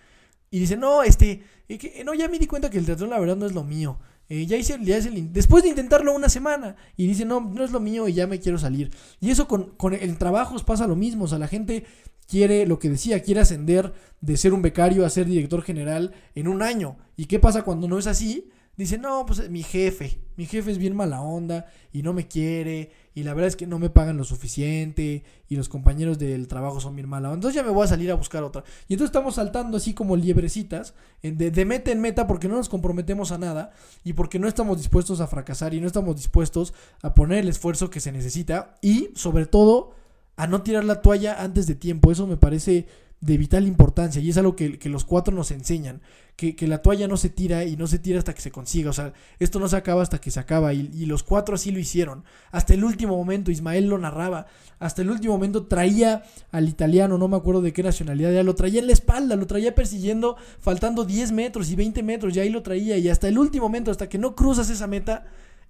Y 0.50 0.58
dicen, 0.58 0.80
no, 0.80 1.02
este, 1.04 1.44
eh, 1.68 1.78
que- 1.78 2.02
no, 2.04 2.14
ya 2.14 2.28
me 2.28 2.38
di 2.38 2.46
cuenta 2.46 2.70
que 2.70 2.78
el 2.78 2.84
triatlón 2.84 3.11
la 3.11 3.20
verdad 3.20 3.37
no 3.37 3.46
es 3.46 3.54
lo 3.54 3.62
mío. 3.62 3.98
Eh, 4.30 4.44
ya 4.46 4.56
hice, 4.56 4.78
ya 4.82 4.98
hice 4.98 5.08
el 5.08 5.32
después 5.32 5.62
de 5.62 5.70
intentarlo 5.70 6.14
una 6.14 6.28
semana 6.28 6.76
y 6.96 7.06
dicen, 7.06 7.28
no, 7.28 7.40
no 7.40 7.64
es 7.64 7.70
lo 7.70 7.80
mío 7.80 8.08
y 8.08 8.12
ya 8.12 8.26
me 8.26 8.40
quiero 8.40 8.58
salir. 8.58 8.90
Y 9.20 9.30
eso 9.30 9.48
con, 9.48 9.70
con 9.76 9.94
el 9.94 10.18
trabajo 10.18 10.56
pasa 10.66 10.87
lo 10.87 10.96
mismo, 10.96 11.24
o 11.24 11.28
sea, 11.28 11.38
la 11.38 11.48
gente 11.48 11.87
quiere, 12.29 12.67
lo 12.67 12.79
que 12.79 12.91
decía, 12.91 13.23
quiere 13.23 13.41
ascender 13.41 13.93
de 14.21 14.37
ser 14.37 14.53
un 14.53 14.62
becario 14.62 15.05
a 15.05 15.11
ser 15.11 15.27
director 15.27 15.62
general 15.62 16.12
en 16.35 16.47
un 16.47 16.62
año. 16.62 16.99
¿Y 17.17 17.25
qué 17.25 17.38
pasa 17.38 17.62
cuando 17.62 17.88
no 17.88 17.99
es 17.99 18.07
así? 18.07 18.51
Dice, 18.77 18.97
no, 18.97 19.27
pues 19.27 19.51
mi 19.51 19.64
jefe, 19.64 20.21
mi 20.37 20.47
jefe 20.47 20.71
es 20.71 20.79
bien 20.79 20.95
mala 20.95 21.21
onda 21.21 21.67
y 21.93 22.05
no 22.05 22.12
me 22.12 22.29
quiere 22.29 22.93
y 23.12 23.25
la 23.25 23.35
verdad 23.35 23.49
es 23.49 23.57
que 23.57 23.67
no 23.67 23.81
me 23.81 23.91
pagan 23.91 24.17
lo 24.17 24.23
suficiente 24.23 25.25
y 25.49 25.57
los 25.57 25.69
compañeros 25.69 26.17
del 26.17 26.47
trabajo 26.47 26.81
son 26.81 26.95
bien 26.95 27.09
mala 27.09 27.29
onda. 27.29 27.38
Entonces 27.38 27.57
ya 27.57 27.64
me 27.64 27.73
voy 27.73 27.85
a 27.85 27.88
salir 27.88 28.09
a 28.12 28.14
buscar 28.14 28.45
otra. 28.45 28.62
Y 28.87 28.93
entonces 28.93 29.09
estamos 29.09 29.35
saltando 29.35 29.79
así 29.79 29.95
como 29.95 30.14
liebrecitas, 30.14 30.95
de, 31.23 31.51
de 31.51 31.64
meta 31.64 31.91
en 31.91 32.01
meta 32.01 32.29
porque 32.29 32.47
no 32.47 32.55
nos 32.55 32.69
comprometemos 32.69 33.33
a 33.33 33.38
nada 33.38 33.73
y 34.05 34.12
porque 34.12 34.38
no 34.38 34.47
estamos 34.47 34.79
dispuestos 34.79 35.21
a 35.21 35.27
fracasar 35.27 35.75
y 35.75 35.81
no 35.81 35.88
estamos 35.88 36.14
dispuestos 36.14 36.73
a 37.03 37.14
poner 37.14 37.38
el 37.38 37.49
esfuerzo 37.49 37.91
que 37.91 37.99
se 37.99 38.12
necesita 38.12 38.79
y 38.81 39.11
sobre 39.17 39.47
todo 39.47 39.97
a 40.38 40.46
no 40.46 40.62
tirar 40.62 40.85
la 40.85 41.03
toalla 41.03 41.42
antes 41.42 41.66
de 41.66 41.74
tiempo. 41.74 42.11
Eso 42.11 42.27
me 42.27 42.37
parece 42.37 42.87
de 43.20 43.37
vital 43.37 43.66
importancia 43.66 44.22
y 44.22 44.31
es 44.31 44.38
algo 44.38 44.55
que, 44.55 44.79
que 44.79 44.88
los 44.88 45.05
cuatro 45.05 45.35
nos 45.35 45.51
enseñan, 45.51 46.01
que, 46.37 46.55
que 46.55 46.68
la 46.68 46.83
toalla 46.83 47.09
no 47.09 47.16
se 47.16 47.29
tira 47.29 47.64
y 47.64 47.77
no 47.77 47.88
se 47.88 47.98
tira 47.98 48.20
hasta 48.20 48.33
que 48.33 48.40
se 48.40 48.53
consiga, 48.53 48.90
o 48.90 48.92
sea, 48.92 49.12
esto 49.40 49.59
no 49.59 49.66
se 49.68 49.74
acaba 49.74 50.03
hasta 50.03 50.20
que 50.20 50.31
se 50.31 50.38
acaba 50.38 50.72
y, 50.72 50.88
y 50.94 51.07
los 51.07 51.24
cuatro 51.24 51.57
así 51.57 51.72
lo 51.72 51.81
hicieron, 51.81 52.22
hasta 52.53 52.74
el 52.74 52.85
último 52.85 53.16
momento, 53.16 53.51
Ismael 53.51 53.88
lo 53.88 53.98
narraba, 53.98 54.46
hasta 54.79 55.03
el 55.03 55.11
último 55.11 55.35
momento 55.35 55.66
traía 55.66 56.22
al 56.53 56.68
italiano, 56.68 57.18
no 57.18 57.27
me 57.27 57.37
acuerdo 57.37 57.61
de 57.61 57.72
qué 57.72 57.83
nacionalidad 57.83 58.33
era, 58.33 58.44
lo 58.44 58.55
traía 58.55 58.79
en 58.79 58.87
la 58.87 58.92
espalda, 58.92 59.35
lo 59.35 59.48
traía 59.48 59.74
persiguiendo, 59.74 60.37
faltando 60.61 61.05
10 61.05 61.33
metros 61.33 61.70
y 61.70 61.74
20 61.74 62.05
metros, 62.05 62.37
y 62.37 62.38
ahí 62.38 62.51
lo 62.51 62.62
traía 62.62 62.98
y 62.98 63.09
hasta 63.09 63.27
el 63.27 63.37
último 63.37 63.64
momento, 63.64 63.90
hasta 63.90 64.09
que 64.09 64.18
no 64.18 64.37
cruzas 64.37 64.70
esa 64.70 64.87
meta, 64.87 65.24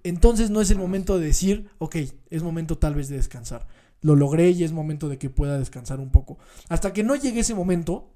entonces 0.05 0.51
no 0.51 0.61
es 0.61 0.71
el 0.71 0.77
momento 0.77 1.19
de 1.19 1.25
decir, 1.25 1.71
ok, 1.79 1.97
es 2.29 2.43
momento 2.43 2.77
tal 2.77 2.95
vez 2.95 3.09
de 3.09 3.17
descansar. 3.17 3.67
Lo 4.01 4.15
logré 4.17 4.51
y 4.51 4.65
es 4.65 4.73
momento 4.73 5.09
de 5.09 5.19
que 5.19 5.31
pueda 5.31 5.59
descansar 5.59 5.99
un 6.01 6.11
poco. 6.11 6.39
Hasta 6.69 6.93
que 6.93 7.03
no 7.05 7.17
llegue 7.17 7.41
ese 7.41 7.55
momento, 7.55 8.11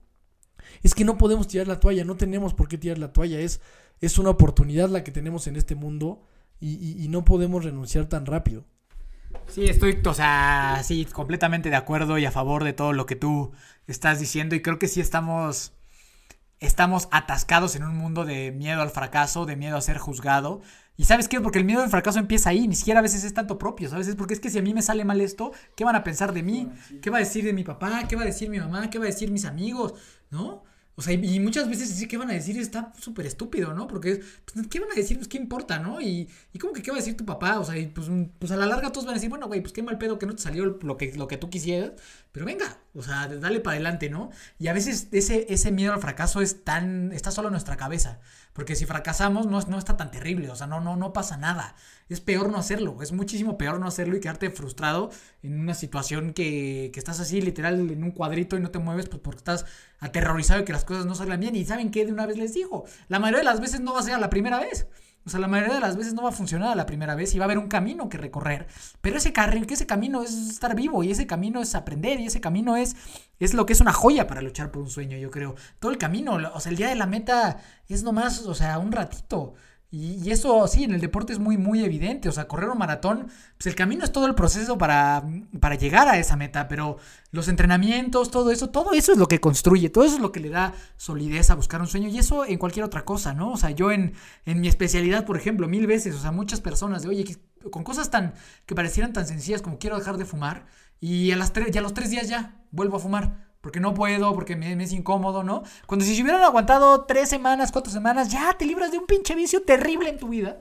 es 0.83 0.95
que 0.95 1.05
no 1.05 1.19
podemos 1.19 1.49
tirar 1.49 1.67
la 1.69 1.81
toalla, 1.81 2.05
no 2.05 2.17
tenemos 2.17 2.55
por 2.55 2.69
qué 2.69 2.79
tirar 2.79 2.99
la 2.99 3.13
toalla, 3.13 3.41
es, 3.41 3.61
es 4.01 4.19
una 4.19 4.31
oportunidad 4.31 4.89
la 4.89 5.03
que 5.05 5.11
tenemos 5.13 5.47
en 5.47 5.57
este 5.57 5.75
mundo 5.75 6.23
y, 6.61 6.75
y- 6.75 7.05
y 7.05 7.09
no 7.09 7.25
podemos 7.25 7.65
renunciar 7.65 8.07
tan 8.07 8.27
rápido. 8.27 8.65
Sí, 9.49 9.65
estoy, 9.65 9.99
o 10.05 10.15
sea, 10.15 10.81
sí, 10.85 11.05
completamente 11.07 11.69
de 11.71 11.77
acuerdo 11.77 12.17
y 12.19 12.25
a 12.27 12.31
favor 12.31 12.65
de 12.65 12.73
todo 12.75 12.93
lo 12.93 13.07
que 13.07 13.17
tú 13.17 13.53
estás 13.87 14.21
diciendo 14.21 14.55
y 14.55 14.63
creo 14.63 14.79
que 14.79 14.89
sí 14.89 15.01
estamos, 15.01 15.73
estamos 16.63 17.09
atascados 17.11 17.77
en 17.77 17.85
un 17.85 17.97
mundo 17.97 18.25
de 18.25 18.53
miedo 18.53 18.81
al 18.81 18.91
fracaso, 18.91 19.45
de 19.47 19.57
miedo 19.57 19.77
a 19.77 19.81
ser 19.81 19.99
juzgado. 19.99 20.63
¿Y 20.97 21.05
sabes 21.05 21.29
qué? 21.29 21.41
Porque 21.41 21.59
el 21.59 21.65
miedo 21.65 21.83
al 21.83 21.91
fracaso 21.91 22.19
empieza 22.19 22.51
ahí, 22.51 22.69
ni 22.69 22.77
siquiera 22.77 23.01
a 23.01 23.03
veces 23.03 23.25
es 23.25 23.35
tanto 23.35 23.59
propio, 23.59 23.89
¿sabes? 23.89 24.07
Es 24.09 24.17
porque 24.17 24.35
es 24.35 24.41
que 24.41 24.51
si 24.51 24.59
a 24.59 24.63
mí 24.63 24.73
me 24.73 24.83
sale 24.83 25.05
mal 25.05 25.21
esto, 25.21 25.53
¿qué 25.75 25.85
van 25.85 25.97
a 25.97 26.05
pensar 26.05 26.33
de 26.33 26.43
mí? 26.43 26.71
¿Qué 27.01 27.11
va 27.11 27.17
a 27.17 27.21
decir 27.21 27.45
de 27.45 27.53
mi 27.53 27.65
papá? 27.65 28.07
¿Qué 28.09 28.17
va 28.17 28.23
a 28.23 28.27
decir 28.27 28.49
mi 28.49 28.59
mamá? 28.59 28.91
¿Qué 28.91 28.99
va 28.99 29.05
a 29.05 29.09
decir 29.09 29.31
mis 29.31 29.45
amigos? 29.45 29.95
¿No? 30.31 30.63
O 30.95 31.01
sea, 31.01 31.15
y 31.15 31.41
muchas 31.41 31.69
veces 31.71 31.89
decir 31.89 32.07
qué 32.07 32.19
van 32.19 32.31
a 32.31 32.35
decir 32.35 32.59
está 32.59 32.93
súper 32.99 33.25
estúpido, 33.25 33.73
¿no? 33.73 33.87
Porque, 33.87 34.21
pues, 34.45 34.67
¿qué 34.69 34.79
van 34.79 34.93
a 34.93 34.95
decir? 34.95 35.17
Pues, 35.17 35.27
¿qué 35.27 35.39
importa, 35.39 35.79
no? 35.79 36.03
Y, 36.03 36.29
y 36.53 36.59
¿cómo 36.59 36.75
que 36.75 36.83
qué 36.83 36.91
va 36.91 36.99
a 36.99 37.01
decir 37.01 37.17
tu 37.17 37.25
papá? 37.25 37.59
O 37.59 37.65
sea, 37.65 37.79
y 37.79 37.87
pues, 37.87 38.09
pues 38.39 38.53
a 38.53 38.57
la 38.57 38.67
larga 38.67 38.93
todos 38.93 39.07
van 39.07 39.15
a 39.15 39.17
decir, 39.17 39.31
bueno, 39.31 39.47
güey, 39.49 39.63
pues 39.63 39.73
qué 39.73 39.83
mal 39.83 39.97
pedo 39.97 40.19
que 40.19 40.27
no 40.27 40.35
te 40.37 40.43
salió 40.43 40.67
lo 40.67 40.97
que, 40.99 41.15
lo 41.15 41.29
que 41.29 41.39
tú 41.39 41.49
quisieras, 41.49 41.93
pero 42.33 42.47
venga, 42.47 42.79
o 42.95 43.03
sea, 43.03 43.29
dale 43.29 43.61
para 43.61 43.75
adelante, 43.75 44.09
¿no? 44.09 44.31
Y 44.59 44.69
a 44.69 44.73
veces 44.73 45.09
ese, 45.13 45.47
ese 45.53 45.71
miedo 45.71 45.93
al 45.93 46.01
fracaso 46.01 46.41
es 46.41 46.65
tan, 46.65 47.13
está 47.13 47.31
solo 47.31 47.49
en 47.49 47.53
nuestra 47.53 47.77
cabeza, 47.77 48.21
porque 48.55 48.75
si 48.75 48.87
fracasamos 48.87 49.47
no, 49.47 49.61
no 49.61 49.79
está 49.79 49.99
tan 49.99 50.11
terrible, 50.11 50.51
o 50.51 50.57
sea, 50.57 50.67
no, 50.67 50.81
no, 50.81 50.97
no 50.97 51.13
pasa 51.13 51.37
nada. 51.37 51.75
Es 52.09 52.21
peor 52.21 52.51
no 52.51 52.57
hacerlo, 52.57 53.03
es 53.03 53.13
muchísimo 53.13 53.59
peor 53.59 53.79
no 53.79 53.87
hacerlo 53.87 54.17
y 54.17 54.21
quedarte 54.21 54.51
frustrado 54.51 55.11
en 55.43 55.61
una 55.61 55.75
situación 55.75 56.33
que, 56.33 56.91
que 56.93 56.99
estás 56.99 57.21
así 57.21 57.43
literal 57.43 57.91
en 57.91 58.03
un 58.03 58.13
cuadrito 58.13 58.57
y 58.57 58.61
no 58.61 58.71
te 58.71 58.79
mueves 58.79 59.09
pues 59.09 59.21
porque 59.23 59.39
estás 59.39 59.67
aterrorizado 60.01 60.61
de 60.61 60.65
que 60.65 60.73
las 60.73 60.85
cosas 60.85 61.05
no 61.07 61.15
salgan 61.15 61.41
bien. 61.41 61.55
Y 61.55 61.65
¿saben 61.67 61.91
qué? 61.91 62.07
De 62.07 62.13
una 62.13 62.27
vez 62.27 62.39
les 62.39 62.55
digo, 62.55 62.85
la 63.09 63.19
mayoría 63.19 63.41
de 63.41 63.45
las 63.45 63.61
veces 63.61 63.81
no 63.81 63.93
va 63.93 64.01
a 64.01 64.03
ser 64.03 64.19
la 64.19 64.31
primera 64.31 64.59
vez. 64.59 64.87
O 65.25 65.31
sea, 65.31 65.39
la 65.39 65.49
mayoría 65.49 65.75
de 65.75 65.81
las 65.81 65.97
veces 65.97 66.15
no 66.15 66.23
va 66.23 66.31
a 66.31 66.33
funcionar 66.33 66.71
a 66.71 66.75
la 66.75 66.87
primera 66.87 67.15
vez 67.15 67.35
y 67.35 67.39
va 67.39 67.45
a 67.45 67.47
haber 67.47 67.59
un 67.59 67.69
camino 67.69 68.09
que 68.09 68.19
recorrer. 68.19 68.67
Pero 69.01 69.19
ese, 69.19 69.33
carril, 69.33 69.67
que 69.67 69.75
ese 69.75 69.87
camino 69.87 70.23
es 70.23 70.33
estar 70.33 70.75
vivo 70.75 71.05
y 71.05 71.11
ese 71.13 71.27
camino 71.27 71.63
es 71.63 71.75
aprender 71.75 72.19
y 72.21 72.27
ese 72.27 72.41
camino 72.41 72.77
es, 72.77 72.97
es 73.39 73.55
lo 73.55 73.65
que 73.65 73.73
es 73.73 73.81
una 73.81 73.93
joya 73.93 74.27
para 74.27 74.43
luchar 74.43 74.71
por 74.73 74.83
un 74.83 74.91
sueño, 74.91 75.17
yo 75.19 75.31
creo. 75.31 75.55
Todo 75.79 75.93
el 75.93 75.99
camino, 75.99 76.39
o 76.55 76.61
sea, 76.61 76.71
el 76.71 76.77
día 76.77 76.89
de 76.89 76.97
la 76.97 77.07
meta 77.07 77.59
es 77.89 78.03
nomás, 78.03 78.41
o 78.47 78.55
sea, 78.55 78.79
un 78.79 78.91
ratito. 78.91 79.55
Y, 79.93 80.31
eso 80.31 80.67
sí, 80.69 80.85
en 80.85 80.93
el 80.93 81.03
deporte 81.03 81.35
es 81.35 81.39
muy, 81.39 81.59
muy 81.59 81.85
evidente. 81.85 82.31
O 82.31 82.33
sea, 82.33 82.49
correr 82.49 82.71
un 82.71 82.79
maratón, 82.79 83.29
pues 83.59 83.67
el 83.67 83.75
camino 83.75 84.05
es 84.05 84.11
todo 84.11 84.27
el 84.27 84.35
proceso 84.35 84.79
para, 84.79 85.23
para 85.61 85.75
llegar 85.75 86.09
a 86.09 86.19
esa 86.19 86.35
meta, 86.35 86.67
pero 86.67 86.97
los 87.31 87.47
entrenamientos, 87.49 88.31
todo 88.31 88.51
eso, 88.51 88.71
todo 88.71 88.95
eso 88.95 89.13
es 89.13 89.19
lo 89.19 89.29
que 89.29 89.39
construye, 89.39 89.91
todo 89.91 90.05
eso 90.05 90.17
es 90.17 90.23
lo 90.23 90.33
que 90.33 90.41
le 90.41 90.49
da 90.49 90.73
solidez 90.97 91.51
a 91.51 91.57
buscar 91.57 91.83
un 91.83 91.89
sueño 91.89 92.09
y 92.09 92.19
eso 92.19 92.47
en 92.47 92.57
cualquier 92.57 92.87
otra 92.87 93.05
cosa, 93.05 93.35
¿no? 93.35 93.53
O 93.53 93.57
sea, 93.59 93.71
yo 93.71 93.93
en, 93.93 94.15
en 94.47 94.63
mi 94.63 94.69
especialidad, 94.69 95.27
por 95.27 95.37
ejemplo, 95.37 95.69
mil 95.69 95.87
veces, 95.87 96.15
o 96.15 96.21
sea, 96.21 96.33
muchas 96.33 96.63
personas 96.63 97.03
de, 97.03 97.11
oye, 97.11 97.37
con 97.71 97.85
cosas 97.85 98.11
tan 98.11 98.33
que 98.65 98.75
parecieran 98.75 99.13
tan 99.13 99.27
sencillas 99.27 99.61
como 99.61 99.79
quiero 99.79 99.99
dejar 99.99 100.17
de 100.17 100.25
fumar 100.25 100.65
y 101.01 101.33
a, 101.33 101.37
las 101.37 101.53
tres, 101.53 101.69
y 101.75 101.79
a 101.79 101.83
los 101.83 101.93
tres 101.93 102.09
días 102.11 102.29
ya 102.29 102.57
vuelvo 102.71 102.97
a 102.97 103.01
fumar. 103.01 103.52
Porque 103.63 103.81
no 103.81 103.95
puedo, 103.95 104.35
porque 104.35 104.57
me, 104.57 104.77
me 104.77 104.85
es 104.85 104.93
incómodo, 104.93 105.43
¿no? 105.45 105.63
Cuando 105.87 106.05
si 106.05 106.15
se 106.15 106.23
hubieran 106.23 106.43
aguantado 106.43 107.05
tres 107.07 107.31
semanas, 107.31 107.73
cuatro 107.73 107.91
semanas, 107.93 108.29
ya 108.31 108.53
te 108.59 108.67
libras 108.67 108.91
de 108.93 108.99
un 108.99 109.07
pinche 109.07 109.35
vicio 109.35 109.63
terrible 109.63 110.11
en 110.11 110.19
tu 110.19 110.29
vida. 110.29 110.61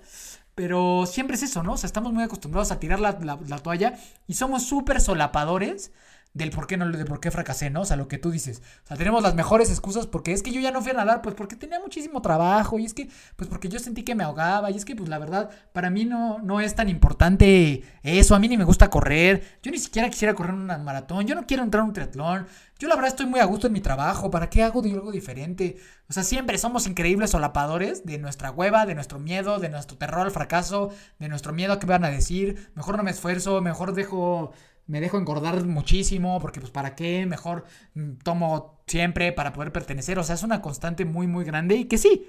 Pero 0.55 1.05
siempre 1.05 1.35
es 1.35 1.43
eso, 1.43 1.63
¿no? 1.63 1.73
O 1.73 1.77
sea, 1.77 1.87
estamos 1.87 2.13
muy 2.13 2.23
acostumbrados 2.23 2.71
a 2.71 2.79
tirar 2.79 2.99
la, 2.99 3.13
la- 3.21 3.39
la 3.47 3.57
toalla 3.59 3.97
y 4.27 4.33
somos 4.35 4.63
súper 4.63 5.01
solapadores 5.01 5.91
del 6.33 6.49
por 6.51 6.65
qué 6.65 6.77
no, 6.77 6.89
de 6.89 7.05
por 7.05 7.19
qué 7.19 7.29
fracasé, 7.29 7.69
¿no? 7.69 7.81
O 7.81 7.85
sea, 7.85 7.97
lo 7.97 8.07
que 8.07 8.17
tú 8.17 8.31
dices. 8.31 8.61
O 8.85 8.87
sea, 8.87 8.97
tenemos 8.97 9.21
las 9.21 9.35
mejores 9.35 9.69
excusas 9.69 10.07
porque 10.07 10.31
es 10.31 10.41
que 10.41 10.51
yo 10.51 10.61
ya 10.61 10.71
no 10.71 10.81
fui 10.81 10.91
a 10.91 10.95
nadar, 10.95 11.21
pues 11.21 11.35
porque 11.35 11.55
tenía 11.55 11.79
muchísimo 11.79 12.21
trabajo 12.21 12.79
y 12.79 12.85
es 12.85 12.93
que, 12.93 13.09
pues 13.35 13.49
porque 13.49 13.67
yo 13.67 13.79
sentí 13.79 14.03
que 14.03 14.15
me 14.15 14.23
ahogaba 14.23 14.71
y 14.71 14.77
es 14.77 14.85
que, 14.85 14.95
pues 14.95 15.09
la 15.09 15.19
verdad, 15.19 15.49
para 15.73 15.89
mí 15.89 16.05
no, 16.05 16.39
no 16.39 16.61
es 16.61 16.73
tan 16.75 16.87
importante 16.89 17.83
eso. 18.03 18.35
A 18.35 18.39
mí 18.39 18.47
ni 18.47 18.57
me 18.57 18.63
gusta 18.63 18.89
correr. 18.89 19.59
Yo 19.61 19.71
ni 19.71 19.77
siquiera 19.77 20.09
quisiera 20.09 20.33
correr 20.33 20.53
una 20.53 20.77
maratón. 20.77 21.27
Yo 21.27 21.35
no 21.35 21.45
quiero 21.45 21.63
entrar 21.63 21.81
a 21.81 21.85
un 21.85 21.93
triatlón. 21.93 22.47
Yo 22.79 22.87
la 22.87 22.95
verdad 22.95 23.09
estoy 23.09 23.27
muy 23.27 23.39
a 23.39 23.45
gusto 23.45 23.67
en 23.67 23.73
mi 23.73 23.81
trabajo. 23.81 24.31
¿Para 24.31 24.49
qué 24.49 24.63
hago 24.63 24.81
de 24.81 24.91
algo 24.91 25.11
diferente? 25.11 25.77
O 26.09 26.13
sea, 26.13 26.23
siempre 26.23 26.57
somos 26.57 26.87
increíbles 26.87 27.29
solapadores 27.29 28.05
de 28.05 28.17
nuestra 28.17 28.51
hueva, 28.51 28.85
de 28.85 28.95
nuestro 28.95 29.19
miedo, 29.19 29.59
de 29.59 29.69
nuestro 29.69 29.97
terror 29.97 30.21
al 30.21 30.31
fracaso, 30.31 30.89
de 31.19 31.29
nuestro 31.29 31.53
miedo 31.53 31.73
a 31.73 31.79
qué 31.79 31.85
van 31.85 32.05
a 32.05 32.09
decir. 32.09 32.71
Mejor 32.73 32.97
no 32.97 33.03
me 33.03 33.11
esfuerzo, 33.11 33.61
mejor 33.61 33.93
dejo 33.93 34.53
me 34.87 35.01
dejo 35.01 35.17
engordar 35.17 35.65
muchísimo 35.65 36.39
porque 36.39 36.59
pues 36.59 36.71
para 36.71 36.95
qué, 36.95 37.25
mejor 37.25 37.65
mm, 37.93 38.13
tomo 38.23 38.81
siempre 38.87 39.31
para 39.31 39.53
poder 39.53 39.71
pertenecer, 39.71 40.19
o 40.19 40.23
sea, 40.23 40.35
es 40.35 40.43
una 40.43 40.61
constante 40.61 41.05
muy 41.05 41.27
muy 41.27 41.45
grande 41.45 41.75
y 41.75 41.85
que 41.85 41.97
sí, 41.97 42.27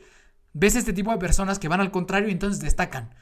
ves 0.53 0.77
este 0.77 0.93
tipo 0.93 1.11
de 1.12 1.19
personas 1.19 1.59
que 1.59 1.69
van 1.69 1.81
al 1.81 1.91
contrario 1.91 2.29
y 2.29 2.33
entonces 2.33 2.61
destacan. 2.61 3.15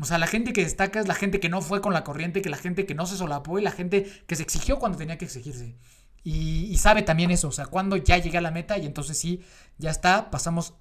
O 0.00 0.04
sea, 0.04 0.18
la 0.18 0.26
gente 0.26 0.52
que 0.52 0.62
destaca 0.62 1.00
es 1.00 1.08
la 1.08 1.14
gente 1.14 1.40
que 1.40 1.48
no 1.48 1.62
fue 1.62 1.80
con 1.80 1.92
la 1.94 2.04
corriente, 2.04 2.42
que 2.42 2.50
la 2.50 2.58
gente 2.58 2.84
que 2.86 2.94
no 2.94 3.06
se 3.06 3.16
solapó 3.16 3.58
y 3.58 3.62
la 3.62 3.70
gente 3.70 4.04
que 4.26 4.36
se 4.36 4.42
exigió 4.42 4.78
cuando 4.78 4.98
tenía 4.98 5.16
que 5.18 5.24
exigirse. 5.24 5.76
Y, 6.22 6.66
y 6.66 6.76
sabe 6.78 7.02
también 7.02 7.30
eso, 7.30 7.48
o 7.48 7.52
sea, 7.52 7.66
cuando 7.66 7.96
ya 7.96 8.18
llegué 8.18 8.38
a 8.38 8.42
la 8.42 8.50
meta 8.50 8.78
y 8.78 8.86
entonces 8.86 9.18
sí, 9.18 9.42
ya 9.78 9.90
está, 9.90 10.30
pasamos 10.30 10.74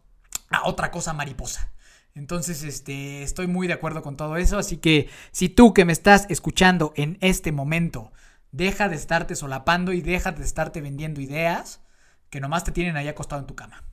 a 0.50 0.68
otra 0.68 0.92
cosa 0.92 1.14
mariposa. 1.14 1.72
Entonces, 2.16 2.64
este, 2.64 3.24
estoy 3.24 3.48
muy 3.48 3.68
de 3.68 3.74
acuerdo 3.74 4.02
con 4.02 4.16
todo 4.16 4.38
eso. 4.38 4.58
Así 4.58 4.78
que 4.78 5.10
si 5.32 5.50
tú 5.50 5.74
que 5.74 5.84
me 5.86 5.94
estás 5.94 6.26
escuchando 6.30 6.94
en 6.96 7.18
este 7.20 7.52
momento, 7.52 8.14
deja 8.54 8.88
de 8.88 8.96
estarte 8.96 9.36
solapando 9.36 9.92
y 9.92 10.02
deja 10.02 10.32
de 10.32 10.44
estarte 10.44 10.80
vendiendo 10.80 11.20
ideas 11.20 11.82
que 12.30 12.40
nomás 12.40 12.64
te 12.64 12.72
tienen 12.72 12.96
ahí 12.96 13.10
acostado 13.10 13.42
en 13.42 13.48
tu 13.48 13.56
cama. 13.56 13.84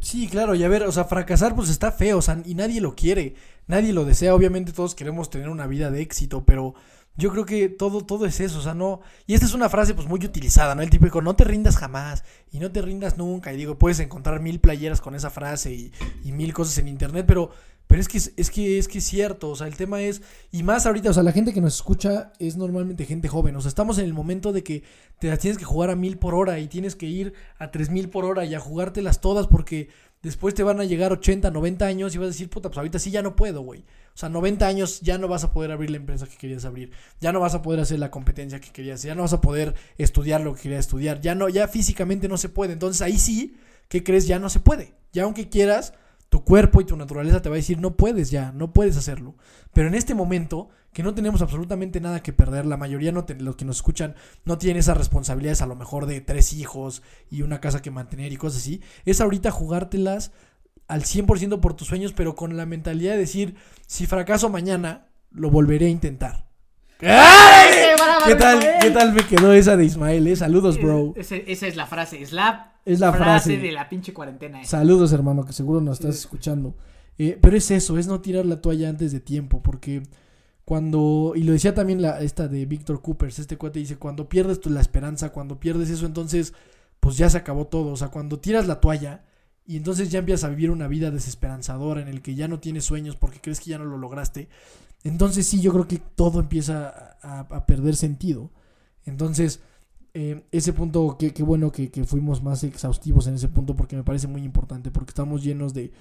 Sí, 0.00 0.28
claro, 0.28 0.54
y 0.54 0.62
a 0.62 0.68
ver, 0.68 0.84
o 0.84 0.92
sea, 0.92 1.04
fracasar 1.04 1.56
pues 1.56 1.68
está 1.68 1.90
feo, 1.90 2.18
o 2.18 2.22
sea, 2.22 2.40
y 2.44 2.54
nadie 2.54 2.80
lo 2.80 2.94
quiere, 2.94 3.34
nadie 3.66 3.92
lo 3.92 4.04
desea, 4.04 4.34
obviamente 4.34 4.72
todos 4.72 4.94
queremos 4.94 5.30
tener 5.30 5.48
una 5.48 5.66
vida 5.66 5.90
de 5.90 6.02
éxito, 6.02 6.44
pero 6.44 6.74
yo 7.16 7.30
creo 7.30 7.44
que 7.46 7.68
todo, 7.68 8.00
todo 8.02 8.26
es 8.26 8.40
eso, 8.40 8.58
o 8.58 8.62
sea, 8.62 8.74
no, 8.74 9.00
y 9.26 9.34
esta 9.34 9.46
es 9.46 9.54
una 9.54 9.68
frase 9.68 9.94
pues 9.94 10.08
muy 10.08 10.24
utilizada, 10.24 10.74
¿no? 10.74 10.82
El 10.82 10.90
típico, 10.90 11.22
no 11.22 11.36
te 11.36 11.44
rindas 11.44 11.76
jamás, 11.76 12.24
y 12.50 12.58
no 12.58 12.72
te 12.72 12.82
rindas 12.82 13.16
nunca, 13.18 13.52
y 13.52 13.56
digo, 13.56 13.78
puedes 13.78 14.00
encontrar 14.00 14.40
mil 14.40 14.60
playeras 14.60 15.00
con 15.00 15.14
esa 15.14 15.30
frase 15.30 15.72
y, 15.72 15.92
y 16.24 16.32
mil 16.32 16.52
cosas 16.52 16.78
en 16.78 16.88
internet, 16.88 17.24
pero, 17.26 17.50
Pero 17.86 18.00
es 18.00 18.08
que 18.08 18.16
es, 18.18 18.50
que 18.50 18.78
es 18.78 18.88
que 18.88 18.98
es 18.98 19.04
cierto, 19.04 19.50
o 19.50 19.56
sea, 19.56 19.66
el 19.66 19.76
tema 19.76 20.00
es 20.00 20.22
y 20.50 20.62
más 20.62 20.86
ahorita, 20.86 21.10
o 21.10 21.12
sea, 21.12 21.22
la 21.22 21.32
gente 21.32 21.52
que 21.52 21.60
nos 21.60 21.74
escucha 21.76 22.32
es 22.38 22.56
normalmente 22.56 23.04
gente 23.04 23.28
joven, 23.28 23.54
o 23.56 23.60
sea, 23.60 23.68
estamos 23.68 23.98
en 23.98 24.06
el 24.06 24.14
momento 24.14 24.52
de 24.52 24.62
que 24.64 24.82
te 25.18 25.28
las 25.28 25.38
tienes 25.38 25.58
que 25.58 25.64
jugar 25.66 25.90
a 25.90 25.96
mil 25.96 26.16
por 26.18 26.34
hora 26.34 26.58
y 26.58 26.66
tienes 26.68 26.96
que 26.96 27.06
ir 27.06 27.34
a 27.58 27.70
tres 27.70 27.90
mil 27.90 28.08
por 28.08 28.24
hora 28.24 28.44
y 28.46 28.54
a 28.54 28.60
jugártelas 28.60 29.20
todas 29.20 29.46
porque 29.46 29.88
después 30.22 30.54
te 30.54 30.62
van 30.62 30.80
a 30.80 30.84
llegar 30.84 31.12
80, 31.12 31.50
90 31.50 31.84
años 31.84 32.14
y 32.14 32.18
vas 32.18 32.24
a 32.26 32.28
decir, 32.28 32.48
puta, 32.48 32.70
pues 32.70 32.78
ahorita 32.78 32.98
sí 32.98 33.10
ya 33.10 33.22
no 33.22 33.36
puedo, 33.36 33.60
güey. 33.60 33.84
O 34.14 34.16
sea, 34.18 34.28
90 34.28 34.66
años 34.66 35.00
ya 35.00 35.18
no 35.18 35.26
vas 35.26 35.42
a 35.42 35.52
poder 35.52 35.72
abrir 35.72 35.90
la 35.90 35.96
empresa 35.96 36.26
que 36.26 36.36
querías 36.36 36.64
abrir, 36.64 36.92
ya 37.20 37.32
no 37.32 37.40
vas 37.40 37.54
a 37.54 37.62
poder 37.62 37.80
hacer 37.80 37.98
la 37.98 38.10
competencia 38.12 38.60
que 38.60 38.70
querías, 38.70 39.02
ya 39.02 39.14
no 39.14 39.22
vas 39.22 39.32
a 39.32 39.40
poder 39.40 39.74
estudiar 39.98 40.40
lo 40.40 40.54
que 40.54 40.62
querías 40.62 40.80
estudiar, 40.86 41.20
ya 41.20 41.34
no, 41.34 41.48
ya 41.48 41.66
físicamente 41.68 42.28
no 42.28 42.36
se 42.36 42.48
puede. 42.48 42.72
Entonces 42.72 43.02
ahí 43.02 43.18
sí, 43.18 43.56
¿qué 43.88 44.04
crees? 44.04 44.26
Ya 44.28 44.38
no 44.38 44.48
se 44.50 44.60
puede. 44.60 44.94
Ya 45.12 45.24
aunque 45.24 45.48
quieras, 45.48 45.94
tu 46.28 46.44
cuerpo 46.44 46.80
y 46.80 46.84
tu 46.84 46.96
naturaleza 46.96 47.42
te 47.42 47.48
va 47.48 47.56
a 47.56 47.58
decir, 47.58 47.78
no 47.78 47.96
puedes 47.96 48.30
ya, 48.30 48.52
no 48.52 48.72
puedes 48.72 48.96
hacerlo. 48.96 49.34
Pero 49.72 49.88
en 49.88 49.94
este 49.94 50.14
momento, 50.14 50.68
que 50.92 51.02
no 51.02 51.12
tenemos 51.14 51.42
absolutamente 51.42 52.00
nada 52.00 52.22
que 52.22 52.32
perder, 52.32 52.66
la 52.66 52.76
mayoría 52.76 53.10
no 53.12 53.24
te- 53.24 53.34
los 53.34 53.56
que 53.56 53.64
nos 53.64 53.76
escuchan 53.76 54.14
no 54.44 54.58
tienen 54.58 54.78
esas 54.78 54.96
responsabilidades 54.96 55.60
a 55.62 55.66
lo 55.66 55.74
mejor 55.76 56.06
de 56.06 56.20
tres 56.20 56.52
hijos 56.52 57.02
y 57.30 57.42
una 57.42 57.60
casa 57.60 57.82
que 57.82 57.90
mantener 57.90 58.32
y 58.32 58.36
cosas 58.36 58.60
así, 58.62 58.80
es 59.04 59.20
ahorita 59.20 59.50
jugártelas 59.50 60.30
al 60.88 61.02
100% 61.02 61.60
por 61.60 61.74
tus 61.74 61.88
sueños, 61.88 62.12
pero 62.12 62.34
con 62.34 62.56
la 62.56 62.66
mentalidad 62.66 63.12
de 63.12 63.18
decir, 63.18 63.54
si 63.86 64.06
fracaso 64.06 64.48
mañana, 64.50 65.06
lo 65.30 65.50
volveré 65.50 65.86
a 65.86 65.90
intentar. 65.90 66.46
¿Qué 68.26 68.34
tal, 68.38 68.60
¿Qué 68.80 68.90
tal 68.90 69.12
me 69.12 69.26
quedó 69.26 69.52
esa 69.52 69.76
de 69.76 69.84
Ismael? 69.84 70.26
eh? 70.26 70.36
Saludos, 70.36 70.80
bro. 70.80 71.12
Esa 71.16 71.36
es 71.66 71.76
la 71.76 71.86
frase, 71.86 72.22
es 72.22 72.32
la, 72.32 72.72
Es 72.84 73.00
la 73.00 73.12
frase. 73.12 73.58
de 73.58 73.72
la 73.72 73.88
pinche 73.88 74.12
cuarentena. 74.14 74.62
eh. 74.62 74.64
Saludos, 74.64 75.12
hermano, 75.12 75.44
que 75.44 75.52
seguro 75.52 75.80
nos 75.80 75.98
estás 76.00 76.16
escuchando. 76.16 76.74
Eh, 77.18 77.38
pero 77.40 77.56
es 77.56 77.70
eso, 77.70 77.98
es 77.98 78.06
no 78.06 78.20
tirar 78.20 78.46
la 78.46 78.60
toalla 78.60 78.88
antes 78.88 79.12
de 79.12 79.20
tiempo, 79.20 79.62
porque 79.62 80.02
cuando, 80.64 81.34
y 81.36 81.42
lo 81.44 81.52
decía 81.52 81.74
también 81.74 82.00
la, 82.02 82.20
esta 82.20 82.48
de 82.48 82.64
Víctor 82.66 83.02
Coopers, 83.02 83.38
este 83.38 83.56
cuate 83.58 83.78
dice, 83.80 83.96
cuando 83.98 84.28
pierdes 84.28 84.60
tu, 84.60 84.70
la 84.70 84.80
esperanza, 84.80 85.30
cuando 85.30 85.60
pierdes 85.60 85.90
eso, 85.90 86.06
entonces, 86.06 86.54
pues 87.00 87.16
ya 87.16 87.28
se 87.28 87.38
acabó 87.38 87.66
todo. 87.66 87.92
O 87.92 87.96
sea, 87.96 88.08
cuando 88.08 88.38
tiras 88.40 88.66
la 88.66 88.80
toalla 88.80 89.24
y 89.66 89.76
entonces 89.76 90.10
ya 90.10 90.18
empiezas 90.20 90.44
a 90.44 90.48
vivir 90.50 90.70
una 90.70 90.88
vida 90.88 91.10
desesperanzadora 91.10 92.00
en 92.02 92.08
el 92.08 92.22
que 92.22 92.34
ya 92.34 92.48
no 92.48 92.60
tienes 92.60 92.84
sueños 92.84 93.16
porque 93.16 93.40
crees 93.40 93.60
que 93.60 93.70
ya 93.70 93.78
no 93.78 93.84
lo 93.84 93.98
lograste, 93.98 94.48
entonces 95.04 95.46
sí, 95.46 95.60
yo 95.60 95.72
creo 95.72 95.86
que 95.88 95.98
todo 95.98 96.40
empieza 96.40 97.16
a, 97.22 97.40
a 97.40 97.66
perder 97.66 97.96
sentido. 97.96 98.50
Entonces, 99.06 99.60
eh, 100.14 100.44
ese 100.52 100.72
punto, 100.72 101.16
qué 101.18 101.32
qué 101.34 101.42
bueno 101.42 101.72
que, 101.72 101.90
que 101.90 102.04
fuimos 102.04 102.42
más 102.42 102.64
exhaustivos 102.64 103.26
en 103.26 103.34
ese 103.34 103.48
punto 103.48 103.74
porque 103.76 103.96
me 103.96 104.04
parece 104.04 104.26
muy 104.28 104.42
importante, 104.44 104.90
porque 104.90 105.10
estamos 105.10 105.42
llenos 105.42 105.74
de, 105.74 105.92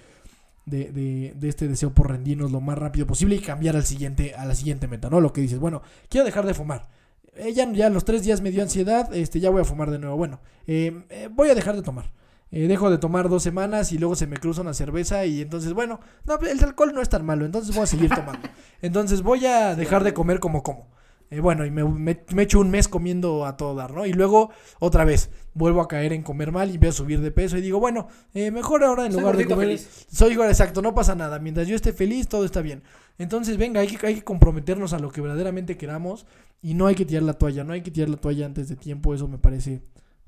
de, 0.65 0.91
de- 0.91 1.33
de 1.37 1.49
este 1.49 1.67
deseo 1.67 1.93
por 1.93 2.09
rendirnos 2.11 2.51
lo 2.51 2.61
más 2.61 2.77
rápido 2.77 3.05
posible 3.07 3.35
y 3.35 3.39
cambiar 3.39 3.75
al 3.75 3.83
siguiente, 3.85 4.35
a 4.35 4.45
la 4.45 4.55
siguiente 4.55 4.87
meta, 4.87 5.09
¿no? 5.09 5.19
Lo 5.21 5.33
que 5.33 5.41
dices, 5.41 5.59
bueno, 5.59 5.81
quiero 6.09 6.25
dejar 6.25 6.45
de 6.45 6.53
fumar. 6.53 6.87
Eh, 7.35 7.53
ya, 7.53 7.69
ya 7.73 7.89
los 7.89 8.05
tres 8.05 8.23
días 8.23 8.41
me 8.41 8.51
dio 8.51 8.61
ansiedad, 8.63 9.13
este, 9.15 9.39
ya 9.39 9.49
voy 9.49 9.61
a 9.61 9.65
fumar 9.65 9.91
de 9.91 9.99
nuevo. 9.99 10.15
Bueno, 10.17 10.39
eh, 10.67 11.03
eh, 11.09 11.29
voy 11.31 11.49
a 11.49 11.55
dejar 11.55 11.75
de 11.75 11.81
tomar. 11.81 12.11
Eh, 12.55 12.67
dejo 12.67 12.91
de 12.91 12.99
tomar 12.99 13.29
dos 13.29 13.41
semanas 13.41 13.91
y 13.91 13.97
luego 13.97 14.15
se 14.15 14.27
me 14.27 14.37
cruza 14.37 14.61
una 14.61 14.75
cerveza 14.75 15.25
y 15.25 15.41
entonces, 15.41 15.73
bueno, 15.73 15.99
no, 16.25 16.37
el 16.39 16.63
alcohol 16.63 16.93
no 16.93 17.01
es 17.01 17.09
tan 17.09 17.25
malo, 17.25 17.45
entonces 17.45 17.73
voy 17.73 17.83
a 17.83 17.87
seguir 17.87 18.11
tomando. 18.13 18.47
Entonces 18.83 19.23
voy 19.23 19.45
a 19.47 19.75
dejar 19.75 20.03
de 20.03 20.13
comer 20.13 20.39
como 20.39 20.61
como. 20.61 20.87
Eh, 21.31 21.39
bueno, 21.39 21.65
y 21.65 21.71
me, 21.71 21.83
me, 21.83 22.23
me 22.31 22.43
echo 22.43 22.59
un 22.59 22.69
mes 22.69 22.87
comiendo 22.87 23.47
a 23.47 23.57
todo 23.57 23.73
dar, 23.73 23.91
¿no? 23.91 24.05
Y 24.05 24.13
luego, 24.13 24.51
otra 24.77 25.03
vez, 25.03 25.31
vuelvo 25.55 25.81
a 25.81 25.87
caer 25.87 26.13
en 26.13 26.21
comer 26.21 26.51
mal 26.51 26.69
y 26.69 26.85
a 26.85 26.91
subir 26.91 27.21
de 27.21 27.31
peso 27.31 27.57
y 27.57 27.61
digo, 27.61 27.79
bueno, 27.79 28.07
eh, 28.35 28.51
mejor 28.51 28.83
ahora 28.83 29.07
en 29.07 29.13
Soy 29.13 29.21
lugar 29.21 29.37
de 29.37 29.47
comer... 29.47 29.67
feliz. 29.69 30.05
Soy 30.11 30.33
igual, 30.33 30.49
exacto, 30.49 30.83
no 30.83 30.93
pasa 30.93 31.15
nada. 31.15 31.39
Mientras 31.39 31.67
yo 31.67 31.75
esté 31.75 31.91
feliz, 31.91 32.27
todo 32.27 32.45
está 32.45 32.61
bien. 32.61 32.83
Entonces, 33.17 33.57
venga, 33.57 33.81
hay 33.81 33.87
que, 33.87 34.05
hay 34.05 34.15
que 34.15 34.23
comprometernos 34.23 34.93
a 34.93 34.99
lo 34.99 35.11
que 35.11 35.21
verdaderamente 35.21 35.75
queramos 35.75 36.27
y 36.61 36.75
no 36.75 36.85
hay 36.85 36.93
que 36.93 37.05
tirar 37.05 37.23
la 37.23 37.33
toalla, 37.33 37.63
no 37.63 37.73
hay 37.73 37.81
que 37.81 37.89
tirar 37.89 38.09
la 38.09 38.17
toalla 38.17 38.45
antes 38.45 38.69
de 38.69 38.75
tiempo, 38.75 39.15
eso 39.15 39.27
me 39.27 39.39
parece... 39.39 39.81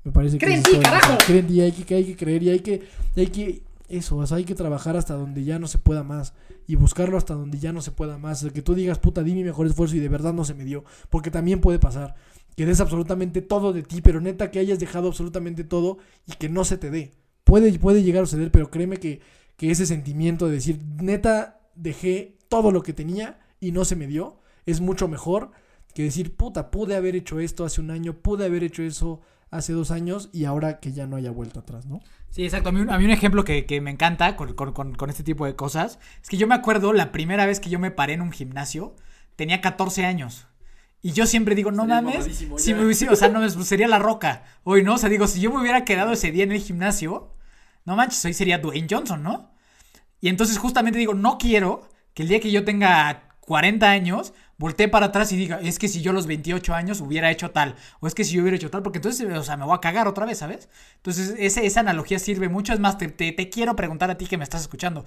Me 0.06 0.12
parece 0.12 0.38
que, 0.38 0.46
hay 0.46 0.62
que 0.62 2.16
creer 2.16 2.40
y 2.44 2.50
hay 2.50 2.60
que, 2.60 2.86
hay 3.16 3.26
que, 3.26 3.62
eso, 3.88 4.18
o 4.18 4.24
sea, 4.24 4.36
hay 4.36 4.44
que 4.44 4.54
trabajar 4.54 4.96
hasta 4.96 5.14
donde 5.14 5.42
ya 5.42 5.58
no 5.58 5.66
se 5.66 5.78
pueda 5.78 6.04
más 6.04 6.32
y 6.68 6.76
buscarlo 6.76 7.18
hasta 7.18 7.34
donde 7.34 7.58
ya 7.58 7.72
no 7.72 7.82
se 7.82 7.90
pueda 7.90 8.16
más. 8.16 8.40
El 8.44 8.52
que 8.52 8.62
tú 8.62 8.76
digas, 8.76 9.00
puta, 9.00 9.24
di 9.24 9.34
mi 9.34 9.42
mejor 9.42 9.66
esfuerzo 9.66 9.96
y 9.96 9.98
de 9.98 10.08
verdad 10.08 10.32
no 10.32 10.44
se 10.44 10.54
me 10.54 10.64
dio, 10.64 10.84
porque 11.10 11.32
también 11.32 11.60
puede 11.60 11.80
pasar 11.80 12.14
que 12.54 12.66
des 12.66 12.80
absolutamente 12.80 13.42
todo 13.42 13.72
de 13.72 13.82
ti, 13.82 14.00
pero 14.00 14.20
neta 14.20 14.52
que 14.52 14.60
hayas 14.60 14.78
dejado 14.78 15.08
absolutamente 15.08 15.64
todo 15.64 15.98
y 16.24 16.34
que 16.34 16.48
no 16.48 16.64
se 16.64 16.78
te 16.78 16.92
dé. 16.92 17.10
Puede, 17.42 17.76
puede 17.80 18.04
llegar 18.04 18.22
a 18.22 18.26
suceder, 18.26 18.52
pero 18.52 18.70
créeme 18.70 18.98
que, 18.98 19.20
que 19.56 19.72
ese 19.72 19.86
sentimiento 19.86 20.46
de 20.46 20.52
decir, 20.52 20.78
neta, 21.02 21.58
dejé 21.74 22.38
todo 22.48 22.70
lo 22.70 22.84
que 22.84 22.92
tenía 22.92 23.40
y 23.58 23.72
no 23.72 23.84
se 23.84 23.96
me 23.96 24.06
dio, 24.06 24.38
es 24.66 24.80
mucho 24.80 25.08
mejor 25.08 25.50
que 25.94 26.04
decir, 26.04 26.36
puta, 26.36 26.70
pude 26.70 26.94
haber 26.94 27.16
hecho 27.16 27.40
esto 27.40 27.64
hace 27.64 27.80
un 27.80 27.90
año, 27.90 28.14
pude 28.14 28.44
haber 28.46 28.62
hecho 28.62 28.84
eso 28.84 29.20
hace 29.50 29.72
dos 29.72 29.90
años 29.90 30.28
y 30.32 30.44
ahora 30.44 30.80
que 30.80 30.92
ya 30.92 31.06
no 31.06 31.16
haya 31.16 31.30
vuelta 31.30 31.60
atrás, 31.60 31.86
¿no? 31.86 32.00
Sí, 32.30 32.44
exacto. 32.44 32.68
A 32.68 32.72
mí, 32.72 32.80
un- 32.80 32.90
a 32.90 32.98
mí 32.98 33.04
un 33.04 33.10
ejemplo 33.10 33.44
que, 33.44 33.64
que 33.66 33.80
me 33.80 33.90
encanta 33.90 34.36
con, 34.36 34.54
con- 34.54 34.72
con- 34.72 34.94
con 34.94 35.08
este 35.10 35.22
tipo 35.22 35.46
de 35.46 35.54
cosas 35.56 35.98
es 36.22 36.28
que 36.28 36.36
yo 36.36 36.46
me 36.46 36.54
acuerdo 36.54 36.92
la 36.92 37.12
primera 37.12 37.46
vez 37.46 37.60
que 37.60 37.70
yo 37.70 37.78
me 37.78 37.90
paré 37.90 38.14
en 38.14 38.22
un 38.22 38.32
gimnasio, 38.32 38.94
tenía 39.36 39.60
14 39.60 40.04
años. 40.04 40.46
Y 41.02 41.12
yo 41.12 41.26
siempre 41.26 41.54
digo, 41.54 41.70
no 41.70 41.84
mames, 41.86 42.24
si 42.58 42.74
me 42.74 42.84
hubiese- 42.84 43.08
o 43.08 43.16
sea, 43.16 43.28
no, 43.28 43.40
pues, 43.40 43.54
sería 43.68 43.86
la 43.88 43.98
roca. 44.00 44.42
Hoy, 44.64 44.82
¿no? 44.82 44.94
O 44.94 44.98
sea, 44.98 45.08
digo, 45.08 45.26
si 45.28 45.40
yo 45.40 45.52
me 45.52 45.60
hubiera 45.60 45.84
quedado 45.84 46.12
ese 46.12 46.32
día 46.32 46.42
en 46.44 46.52
el 46.52 46.60
gimnasio, 46.60 47.32
no 47.84 47.94
manches, 47.96 48.24
hoy 48.24 48.34
sería 48.34 48.58
Dwayne 48.58 48.88
Johnson, 48.90 49.22
¿no? 49.22 49.52
Y 50.20 50.28
entonces 50.28 50.58
justamente 50.58 50.98
digo, 50.98 51.14
no 51.14 51.38
quiero 51.38 51.88
que 52.14 52.22
el 52.22 52.28
día 52.28 52.40
que 52.40 52.50
yo 52.50 52.64
tenga 52.64 53.36
40 53.40 53.90
años, 53.90 54.32
voltee 54.58 54.88
para 54.88 55.06
atrás 55.06 55.32
y 55.32 55.36
diga, 55.36 55.60
es 55.62 55.78
que 55.78 55.88
si 55.88 56.00
yo 56.02 56.10
a 56.12 56.14
los 56.14 56.26
28 56.26 56.74
años 56.74 57.00
hubiera 57.00 57.30
hecho 57.30 57.50
tal, 57.50 57.76
o 58.00 58.06
es 58.06 58.14
que 58.14 58.24
si 58.24 58.34
yo 58.34 58.42
hubiera 58.42 58.56
hecho 58.56 58.70
tal, 58.70 58.82
porque 58.82 58.98
entonces, 58.98 59.26
o 59.36 59.42
sea, 59.44 59.56
me 59.56 59.64
voy 59.64 59.74
a 59.76 59.80
cagar 59.80 60.08
otra 60.08 60.26
vez, 60.26 60.38
¿sabes? 60.38 60.68
Entonces, 60.96 61.34
esa 61.38 61.80
analogía 61.80 62.18
sirve 62.18 62.48
mucho. 62.48 62.72
Es 62.72 62.80
más, 62.80 62.98
te, 62.98 63.08
te- 63.08 63.32
te 63.32 63.50
quiero 63.50 63.76
preguntar 63.76 64.10
a 64.10 64.16
ti 64.18 64.26
que 64.26 64.38
me 64.38 64.44
estás 64.44 64.62
escuchando. 64.62 65.04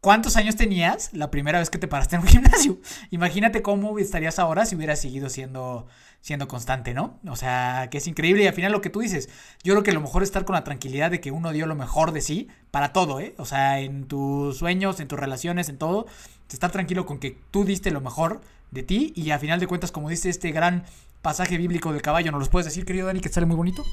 ¿Cuántos 0.00 0.36
años 0.36 0.54
tenías 0.54 1.10
la 1.14 1.30
primera 1.32 1.58
vez 1.58 1.68
que 1.68 1.78
te 1.78 1.88
paraste 1.88 2.14
en 2.16 2.22
un 2.22 2.28
gimnasio? 2.28 2.78
Imagínate 3.10 3.62
cómo 3.62 3.98
estarías 3.98 4.38
ahora 4.38 4.64
si 4.64 4.76
hubieras 4.76 5.00
seguido 5.00 5.28
siendo, 5.28 5.88
siendo 6.20 6.46
constante, 6.46 6.94
¿no? 6.94 7.18
O 7.28 7.34
sea, 7.34 7.88
que 7.90 7.98
es 7.98 8.06
increíble 8.06 8.44
y 8.44 8.46
al 8.46 8.54
final 8.54 8.70
lo 8.70 8.80
que 8.80 8.90
tú 8.90 9.00
dices, 9.00 9.28
yo 9.64 9.74
creo 9.74 9.82
que 9.82 9.92
lo 9.92 10.00
mejor 10.00 10.22
es 10.22 10.28
estar 10.28 10.44
con 10.44 10.54
la 10.54 10.62
tranquilidad 10.62 11.10
de 11.10 11.20
que 11.20 11.32
uno 11.32 11.50
dio 11.50 11.66
lo 11.66 11.74
mejor 11.74 12.12
de 12.12 12.20
sí 12.20 12.48
para 12.70 12.92
todo, 12.92 13.18
¿eh? 13.18 13.34
O 13.38 13.46
sea, 13.46 13.80
en 13.80 14.06
tus 14.06 14.58
sueños, 14.58 15.00
en 15.00 15.08
tus 15.08 15.18
relaciones, 15.18 15.68
en 15.68 15.78
todo, 15.78 16.06
estar 16.52 16.70
tranquilo 16.70 17.04
con 17.06 17.18
que 17.18 17.38
tú 17.50 17.64
diste 17.64 17.90
lo 17.90 18.00
mejor 18.00 18.42
de 18.70 18.82
ti 18.82 19.12
y 19.16 19.30
al 19.30 19.40
final 19.40 19.60
de 19.60 19.66
cuentas, 19.66 19.92
como 19.92 20.08
dice 20.08 20.28
este 20.28 20.52
gran 20.52 20.84
pasaje 21.22 21.56
bíblico 21.58 21.92
del 21.92 22.02
caballo, 22.02 22.30
¿nos 22.30 22.40
los 22.40 22.48
puedes 22.48 22.66
decir, 22.66 22.84
querido 22.84 23.06
Dani, 23.06 23.20
que 23.20 23.28
te 23.28 23.34
sale 23.34 23.46
muy 23.46 23.56
bonito? 23.56 23.84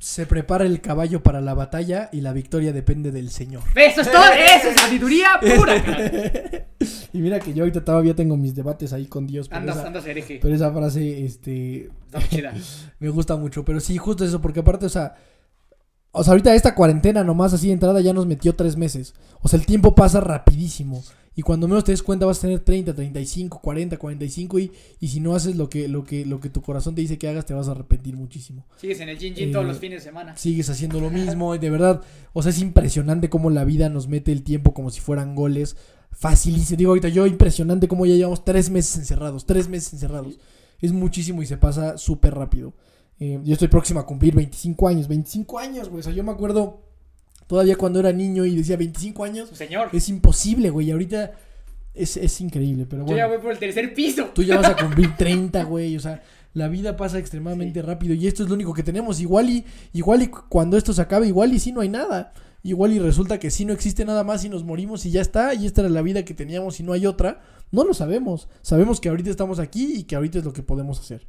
Se 0.00 0.26
prepara 0.26 0.64
el 0.64 0.80
caballo 0.80 1.22
para 1.22 1.40
la 1.40 1.54
batalla 1.54 2.10
y 2.12 2.20
la 2.20 2.32
victoria 2.32 2.72
depende 2.72 3.10
del 3.10 3.30
Señor. 3.30 3.62
Eso 3.74 4.02
es 4.02 4.10
todo, 4.10 4.24
eso 4.32 4.68
es 4.68 4.80
sabiduría 4.80 5.40
pura. 5.40 6.66
Y 7.12 7.18
mira 7.18 7.40
que 7.40 7.54
yo 7.54 7.62
ahorita 7.62 7.82
todavía 7.82 8.14
tengo 8.14 8.36
mis 8.36 8.54
debates 8.54 8.92
ahí 8.92 9.06
con 9.06 9.26
Dios, 9.26 9.48
pero, 9.48 9.60
Andas, 9.60 9.78
esa, 9.78 9.86
andas 9.86 10.06
hereje. 10.06 10.38
pero 10.40 10.54
esa 10.54 10.70
frase, 10.70 11.24
este, 11.24 11.86
Está 12.04 12.20
muy 12.20 12.28
chida. 12.28 12.52
me 12.98 13.08
gusta 13.08 13.36
mucho. 13.36 13.64
Pero 13.64 13.80
sí, 13.80 13.96
justo 13.96 14.22
eso, 14.22 14.42
porque 14.42 14.60
aparte, 14.60 14.84
o 14.84 14.90
sea, 14.90 15.14
o 16.12 16.22
sea, 16.22 16.32
ahorita 16.32 16.54
esta 16.54 16.74
cuarentena 16.74 17.24
nomás 17.24 17.54
así 17.54 17.68
de 17.68 17.72
entrada 17.72 18.00
ya 18.02 18.12
nos 18.12 18.26
metió 18.26 18.54
tres 18.54 18.76
meses. 18.76 19.14
O 19.40 19.48
sea, 19.48 19.58
el 19.58 19.66
tiempo 19.66 19.94
pasa 19.94 20.20
rapidísimo. 20.20 21.02
Y 21.38 21.42
cuando 21.42 21.68
menos 21.68 21.84
te 21.84 21.92
des 21.92 22.02
cuenta 22.02 22.24
vas 22.24 22.38
a 22.38 22.40
tener 22.40 22.60
30, 22.60 22.94
35, 22.94 23.60
40, 23.60 23.98
45 23.98 24.58
y, 24.58 24.72
y 25.00 25.08
si 25.08 25.20
no 25.20 25.34
haces 25.34 25.54
lo 25.54 25.68
que, 25.68 25.86
lo, 25.86 26.02
que, 26.02 26.24
lo 26.24 26.40
que 26.40 26.48
tu 26.48 26.62
corazón 26.62 26.94
te 26.94 27.02
dice 27.02 27.18
que 27.18 27.28
hagas, 27.28 27.44
te 27.44 27.52
vas 27.52 27.68
a 27.68 27.72
arrepentir 27.72 28.16
muchísimo. 28.16 28.64
Sigues 28.78 29.00
en 29.00 29.10
el 29.10 29.18
gin 29.18 29.52
todos 29.52 29.66
los 29.66 29.78
fines 29.78 30.02
de 30.02 30.08
semana. 30.08 30.34
sigues 30.38 30.70
haciendo 30.70 30.98
lo 30.98 31.10
mismo 31.10 31.54
y 31.54 31.58
de 31.58 31.68
verdad, 31.68 32.00
o 32.32 32.42
sea, 32.42 32.50
es 32.50 32.58
impresionante 32.58 33.28
cómo 33.28 33.50
la 33.50 33.64
vida 33.64 33.90
nos 33.90 34.08
mete 34.08 34.32
el 34.32 34.44
tiempo 34.44 34.72
como 34.72 34.90
si 34.90 35.00
fueran 35.00 35.34
goles. 35.34 35.76
Facilísimo, 36.10 36.78
digo 36.78 36.90
ahorita 36.92 37.10
yo, 37.10 37.26
impresionante 37.26 37.86
cómo 37.86 38.06
ya 38.06 38.14
llevamos 38.14 38.42
tres 38.42 38.70
meses 38.70 38.96
encerrados, 38.96 39.44
tres 39.44 39.68
meses 39.68 39.92
encerrados. 39.92 40.38
Es 40.80 40.92
muchísimo 40.92 41.42
y 41.42 41.46
se 41.46 41.58
pasa 41.58 41.98
súper 41.98 42.34
rápido. 42.34 42.72
Eh, 43.20 43.40
yo 43.44 43.52
estoy 43.52 43.68
próximo 43.68 44.00
a 44.00 44.06
cumplir 44.06 44.34
25 44.34 44.88
años, 44.88 45.06
25 45.06 45.58
años, 45.58 45.90
güey. 45.90 46.00
O 46.00 46.02
sea, 46.02 46.14
yo 46.14 46.24
me 46.24 46.32
acuerdo 46.32 46.85
todavía 47.46 47.76
cuando 47.76 48.00
era 48.00 48.12
niño 48.12 48.44
y 48.44 48.56
decía 48.56 48.76
25 48.76 49.24
años. 49.24 49.50
Señor, 49.52 49.88
Es 49.92 50.08
imposible, 50.08 50.70
güey. 50.70 50.88
y 50.88 50.90
Ahorita 50.92 51.32
es, 51.94 52.16
es 52.16 52.40
increíble, 52.40 52.86
pero 52.88 53.04
bueno. 53.04 53.28
voy 53.28 53.38
por 53.38 53.52
el 53.52 53.58
tercer 53.58 53.94
piso. 53.94 54.30
Tú 54.34 54.42
ya 54.42 54.56
vas 54.56 54.70
a 54.70 54.76
cumplir 54.82 55.16
30, 55.16 55.64
güey. 55.64 55.96
O 55.96 56.00
sea, 56.00 56.22
la 56.54 56.68
vida 56.68 56.96
pasa 56.96 57.18
extremadamente 57.18 57.82
rápido 57.82 58.14
y 58.14 58.26
esto 58.26 58.42
es 58.42 58.48
lo 58.48 58.54
único 58.54 58.72
que 58.74 58.82
tenemos. 58.82 59.20
Igual 59.20 59.50
y, 59.50 59.64
igual 59.92 60.22
y 60.22 60.28
cuando 60.28 60.76
esto 60.76 60.92
se 60.92 61.02
acabe, 61.02 61.26
igual 61.26 61.52
y 61.52 61.58
sí 61.58 61.72
no 61.72 61.80
hay 61.80 61.88
nada. 61.88 62.32
Igual 62.62 62.92
y 62.92 62.98
resulta 62.98 63.38
que 63.38 63.50
sí 63.50 63.64
no 63.64 63.72
existe 63.72 64.04
nada 64.04 64.24
más 64.24 64.44
y 64.44 64.48
nos 64.48 64.64
morimos 64.64 65.06
y 65.06 65.10
ya 65.10 65.20
está. 65.20 65.54
Y 65.54 65.66
esta 65.66 65.82
era 65.82 65.90
la 65.90 66.02
vida 66.02 66.24
que 66.24 66.34
teníamos 66.34 66.80
y 66.80 66.82
no 66.82 66.92
hay 66.92 67.06
otra. 67.06 67.40
No 67.70 67.84
lo 67.84 67.94
sabemos. 67.94 68.48
Sabemos 68.62 69.00
que 69.00 69.08
ahorita 69.08 69.30
estamos 69.30 69.58
aquí 69.60 69.94
y 69.98 70.02
que 70.04 70.16
ahorita 70.16 70.38
es 70.38 70.44
lo 70.44 70.52
que 70.52 70.62
podemos 70.62 70.98
hacer. 70.98 71.26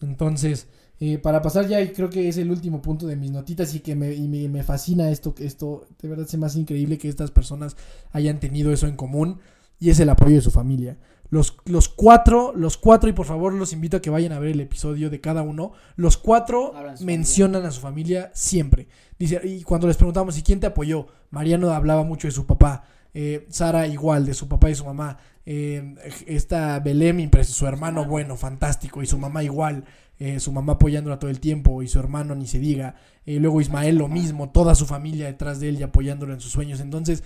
Entonces, 0.00 0.68
eh, 0.98 1.18
para 1.18 1.42
pasar 1.42 1.66
ya, 1.68 1.80
y 1.80 1.92
creo 1.92 2.10
que 2.10 2.28
es 2.28 2.36
el 2.36 2.50
último 2.50 2.82
punto 2.82 3.06
de 3.06 3.16
mis 3.16 3.30
notitas 3.30 3.74
y 3.74 3.80
que 3.80 3.94
me, 3.94 4.12
y 4.14 4.28
me, 4.28 4.48
me 4.48 4.62
fascina 4.62 5.10
esto, 5.10 5.34
que 5.34 5.46
esto, 5.46 5.86
de 6.00 6.08
verdad 6.08 6.26
se 6.26 6.38
me 6.38 6.46
hace 6.46 6.58
increíble 6.60 6.98
que 6.98 7.08
estas 7.08 7.30
personas 7.30 7.76
hayan 8.12 8.40
tenido 8.40 8.72
eso 8.72 8.86
en 8.86 8.96
común 8.96 9.38
y 9.78 9.90
es 9.90 10.00
el 10.00 10.10
apoyo 10.10 10.36
de 10.36 10.42
su 10.42 10.50
familia. 10.50 10.98
Los, 11.30 11.56
los 11.64 11.88
cuatro, 11.88 12.52
los 12.56 12.76
cuatro, 12.76 13.08
y 13.08 13.12
por 13.12 13.24
favor 13.24 13.52
los 13.54 13.72
invito 13.72 13.96
a 13.98 14.02
que 14.02 14.10
vayan 14.10 14.32
a 14.32 14.40
ver 14.40 14.50
el 14.50 14.60
episodio 14.60 15.10
de 15.10 15.20
cada 15.20 15.42
uno. 15.42 15.72
Los 15.94 16.16
cuatro 16.16 16.72
mencionan 17.02 17.64
a 17.64 17.70
su 17.70 17.80
familia 17.80 18.32
siempre. 18.34 18.88
Dice, 19.16 19.40
y 19.44 19.62
cuando 19.62 19.86
les 19.86 19.96
preguntamos, 19.96 20.36
¿y 20.36 20.42
quién 20.42 20.58
te 20.58 20.66
apoyó? 20.66 21.06
Mariano 21.30 21.70
hablaba 21.70 22.02
mucho 22.02 22.26
de 22.26 22.32
su 22.32 22.46
papá. 22.46 22.84
eh, 23.14 23.46
Sara 23.50 23.86
igual, 23.86 24.26
de 24.26 24.34
su 24.34 24.48
papá 24.48 24.70
y 24.70 24.74
su 24.74 24.84
mamá. 24.84 25.18
Eh, 25.46 25.94
esta 26.26 26.78
Belém, 26.80 27.30
su 27.44 27.66
hermano, 27.66 28.04
bueno, 28.04 28.36
fantástico. 28.36 29.02
Y 29.02 29.06
su 29.06 29.18
mamá 29.18 29.42
igual. 29.42 29.84
eh, 30.18 30.38
su 30.38 30.52
mamá 30.52 30.74
apoyándola 30.74 31.18
todo 31.18 31.30
el 31.30 31.40
tiempo. 31.40 31.82
Y 31.82 31.88
su 31.88 31.98
hermano 31.98 32.34
ni 32.34 32.46
se 32.46 32.58
diga. 32.58 32.96
eh, 33.26 33.38
luego 33.40 33.60
Ismael 33.60 33.96
lo 33.96 34.08
mismo. 34.08 34.50
Toda 34.50 34.74
su 34.74 34.86
familia 34.86 35.26
detrás 35.26 35.60
de 35.60 35.70
él 35.70 35.80
y 35.80 35.82
apoyándolo 35.82 36.32
en 36.34 36.40
sus 36.40 36.52
sueños. 36.52 36.80
Entonces, 36.80 37.22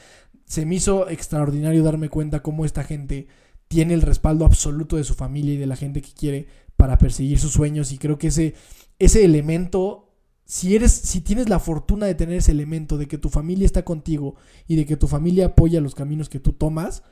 se 0.47 0.67
me 0.67 0.77
hizo 0.77 1.09
extraordinario 1.09 1.83
darme 1.83 2.09
cuenta 2.09 2.43
cómo 2.43 2.65
esta 2.65 2.85
gente 2.85 3.27
tiene 3.69 3.95
el 3.95 4.03
respaldo 4.03 4.45
absoluto 4.45 4.97
de 4.97 5.05
su 5.05 5.15
familia 5.15 5.55
y 5.55 5.57
de 5.57 5.67
la 5.67 5.77
gente 5.77 6.03
que 6.03 6.13
quiere 6.13 6.47
para 6.77 6.99
perseguir 6.99 7.39
sus 7.39 7.53
sueños 7.53 7.93
y 7.93 7.99
creo 7.99 8.19
que 8.19 8.29
ese 8.29 8.55
ese 8.99 9.25
elemento 9.25 10.13
si 10.45 10.77
eres 10.77 10.93
si 10.93 11.21
tienes 11.21 11.49
la 11.49 11.59
fortuna 11.59 12.07
de 12.07 12.15
tener 12.15 12.37
ese 12.37 12.53
elemento 12.53 12.99
de 12.99 13.09
que 13.09 13.19
tu 13.19 13.31
familia 13.31 13.65
está 13.65 13.83
contigo 13.85 14.37
y 14.69 14.77
de 14.77 14.85
que 14.87 14.97
tu 14.97 15.09
familia 15.09 15.47
apoya 15.47 15.81
los 15.81 15.95
caminos 15.95 16.29
que 16.29 16.41
tú 16.41 16.53
tomas, 16.53 17.03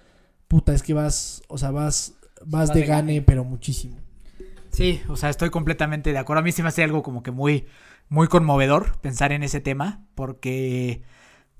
puta, 0.52 0.74
es 0.74 0.82
que 0.82 0.94
vas, 0.94 1.42
o 1.48 1.58
sea, 1.58 1.70
vas 1.70 2.14
vas 2.44 2.68
Vas 2.68 2.74
de 2.74 2.80
de 2.80 2.86
gane, 2.86 3.22
pero 3.22 3.44
muchísimo. 3.44 3.96
Sí, 4.70 5.00
o 5.08 5.16
sea, 5.16 5.28
estoy 5.30 5.50
completamente 5.50 6.12
de 6.12 6.18
acuerdo. 6.18 6.40
A 6.40 6.42
mí 6.42 6.52
se 6.52 6.62
me 6.62 6.68
hace 6.68 6.82
algo 6.82 7.02
como 7.02 7.22
que 7.22 7.30
muy, 7.30 7.66
muy 8.08 8.26
conmovedor 8.28 8.98
pensar 9.00 9.32
en 9.32 9.42
ese 9.42 9.60
tema, 9.60 10.06
porque 10.14 11.02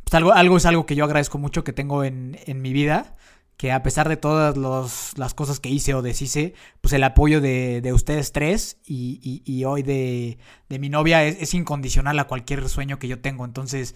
pues, 0.04 0.14
algo, 0.14 0.32
algo 0.32 0.56
es 0.56 0.66
algo 0.66 0.86
que 0.86 0.94
yo 0.96 1.04
agradezco 1.04 1.38
mucho 1.38 1.64
que 1.64 1.72
tengo 1.72 2.04
en, 2.04 2.38
en 2.46 2.62
mi 2.62 2.72
vida, 2.72 3.16
que 3.58 3.72
a 3.72 3.82
pesar 3.82 4.08
de 4.08 4.16
todas 4.16 4.56
los- 4.56 5.16
las 5.18 5.34
cosas 5.34 5.60
que 5.60 5.68
hice 5.70 5.94
o 5.94 6.02
deshice, 6.02 6.54
pues 6.80 6.94
el 6.94 7.04
apoyo 7.04 7.40
de, 7.40 7.80
de 7.82 7.92
ustedes 7.92 8.32
tres 8.32 8.78
y, 8.86 9.20
y- 9.22 9.42
y 9.52 9.64
hoy 9.64 9.82
de, 9.82 10.38
de 10.68 10.78
mi 10.80 10.88
novia 10.90 11.24
es, 11.24 11.36
es 11.40 11.54
incondicional 11.54 12.18
a 12.18 12.24
cualquier 12.26 12.68
sueño 12.68 12.98
que 12.98 13.08
yo 13.08 13.20
tengo. 13.20 13.44
Entonces, 13.44 13.94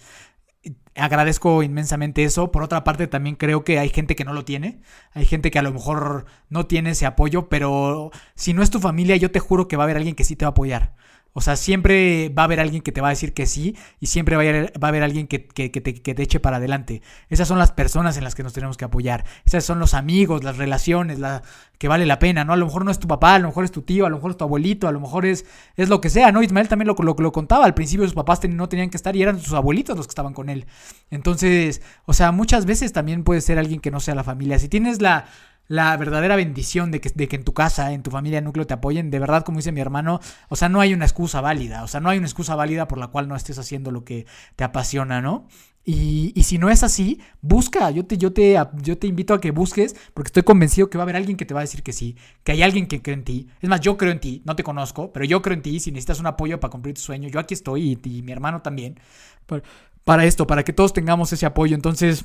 agradezco 0.94 1.62
inmensamente 1.62 2.24
eso. 2.24 2.50
Por 2.52 2.62
otra 2.62 2.84
parte, 2.84 3.06
también 3.06 3.36
creo 3.36 3.64
que 3.64 3.78
hay 3.78 3.88
gente 3.88 4.16
que 4.16 4.24
no 4.24 4.32
lo 4.32 4.44
tiene. 4.44 4.80
Hay 5.12 5.26
gente 5.26 5.50
que 5.50 5.58
a 5.58 5.62
lo 5.62 5.72
mejor 5.72 6.26
no 6.48 6.66
tiene 6.66 6.90
ese 6.90 7.06
apoyo, 7.06 7.48
pero 7.48 8.10
si 8.34 8.54
no 8.54 8.62
es 8.62 8.70
tu 8.70 8.80
familia, 8.80 9.16
yo 9.16 9.30
te 9.30 9.40
juro 9.40 9.68
que 9.68 9.76
va 9.76 9.84
a 9.84 9.86
haber 9.86 9.96
alguien 9.98 10.14
que 10.14 10.24
sí 10.24 10.36
te 10.36 10.44
va 10.44 10.48
a 10.48 10.50
apoyar. 10.50 10.94
O 11.38 11.42
sea, 11.42 11.54
siempre 11.56 12.30
va 12.30 12.44
a 12.44 12.46
haber 12.46 12.60
alguien 12.60 12.80
que 12.80 12.92
te 12.92 13.02
va 13.02 13.08
a 13.08 13.10
decir 13.10 13.34
que 13.34 13.44
sí 13.44 13.76
y 14.00 14.06
siempre 14.06 14.36
va 14.36 14.42
a 14.42 14.48
haber, 14.48 14.72
va 14.82 14.88
a 14.88 14.90
haber 14.90 15.02
alguien 15.02 15.26
que, 15.26 15.38
te, 15.38 16.22
eche 16.22 16.40
para 16.40 16.56
adelante. 16.56 17.02
Esas 17.28 17.46
son 17.46 17.58
las 17.58 17.72
personas 17.72 18.16
en 18.16 18.24
las 18.24 18.34
que 18.34 18.42
nos 18.42 18.54
tenemos 18.54 18.78
que 18.78 18.86
apoyar. 18.86 19.26
Esas 19.44 19.62
son 19.62 19.78
los 19.78 19.92
amigos, 19.92 20.44
las 20.44 20.56
relaciones, 20.56 21.18
la, 21.18 21.42
que 21.76 21.88
vale 21.88 22.06
la 22.06 22.18
pena, 22.18 22.46
¿no? 22.46 22.54
A 22.54 22.56
lo 22.56 22.64
mejor 22.64 22.86
no 22.86 22.90
es 22.90 22.98
tu 22.98 23.06
papá, 23.06 23.34
a 23.34 23.38
lo 23.38 23.48
mejor 23.48 23.66
es 23.66 23.70
tu 23.70 23.82
tío, 23.82 24.06
a 24.06 24.08
lo 24.08 24.16
mejor 24.16 24.30
es 24.30 24.38
tu 24.38 24.44
abuelito, 24.44 24.88
a 24.88 24.92
lo 24.92 25.00
mejor 25.00 25.26
es, 25.26 25.44
es 25.76 25.90
lo 25.90 26.00
que 26.00 26.08
sea, 26.08 26.32
¿no? 26.32 26.42
Ismael 26.42 26.68
también 26.68 26.86
lo, 26.86 26.94
lo, 26.94 27.32
contaba. 27.32 27.66
Al 27.66 27.74
principio 27.74 28.06
sus 28.06 28.14
papás 28.14 28.40
no 28.48 28.70
tenían 28.70 28.88
que 28.88 28.96
estar 28.96 29.14
y 29.14 29.20
eran 29.20 29.38
sus 29.38 29.52
abuelitos 29.52 29.94
los 29.94 30.06
que 30.06 30.12
estaban 30.12 30.32
con 30.32 30.48
él. 30.48 30.64
Entonces, 31.10 31.82
o 32.06 32.14
sea, 32.14 32.32
muchas 32.32 32.64
veces 32.64 32.94
también 32.94 33.24
puede 33.24 33.42
ser 33.42 33.58
alguien 33.58 33.80
que 33.80 33.90
no 33.90 34.00
sea 34.00 34.14
la 34.14 34.24
familia. 34.24 34.58
Si 34.58 34.70
tienes 34.70 35.02
la, 35.02 35.26
la 35.68 35.96
verdadera 35.96 36.36
bendición 36.36 36.90
de 36.90 37.00
que, 37.00 37.10
de 37.14 37.28
que 37.28 37.36
en 37.36 37.44
tu 37.44 37.52
casa, 37.52 37.92
en 37.92 38.02
tu 38.02 38.10
familia 38.10 38.40
núcleo 38.40 38.66
te 38.66 38.74
apoyen, 38.74 39.10
de 39.10 39.18
verdad, 39.18 39.44
como 39.44 39.58
dice 39.58 39.72
mi 39.72 39.80
hermano, 39.80 40.20
o 40.48 40.56
sea, 40.56 40.68
no 40.68 40.80
hay 40.80 40.94
una 40.94 41.04
excusa 41.04 41.40
válida, 41.40 41.82
o 41.82 41.88
sea, 41.88 42.00
no 42.00 42.08
hay 42.08 42.18
una 42.18 42.26
excusa 42.26 42.54
válida 42.54 42.88
por 42.88 42.98
la 42.98 43.08
cual 43.08 43.28
no 43.28 43.36
estés 43.36 43.58
haciendo 43.58 43.90
lo 43.90 44.04
que 44.04 44.26
te 44.54 44.64
apasiona, 44.64 45.20
¿no? 45.20 45.46
Y, 45.88 46.32
y 46.34 46.42
si 46.42 46.58
no 46.58 46.68
es 46.68 46.82
así, 46.82 47.20
busca, 47.40 47.92
yo 47.92 48.04
te, 48.04 48.18
yo, 48.18 48.32
te, 48.32 48.60
yo 48.82 48.98
te 48.98 49.06
invito 49.06 49.34
a 49.34 49.40
que 49.40 49.52
busques, 49.52 49.94
porque 50.14 50.28
estoy 50.28 50.42
convencido 50.42 50.90
que 50.90 50.98
va 50.98 51.02
a 51.02 51.04
haber 51.04 51.14
alguien 51.14 51.36
que 51.36 51.46
te 51.46 51.54
va 51.54 51.60
a 51.60 51.62
decir 51.62 51.84
que 51.84 51.92
sí, 51.92 52.16
que 52.42 52.50
hay 52.50 52.62
alguien 52.62 52.88
que 52.88 53.02
cree 53.02 53.14
en 53.14 53.22
ti. 53.22 53.48
Es 53.60 53.68
más, 53.68 53.80
yo 53.80 53.96
creo 53.96 54.10
en 54.10 54.18
ti, 54.18 54.42
no 54.44 54.56
te 54.56 54.64
conozco, 54.64 55.12
pero 55.12 55.24
yo 55.24 55.42
creo 55.42 55.54
en 55.54 55.62
ti, 55.62 55.78
si 55.78 55.92
necesitas 55.92 56.18
un 56.18 56.26
apoyo 56.26 56.58
para 56.58 56.72
cumplir 56.72 56.96
tu 56.96 57.02
sueño, 57.02 57.28
yo 57.28 57.38
aquí 57.38 57.54
estoy 57.54 58.00
y, 58.04 58.08
y 58.10 58.22
mi 58.22 58.32
hermano 58.32 58.62
también, 58.62 58.98
para, 59.46 59.62
para 60.02 60.24
esto, 60.24 60.44
para 60.48 60.64
que 60.64 60.72
todos 60.72 60.92
tengamos 60.92 61.32
ese 61.32 61.46
apoyo. 61.46 61.76
Entonces, 61.76 62.24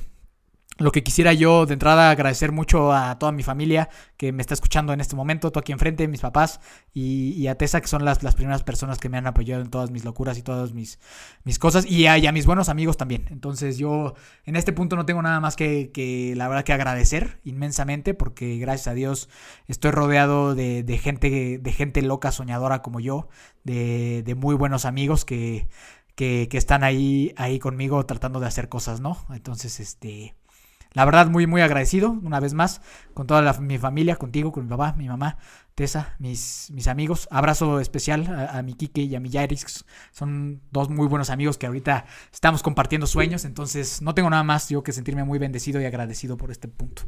lo 0.78 0.90
que 0.90 1.02
quisiera 1.02 1.32
yo 1.32 1.66
de 1.66 1.74
entrada 1.74 2.10
agradecer 2.10 2.52
mucho 2.52 2.92
a 2.92 3.18
toda 3.18 3.32
mi 3.32 3.42
familia 3.42 3.88
que 4.16 4.32
me 4.32 4.40
está 4.40 4.54
escuchando 4.54 4.92
en 4.92 5.00
este 5.00 5.16
momento, 5.16 5.52
tú 5.52 5.58
aquí 5.58 5.72
enfrente, 5.72 6.08
mis 6.08 6.20
papás 6.20 6.60
y, 6.94 7.46
a 7.46 7.56
Tessa, 7.56 7.80
que 7.80 7.88
son 7.88 8.04
las, 8.04 8.22
las 8.22 8.34
primeras 8.34 8.62
personas 8.62 8.98
que 8.98 9.08
me 9.08 9.18
han 9.18 9.26
apoyado 9.26 9.62
en 9.62 9.70
todas 9.70 9.90
mis 9.90 10.04
locuras 10.04 10.38
y 10.38 10.42
todas 10.42 10.72
mis, 10.72 10.98
mis 11.44 11.58
cosas, 11.58 11.84
y 11.86 12.06
a, 12.06 12.18
y 12.18 12.26
a 12.26 12.32
mis 12.32 12.46
buenos 12.46 12.68
amigos 12.68 12.96
también. 12.96 13.26
Entonces 13.30 13.78
yo 13.78 14.14
en 14.44 14.56
este 14.56 14.72
punto 14.72 14.96
no 14.96 15.04
tengo 15.04 15.22
nada 15.22 15.40
más 15.40 15.56
que, 15.56 15.90
que 15.92 16.34
la 16.36 16.48
verdad 16.48 16.64
que 16.64 16.72
agradecer 16.72 17.40
inmensamente, 17.44 18.14
porque 18.14 18.56
gracias 18.58 18.88
a 18.88 18.94
Dios 18.94 19.28
estoy 19.68 19.90
rodeado 19.90 20.54
de, 20.54 20.82
de 20.82 20.98
gente, 20.98 21.58
de 21.58 21.72
gente 21.72 22.02
loca, 22.02 22.32
soñadora 22.32 22.82
como 22.82 23.00
yo, 23.00 23.28
de, 23.64 24.22
de 24.24 24.34
muy 24.34 24.54
buenos 24.54 24.84
amigos 24.84 25.24
que, 25.24 25.68
que, 26.14 26.48
que 26.50 26.58
están 26.58 26.82
ahí, 26.82 27.34
ahí 27.36 27.58
conmigo 27.58 28.04
tratando 28.06 28.40
de 28.40 28.46
hacer 28.46 28.68
cosas, 28.68 29.00
¿no? 29.00 29.18
Entonces, 29.30 29.80
este... 29.80 30.34
La 30.94 31.04
verdad, 31.04 31.28
muy, 31.28 31.46
muy 31.46 31.62
agradecido, 31.62 32.10
una 32.10 32.40
vez 32.40 32.54
más, 32.54 32.80
con 33.14 33.26
toda 33.26 33.52
mi 33.60 33.78
familia, 33.78 34.16
contigo, 34.16 34.52
con 34.52 34.64
mi 34.64 34.70
papá, 34.70 34.94
mi 34.96 35.08
mamá, 35.08 35.38
Tessa, 35.74 36.16
mis, 36.18 36.70
mis 36.72 36.86
amigos. 36.86 37.28
Abrazo 37.30 37.80
especial 37.80 38.26
a, 38.50 38.60
mi 38.62 38.74
Kike 38.74 39.02
y 39.02 39.14
a 39.14 39.20
mi 39.20 39.30
Yairix. 39.30 39.84
Son 40.10 40.60
dos 40.70 40.90
muy 40.90 41.06
buenos 41.06 41.30
amigos 41.30 41.56
que 41.56 41.66
ahorita 41.66 42.04
estamos 42.30 42.62
compartiendo 42.62 43.06
sueños. 43.06 43.46
Entonces, 43.46 44.02
no 44.02 44.14
tengo 44.14 44.28
nada 44.28 44.42
más 44.42 44.68
yo 44.68 44.82
que 44.82 44.92
sentirme 44.92 45.24
muy 45.24 45.38
bendecido 45.38 45.80
y 45.80 45.86
agradecido 45.86 46.36
por 46.36 46.50
este 46.50 46.68
punto. 46.68 47.02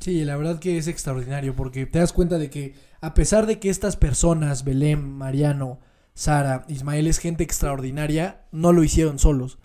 Sí, 0.00 0.24
la 0.24 0.36
verdad 0.36 0.58
que 0.60 0.78
es 0.78 0.88
extraordinario 0.88 1.54
porque 1.54 1.84
te 1.84 1.98
das 1.98 2.14
cuenta 2.14 2.38
de 2.38 2.48
que 2.48 2.74
a 3.00 3.12
pesar 3.12 3.46
de 3.46 3.58
que 3.58 3.68
estas 3.68 3.96
personas, 3.96 4.64
Belén, 4.64 5.18
Mariano, 5.18 5.80
Sara, 6.14 6.64
Ismael 6.68 7.06
es 7.06 7.18
gente 7.18 7.44
extraordinaria, 7.44 8.46
no 8.50 8.72
lo 8.72 8.82
hicieron 8.82 9.18
solos. 9.18 9.58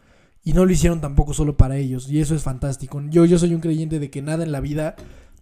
Y 0.44 0.54
no 0.54 0.66
lo 0.66 0.72
hicieron 0.72 1.02
tampoco 1.02 1.34
solo 1.34 1.56
para 1.56 1.78
ellos. 1.78 2.10
Y 2.10 2.20
eso 2.20 2.36
es 2.36 2.44
fantástico. 2.44 3.02
Yo, 3.10 3.26
yo 3.26 3.40
soy 3.40 3.54
un 3.54 3.62
creyente 3.62 4.00
de 4.00 4.10
que 4.10 4.22
nada 4.22 4.44
en 4.44 4.52
la 4.52 4.60
vida, 4.60 4.96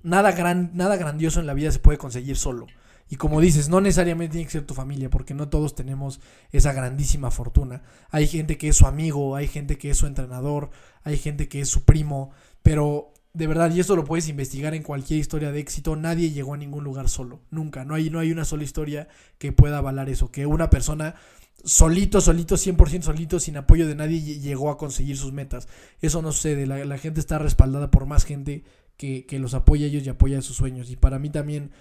nada, 0.03 0.31
gran, 0.31 0.71
nada 0.73 0.95
grandioso 0.95 1.39
en 1.39 1.47
la 1.47 1.53
vida 1.53 1.71
se 1.71 1.79
puede 1.79 1.97
conseguir 1.97 2.37
solo. 2.37 2.67
Y 3.11 3.17
como 3.17 3.41
dices, 3.41 3.67
no 3.67 3.81
necesariamente 3.81 4.33
tiene 4.33 4.45
que 4.45 4.53
ser 4.53 4.65
tu 4.65 4.73
familia, 4.73 5.09
porque 5.09 5.33
no 5.33 5.49
todos 5.49 5.75
tenemos 5.75 6.21
esa 6.53 6.71
grandísima 6.71 7.29
fortuna. 7.29 7.83
Hay 8.09 8.25
gente 8.25 8.57
que 8.57 8.69
es 8.69 8.77
su 8.77 8.87
amigo, 8.87 9.35
hay 9.35 9.47
gente 9.47 9.77
que 9.77 9.89
es 9.89 9.97
su 9.97 10.07
entrenador, 10.07 10.69
hay 11.03 11.17
gente 11.17 11.49
que 11.49 11.59
es 11.59 11.67
su 11.67 11.83
primo, 11.83 12.31
pero 12.63 13.11
de 13.33 13.47
verdad, 13.47 13.69
y 13.73 13.81
esto 13.81 13.97
lo 13.97 14.05
puedes 14.05 14.29
investigar 14.29 14.73
en 14.75 14.83
cualquier 14.83 15.19
historia 15.19 15.51
de 15.51 15.59
éxito, 15.59 15.97
nadie 15.97 16.31
llegó 16.31 16.53
a 16.53 16.57
ningún 16.57 16.85
lugar 16.85 17.09
solo, 17.09 17.41
nunca. 17.49 17.83
No 17.83 17.95
hay, 17.95 18.09
no 18.09 18.19
hay 18.19 18.31
una 18.31 18.45
sola 18.45 18.63
historia 18.63 19.09
que 19.37 19.51
pueda 19.51 19.79
avalar 19.79 20.09
eso, 20.09 20.31
que 20.31 20.45
una 20.45 20.69
persona 20.69 21.15
solito, 21.63 22.21
solito, 22.21 22.55
100% 22.57 23.03
solito, 23.03 23.39
sin 23.39 23.57
apoyo 23.57 23.87
de 23.87 23.95
nadie, 23.95 24.19
lle- 24.21 24.39
llegó 24.39 24.69
a 24.69 24.77
conseguir 24.77 25.17
sus 25.17 25.31
metas. 25.33 25.67
Eso 26.01 26.21
no 26.21 26.31
sucede, 26.31 26.65
la, 26.65 26.83
la 26.85 26.97
gente 26.97 27.19
está 27.19 27.39
respaldada 27.39 27.91
por 27.91 28.05
más 28.05 28.25
gente 28.25 28.63
que, 28.97 29.25
que 29.25 29.39
los 29.39 29.53
apoya 29.53 29.85
a 29.85 29.89
ellos 29.89 30.03
y 30.05 30.09
apoya 30.09 30.41
sus 30.41 30.57
sueños. 30.57 30.89
Y 30.89 30.95
para 30.95 31.19
mí 31.19 31.29
también 31.29 31.71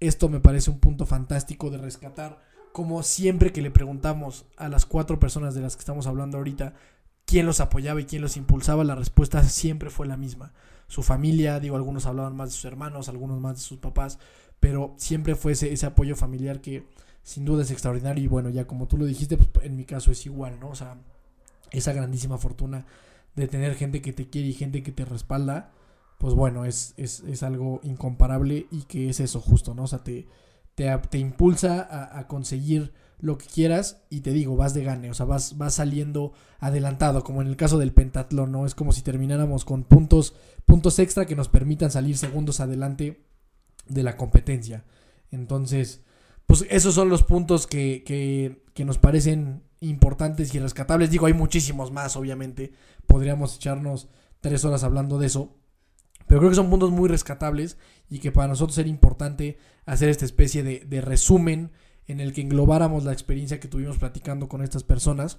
esto 0.00 0.28
me 0.28 0.40
parece 0.40 0.70
un 0.70 0.78
punto 0.80 1.06
fantástico 1.06 1.70
de 1.70 1.78
rescatar, 1.78 2.40
como 2.72 3.02
siempre 3.02 3.52
que 3.52 3.62
le 3.62 3.70
preguntamos 3.70 4.46
a 4.56 4.68
las 4.68 4.86
cuatro 4.86 5.18
personas 5.20 5.54
de 5.54 5.60
las 5.60 5.76
que 5.76 5.80
estamos 5.80 6.06
hablando 6.06 6.38
ahorita, 6.38 6.74
quién 7.24 7.46
los 7.46 7.60
apoyaba 7.60 8.00
y 8.00 8.04
quién 8.04 8.20
los 8.22 8.36
impulsaba, 8.36 8.84
la 8.84 8.94
respuesta 8.96 9.42
siempre 9.44 9.90
fue 9.90 10.06
la 10.06 10.16
misma. 10.16 10.52
Su 10.88 11.02
familia, 11.02 11.60
digo, 11.60 11.76
algunos 11.76 12.06
hablaban 12.06 12.36
más 12.36 12.50
de 12.50 12.54
sus 12.56 12.64
hermanos, 12.66 13.08
algunos 13.08 13.40
más 13.40 13.54
de 13.56 13.62
sus 13.62 13.78
papás, 13.78 14.18
pero 14.60 14.94
siempre 14.98 15.34
fue 15.34 15.52
ese, 15.52 15.72
ese 15.72 15.86
apoyo 15.86 16.16
familiar 16.16 16.60
que 16.60 16.86
sin 17.24 17.44
duda 17.44 17.62
es 17.62 17.70
extraordinario 17.70 18.22
y 18.22 18.28
bueno, 18.28 18.50
ya 18.50 18.66
como 18.66 18.86
tú 18.86 18.98
lo 18.98 19.06
dijiste, 19.06 19.36
pues 19.36 19.48
en 19.64 19.76
mi 19.76 19.84
caso 19.84 20.12
es 20.12 20.24
igual, 20.26 20.60
¿no? 20.60 20.68
O 20.68 20.74
sea, 20.74 20.98
esa 21.72 21.92
grandísima 21.92 22.38
fortuna 22.38 22.86
de 23.34 23.48
tener 23.48 23.74
gente 23.74 24.02
que 24.02 24.12
te 24.12 24.28
quiere 24.28 24.48
y 24.48 24.52
gente 24.52 24.82
que 24.82 24.92
te 24.92 25.04
respalda, 25.06 25.72
pues 26.18 26.34
bueno, 26.34 26.66
es, 26.66 26.92
es, 26.98 27.20
es 27.20 27.42
algo 27.42 27.80
incomparable 27.82 28.66
y 28.70 28.82
que 28.82 29.08
es 29.08 29.20
eso 29.20 29.40
justo, 29.40 29.74
¿no? 29.74 29.84
O 29.84 29.86
sea, 29.86 30.04
te, 30.04 30.28
te, 30.74 30.96
te 31.10 31.18
impulsa 31.18 31.80
a, 31.82 32.18
a 32.18 32.28
conseguir 32.28 32.92
lo 33.20 33.38
que 33.38 33.46
quieras 33.46 34.02
y 34.10 34.20
te 34.20 34.32
digo, 34.32 34.54
vas 34.54 34.74
de 34.74 34.84
gane, 34.84 35.10
o 35.10 35.14
sea, 35.14 35.24
vas, 35.24 35.56
vas 35.56 35.74
saliendo 35.74 36.34
adelantado, 36.58 37.24
como 37.24 37.40
en 37.40 37.48
el 37.48 37.56
caso 37.56 37.78
del 37.78 37.94
pentatlón, 37.94 38.52
¿no? 38.52 38.66
Es 38.66 38.74
como 38.74 38.92
si 38.92 39.00
termináramos 39.00 39.64
con 39.64 39.84
puntos, 39.84 40.34
puntos 40.66 40.98
extra 40.98 41.24
que 41.24 41.36
nos 41.36 41.48
permitan 41.48 41.90
salir 41.90 42.18
segundos 42.18 42.60
adelante 42.60 43.24
de 43.88 44.02
la 44.02 44.18
competencia. 44.18 44.84
Entonces, 45.30 46.02
pues 46.46 46.66
esos 46.70 46.94
son 46.94 47.08
los 47.08 47.22
puntos 47.22 47.66
que, 47.66 48.02
que, 48.04 48.64
que 48.74 48.84
nos 48.84 48.98
parecen 48.98 49.62
importantes 49.80 50.54
y 50.54 50.58
rescatables. 50.58 51.10
Digo, 51.10 51.26
hay 51.26 51.32
muchísimos 51.32 51.90
más, 51.90 52.16
obviamente. 52.16 52.72
Podríamos 53.06 53.56
echarnos 53.56 54.08
tres 54.40 54.64
horas 54.64 54.84
hablando 54.84 55.18
de 55.18 55.26
eso. 55.26 55.56
Pero 56.26 56.40
creo 56.40 56.50
que 56.50 56.56
son 56.56 56.70
puntos 56.70 56.90
muy 56.90 57.08
rescatables 57.08 57.76
y 58.08 58.18
que 58.18 58.32
para 58.32 58.48
nosotros 58.48 58.76
era 58.78 58.88
importante 58.88 59.58
hacer 59.84 60.08
esta 60.08 60.24
especie 60.24 60.62
de, 60.62 60.80
de 60.80 61.00
resumen 61.00 61.72
en 62.06 62.20
el 62.20 62.32
que 62.32 62.40
englobáramos 62.40 63.04
la 63.04 63.12
experiencia 63.12 63.60
que 63.60 63.68
tuvimos 63.68 63.98
platicando 63.98 64.48
con 64.48 64.62
estas 64.62 64.84
personas, 64.84 65.38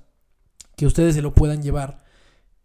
que 0.76 0.86
ustedes 0.86 1.16
se 1.16 1.22
lo 1.22 1.34
puedan 1.34 1.62
llevar 1.62 2.04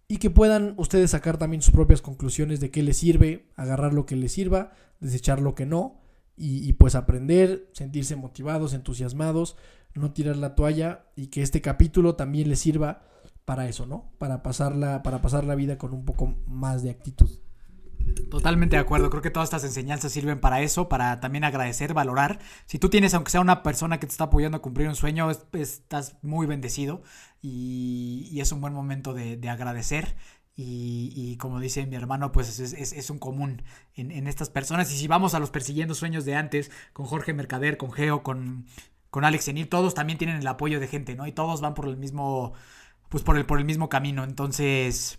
y 0.08 0.16
que 0.16 0.30
puedan 0.30 0.74
ustedes 0.76 1.12
sacar 1.12 1.38
también 1.38 1.62
sus 1.62 1.72
propias 1.72 2.02
conclusiones 2.02 2.60
de 2.60 2.70
qué 2.70 2.82
les 2.82 2.98
sirve, 2.98 3.50
agarrar 3.56 3.94
lo 3.94 4.06
que 4.06 4.16
les 4.16 4.32
sirva, 4.32 4.72
desechar 5.00 5.40
lo 5.40 5.54
que 5.54 5.66
no 5.66 6.00
y, 6.36 6.72
pues 6.74 6.94
aprender, 6.94 7.68
sentirse 7.72 8.16
motivados, 8.16 8.72
entusiasmados, 8.72 9.56
no 9.94 10.12
tirar 10.12 10.36
la 10.36 10.54
toalla 10.54 11.04
y 11.16 11.26
que 11.26 11.42
este 11.42 11.60
capítulo 11.60 12.14
también 12.14 12.48
les 12.48 12.60
sirva 12.60 13.02
para 13.44 13.68
eso, 13.68 13.84
¿no? 13.86 14.12
Para 14.18 14.42
pasarla, 14.42 15.02
para 15.02 15.20
pasar 15.20 15.44
la 15.44 15.54
vida 15.54 15.76
con 15.76 15.92
un 15.92 16.04
poco 16.04 16.34
más 16.46 16.82
de 16.82 16.90
actitud. 16.90 17.30
Totalmente 18.30 18.76
de 18.76 18.80
acuerdo, 18.82 19.10
creo 19.10 19.22
que 19.22 19.30
todas 19.30 19.48
estas 19.48 19.64
enseñanzas 19.64 20.12
sirven 20.12 20.40
para 20.40 20.62
eso, 20.62 20.88
para 20.88 21.20
también 21.20 21.44
agradecer, 21.44 21.92
valorar. 21.92 22.38
Si 22.64 22.78
tú 22.78 22.88
tienes, 22.88 23.12
aunque 23.12 23.30
sea 23.30 23.40
una 23.40 23.62
persona 23.62 24.00
que 24.00 24.06
te 24.06 24.12
está 24.12 24.24
apoyando 24.24 24.56
a 24.56 24.62
cumplir 24.62 24.88
un 24.88 24.96
sueño, 24.96 25.30
es- 25.30 25.44
estás 25.52 26.16
muy 26.22 26.46
bendecido 26.46 27.02
y, 27.42 28.38
es 28.40 28.52
un 28.52 28.60
buen 28.60 28.72
momento 28.72 29.12
de 29.12 29.48
agradecer. 29.48 30.16
Y, 30.62 31.36
como 31.38 31.60
dice 31.60 31.86
mi 31.86 31.96
hermano, 31.96 32.32
pues 32.32 32.58
es, 32.60 32.72
es- 32.72 32.92
es 32.92 33.10
un 33.10 33.18
común 33.18 33.62
en, 33.94 34.10
en 34.10 34.26
estas 34.26 34.50
personas. 34.50 34.92
Y 34.92 34.96
si 34.98 35.06
vamos 35.08 35.34
a 35.34 35.38
los 35.38 35.50
persiguiendo 35.50 35.94
sueños 35.94 36.24
de 36.24 36.34
antes, 36.34 36.70
con 36.92 37.06
Jorge 37.06 37.32
Mercader, 37.34 37.76
con 37.76 37.92
Geo, 37.92 38.22
con, 38.22 38.66
con 39.10 39.24
Alex 39.24 39.48
Enil, 39.48 39.68
todos 39.68 39.94
también 39.94 40.18
tienen 40.18 40.36
el 40.36 40.46
apoyo 40.46 40.80
de 40.80 40.88
gente, 40.88 41.14
¿no? 41.16 41.26
Y 41.26 41.32
todos 41.32 41.60
van 41.60 41.74
por 41.74 41.86
el 41.88 41.96
mismo, 41.96 42.52
pues 43.08 43.22
por 43.22 43.36
el, 43.38 43.46
por 43.46 43.58
el 43.58 43.64
mismo 43.64 43.88
camino. 43.88 44.24
Entonces, 44.24 45.18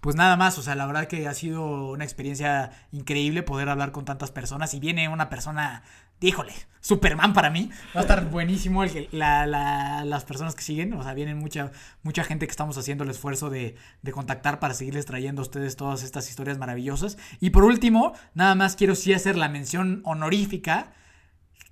pues 0.00 0.16
nada 0.16 0.36
más, 0.36 0.58
o 0.58 0.62
sea, 0.62 0.74
la 0.74 0.86
verdad 0.86 1.06
que 1.08 1.26
ha 1.28 1.34
sido 1.34 1.90
una 1.90 2.04
experiencia 2.04 2.70
increíble 2.92 3.42
poder 3.42 3.68
hablar 3.68 3.92
con 3.92 4.04
tantas 4.04 4.30
personas. 4.30 4.74
Y 4.74 4.80
viene 4.80 5.08
una 5.08 5.28
persona, 5.28 5.82
híjole, 6.20 6.52
Superman 6.80 7.32
para 7.32 7.50
mí. 7.50 7.70
Va 7.94 8.00
a 8.00 8.02
estar 8.02 8.28
buenísimo 8.30 8.84
el 8.84 9.08
la- 9.12 9.46
la- 9.46 10.04
las 10.04 10.24
personas 10.24 10.54
que 10.54 10.62
siguen. 10.62 10.92
O 10.92 11.02
sea, 11.02 11.14
vienen 11.14 11.38
mucha, 11.38 11.72
mucha 12.02 12.22
gente 12.24 12.46
que 12.46 12.50
estamos 12.52 12.76
haciendo 12.78 13.04
el 13.04 13.10
esfuerzo 13.10 13.50
de, 13.50 13.76
de 14.02 14.12
contactar 14.12 14.60
para 14.60 14.74
seguirles 14.74 15.06
trayendo 15.06 15.40
a 15.42 15.44
ustedes 15.44 15.76
todas 15.76 16.02
estas 16.02 16.28
historias 16.30 16.58
maravillosas. 16.58 17.16
Y 17.40 17.50
por 17.50 17.64
último, 17.64 18.12
nada 18.34 18.54
más 18.54 18.76
quiero 18.76 18.94
sí 18.94 19.12
hacer 19.12 19.36
la 19.36 19.48
mención 19.48 20.02
honorífica 20.04 20.92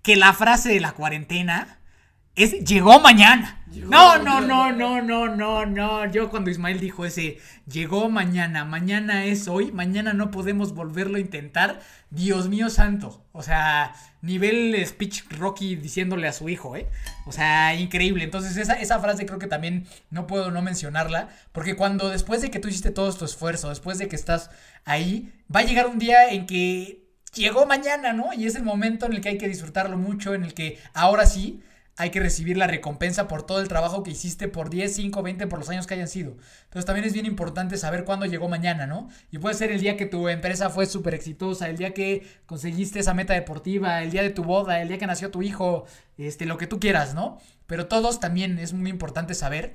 que 0.03 0.17
la 0.17 0.33
frase 0.33 0.71
de 0.71 0.81
la 0.81 0.93
cuarentena 0.93 1.79
es 2.37 2.65
llegó 2.65 2.99
mañana. 3.01 3.61
no, 3.73 4.19
no, 4.19 4.41
no, 4.41 4.73
no, 4.73 5.01
no, 5.01 5.29
no, 5.29 5.67
no. 5.67 6.11
Yo 6.11 6.31
cuando 6.31 6.51
Ismael 6.51 6.81
dijo 6.81 7.05
ese 7.05 7.39
llegó 7.67 8.09
mañana, 8.09 8.65
mañana 8.65 9.25
es 9.25 9.47
hoy, 9.47 9.71
mañana 9.71 10.13
no 10.13 10.31
podemos 10.31 10.75
volverlo 10.75 11.17
a 11.17 11.21
intentar. 11.21 11.81
Dios 12.11 12.49
mío 12.49 12.71
santo. 12.71 13.25
O 13.33 13.43
sea, 13.43 13.95
nivel 14.21 14.85
speech 14.87 15.25
Rocky 15.31 15.77
diciéndole 15.77 16.27
a 16.27 16.33
su 16.33 16.49
hijo, 16.49 16.77
¿eh? 16.77 16.89
O 17.27 17.33
sea, 17.33 17.75
increíble. 17.75 18.25
Entonces 18.25 18.57
esa, 18.57 18.75
esa 18.75 18.99
frase 18.99 19.27
creo 19.27 19.39
que 19.39 19.47
también 19.47 19.87
no 20.11 20.27
puedo 20.27 20.51
no 20.51 20.61
mencionarla. 20.61 21.29
Porque 21.53 21.77
cuando 21.77 22.09
después 22.09 22.43
de 22.43 22.51
que 22.51 22.59
tú 22.59 22.69
hiciste 22.69 22.91
todo 22.91 23.13
tu 23.13 23.25
esfuerzo, 23.25 23.69
después 23.69 23.99
de 23.99 24.09
que 24.09 24.17
estás 24.17 24.51
ahí, 24.85 25.33
va 25.55 25.61
a 25.61 25.65
llegar 25.65 25.87
un 25.87 25.99
día 26.01 26.31
en 26.31 26.47
que 26.47 27.05
llegó 27.33 27.67
mañana, 27.67 28.13
¿no? 28.13 28.33
Y 28.33 28.47
es 28.47 28.57
el 28.57 28.65
momento 28.65 29.07
en 29.07 29.13
el 29.13 29.21
que 29.21 29.29
hay 29.31 29.39
que 29.39 29.49
disfrutarlo 29.49 29.97
mucho, 29.97 30.35
en 30.35 30.45
el 30.45 30.55
que 30.55 30.81
ahora 30.95 31.27
sí 31.27 31.63
hay 31.97 32.11
que 32.11 32.21
recibir 32.21 32.57
la 32.57 32.67
recompensa 32.67 33.29
por 33.29 33.45
todo 33.45 33.61
el 33.61 33.69
trabajo 33.69 34.03
que 34.03 34.11
hiciste 34.11 34.49
por 34.49 34.69
10, 34.69 34.95
5, 34.95 35.23
20, 35.23 35.47
por 35.47 35.61
los 35.61 35.69
años 35.69 35.87
que 35.87 35.95
hayan 35.95 36.09
sido. 36.09 36.37
Entonces 36.65 36.85
también 36.85 37.07
es 37.07 37.13
bien 37.13 37.27
importante 37.27 37.77
saber 37.77 38.05
cuándo 38.05 38.27
llegó 38.27 38.49
mañana, 38.49 38.87
¿no? 38.87 39.09
Y 39.31 39.39
puede 39.39 39.55
ser 39.55 39.71
el 39.71 39.81
día 39.81 39.97
que 39.97 40.07
tu 40.07 40.29
empresa 40.29 40.71
fue 40.71 40.87
súper 40.87 41.15
exitosa, 41.15 41.69
el 41.69 41.77
día 41.77 41.95
que 41.95 42.27
conseguiste 42.47 42.99
esa 42.99 43.15
meta 43.15 43.35
deportiva, 43.35 44.03
el 44.03 44.11
día 44.11 44.23
de 44.23 44.31
tu 44.31 44.43
boda, 44.43 44.83
el 44.83 44.89
día 44.89 44.99
que 44.99 45.07
nació 45.07 45.31
tu 45.31 45.43
hijo, 45.43 45.87
este, 46.19 46.47
lo 46.47 46.59
que 46.59 46.67
tú 46.67 46.81
quieras, 46.81 47.15
¿no? 47.15 47.39
Pero 47.67 47.87
todos 47.87 48.19
también 48.19 48.59
es 48.59 48.73
muy 48.73 48.91
importante 48.91 49.35
saber 49.35 49.75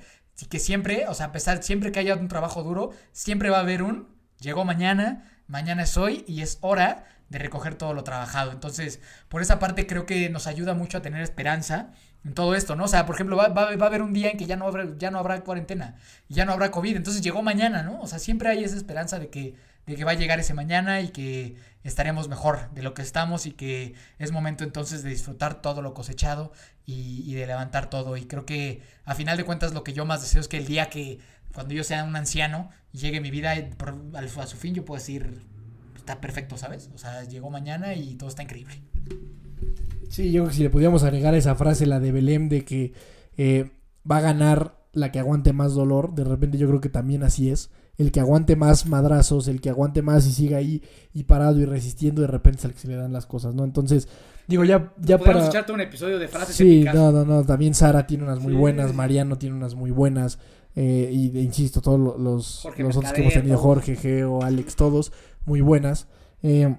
que 0.50 0.58
siempre, 0.58 1.06
o 1.08 1.14
sea, 1.14 1.26
a 1.26 1.32
pesar, 1.32 1.62
siempre 1.62 1.90
que 1.90 2.00
haya 2.00 2.16
un 2.16 2.28
trabajo 2.28 2.62
duro, 2.62 2.90
siempre 3.12 3.50
va 3.50 3.58
a 3.58 3.60
haber 3.60 3.82
un, 3.82 4.08
llegó 4.40 4.64
mañana, 4.64 5.24
mañana 5.46 5.84
es 5.84 5.96
hoy 5.96 6.24
y 6.26 6.42
es 6.42 6.58
hora 6.60 7.04
de 7.30 7.38
recoger 7.38 7.76
todo 7.76 7.94
lo 7.94 8.04
trabajado. 8.04 8.52
Entonces, 8.52 9.00
por 9.28 9.40
esa 9.40 9.58
parte 9.58 9.86
creo 9.86 10.04
que 10.04 10.28
nos 10.28 10.46
ayuda 10.46 10.74
mucho 10.74 10.98
a 10.98 11.02
tener 11.02 11.22
esperanza 11.22 11.92
en 12.24 12.34
todo 12.34 12.54
esto, 12.54 12.76
¿no? 12.76 12.84
O 12.84 12.88
sea, 12.88 13.06
por 13.06 13.14
ejemplo, 13.14 13.36
va, 13.36 13.48
va- 13.48 13.74
va 13.76 13.84
a 13.84 13.88
haber 13.88 14.02
un 14.02 14.12
día 14.12 14.30
en 14.30 14.36
que 14.38 14.46
ya 14.46 14.56
no, 14.56 14.66
habrá, 14.66 14.86
ya 14.98 15.10
no 15.10 15.18
habrá 15.18 15.40
cuarentena 15.42 15.96
y 16.28 16.34
ya 16.34 16.44
no 16.44 16.52
habrá 16.52 16.70
COVID, 16.70 16.96
entonces 16.96 17.22
llegó 17.22 17.42
mañana, 17.42 17.82
¿no? 17.82 18.00
O 18.00 18.06
sea, 18.06 18.18
siempre 18.18 18.48
hay 18.50 18.62
esa 18.64 18.76
esperanza 18.76 19.18
de 19.18 19.28
que, 19.30 19.54
de 19.86 19.96
que 19.96 20.04
va 20.04 20.10
a 20.12 20.14
llegar 20.14 20.38
ese 20.38 20.52
mañana 20.54 21.00
y 21.00 21.08
que 21.08 21.56
estaremos 21.82 22.28
mejor 22.28 22.70
de 22.74 22.82
lo 22.82 22.92
que 22.94 23.02
estamos 23.02 23.46
y 23.46 23.52
que 23.52 23.94
es 24.18 24.32
momento 24.32 24.64
entonces 24.64 25.02
de 25.02 25.08
disfrutar 25.10 25.62
todo 25.62 25.80
lo 25.82 25.94
cosechado 25.94 26.52
y, 26.84 27.22
y 27.26 27.34
de 27.34 27.46
levantar 27.46 27.88
todo. 27.88 28.16
Y 28.18 28.26
creo 28.26 28.44
que 28.44 28.82
a 29.06 29.14
final 29.14 29.36
de 29.38 29.44
cuentas 29.44 29.72
lo 29.72 29.82
que 29.82 29.92
yo 29.94 30.04
más 30.04 30.20
deseo 30.20 30.40
es 30.42 30.48
que 30.48 30.58
el 30.58 30.66
día 30.66 30.90
que 30.90 31.18
cuando 31.54 31.72
yo 31.74 31.82
sea 31.84 32.04
un 32.04 32.14
anciano 32.16 32.70
llegue 32.92 33.20
mi 33.20 33.30
vida 33.30 33.52
al- 33.52 33.74
a 34.14 34.46
su 34.46 34.56
fin, 34.58 34.74
yo 34.74 34.84
puedo 34.84 35.00
decir, 35.00 35.42
está 35.96 36.20
perfecto, 36.20 36.56
¿sabes? 36.58 36.90
O 36.94 36.98
sea, 36.98 37.24
llegó 37.24 37.48
mañana 37.50 37.94
y 37.94 38.14
todo 38.16 38.28
está 38.28 38.42
increíble. 38.42 38.82
Sí, 40.10 40.32
yo 40.32 40.42
creo 40.42 40.48
que 40.50 40.56
si 40.56 40.62
le 40.62 40.70
pudiéramos 40.70 41.02
agregar 41.04 41.34
esa 41.34 41.54
frase, 41.54 41.86
la 41.86 42.00
de 42.00 42.12
Belém, 42.12 42.48
de 42.48 42.64
que 42.64 42.92
eh, 43.36 43.70
va 44.10 44.18
a 44.18 44.20
ganar 44.20 44.76
la 44.92 45.12
que 45.12 45.18
aguante 45.20 45.52
más 45.52 45.74
dolor, 45.74 46.14
de 46.14 46.24
repente 46.24 46.58
yo 46.58 46.66
creo 46.68 46.80
que 46.80 46.88
también 46.88 47.22
así 47.22 47.48
es. 47.50 47.70
El 47.96 48.12
que 48.12 48.18
aguante 48.20 48.56
más 48.56 48.86
madrazos, 48.86 49.46
el 49.46 49.60
que 49.60 49.68
aguante 49.70 50.00
más 50.02 50.26
y 50.26 50.32
siga 50.32 50.56
ahí 50.58 50.82
y 51.12 51.24
parado 51.24 51.60
y 51.60 51.64
resistiendo, 51.66 52.22
de 52.22 52.28
repente 52.28 52.58
es 52.60 52.64
al 52.64 52.72
que 52.72 52.78
se 52.80 52.88
le 52.88 52.96
dan 52.96 53.12
las 53.12 53.26
cosas, 53.26 53.54
¿no? 53.54 53.62
Entonces, 53.64 54.08
digo, 54.48 54.64
ya, 54.64 54.92
ya 55.00 55.18
para... 55.18 55.46
echarte 55.46 55.72
un 55.72 55.82
episodio 55.82 56.18
de 56.18 56.26
frases 56.26 56.56
Sí, 56.56 56.82
no, 56.92 57.12
no, 57.12 57.24
no. 57.24 57.44
También 57.44 57.74
Sara 57.74 58.06
tiene 58.06 58.24
unas 58.24 58.40
muy 58.40 58.54
Sí, 58.54 58.58
buenas. 58.58 58.94
Mariano 58.94 59.36
tiene 59.38 59.54
unas 59.54 59.74
muy 59.74 59.90
buenas. 59.90 60.38
eh, 60.74 61.10
y 61.12 61.28
de- 61.30 61.42
insisto, 61.42 61.80
todos 61.82 61.98
lo- 62.00 62.16
los, 62.18 62.64
los 62.78 62.96
otros 62.96 63.12
que 63.12 63.20
hemos 63.22 63.34
tenido. 63.34 63.58
Jorge, 63.58 63.96
Geo, 63.96 64.42
Alex, 64.42 64.74
todos 64.76 65.12
muy 65.44 65.60
buenas. 65.60 66.08
Eh, 66.42 66.74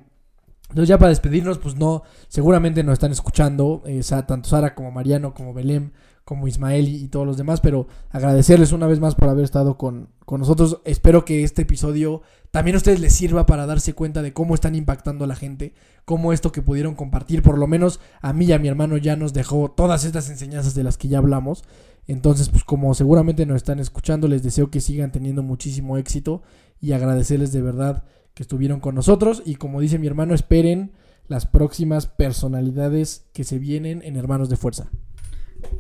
entonces 0.72 0.88
ya 0.88 0.98
para 0.98 1.10
despedirnos, 1.10 1.58
pues 1.58 1.76
no, 1.76 2.04
seguramente 2.30 2.84
nos 2.84 2.94
están 2.94 3.12
escuchando, 3.12 3.84
eh, 3.86 4.02
tanto 4.26 4.48
Sara 4.48 4.74
como 4.74 4.90
Mariano, 4.90 5.34
como 5.34 5.54
Belém, 5.54 5.92
como 6.24 6.48
Ismael 6.48 6.88
y, 6.88 6.96
y 6.96 7.08
todos 7.10 7.28
los 7.28 7.36
demás, 7.36 7.60
pero 7.60 7.88
agradecerles 8.10 8.72
una 8.72 8.88
vez 8.88 9.02
más 9.02 9.16
por 9.16 9.28
haber 9.28 9.44
estado 9.44 9.78
con, 9.78 10.08
con 10.26 10.40
nosotros. 10.40 10.80
Espero 10.86 11.26
que 11.26 11.44
este 11.44 11.64
episodio 11.64 12.22
también 12.52 12.76
a 12.76 12.78
ustedes 12.78 13.02
les 13.02 13.14
sirva 13.14 13.46
para 13.46 13.66
darse 13.66 13.94
cuenta 13.94 14.22
de 14.22 14.32
cómo 14.32 14.56
están 14.56 14.76
impactando 14.76 15.26
a 15.26 15.28
la 15.28 15.36
gente, 15.36 15.74
cómo 16.06 16.32
esto 16.32 16.54
que 16.54 16.62
pudieron 16.62 16.96
compartir, 16.96 17.44
por 17.44 17.58
lo 17.58 17.68
menos 17.68 18.00
a 18.22 18.32
mí 18.32 18.46
y 18.46 18.54
a 18.54 18.60
mi 18.60 18.70
hermano 18.70 18.96
ya 18.96 19.18
nos 19.18 19.34
dejó 19.34 19.72
todas 19.72 20.06
estas 20.06 20.30
enseñanzas 20.30 20.74
de 20.74 20.86
las 20.86 20.98
que 20.98 21.10
ya 21.10 21.18
hablamos. 21.18 21.66
Entonces, 22.08 22.48
pues 22.48 22.64
como 22.64 22.94
seguramente 22.94 23.46
nos 23.46 23.58
están 23.58 23.80
escuchando, 23.80 24.30
les 24.30 24.42
deseo 24.42 24.72
que 24.72 24.80
sigan 24.80 25.12
teniendo 25.12 25.44
muchísimo 25.44 25.98
éxito 25.98 26.44
y 26.80 26.94
agradecerles 26.94 27.52
de 27.52 27.62
verdad 27.62 28.04
que 28.34 28.44
estuvieron 28.44 28.80
con 28.80 28.96
nosotros. 28.96 29.44
Y 29.46 29.56
como 29.56 29.82
dice 29.82 30.00
mi 30.00 30.08
hermano, 30.08 30.34
esperen 30.34 30.92
las 31.28 31.46
próximas 31.46 32.08
personalidades 32.08 33.26
que 33.34 33.44
se 33.44 33.60
vienen 33.60 34.02
en 34.04 34.18
Hermanos 34.18 34.50
de 34.50 34.58
Fuerza. 34.58 34.90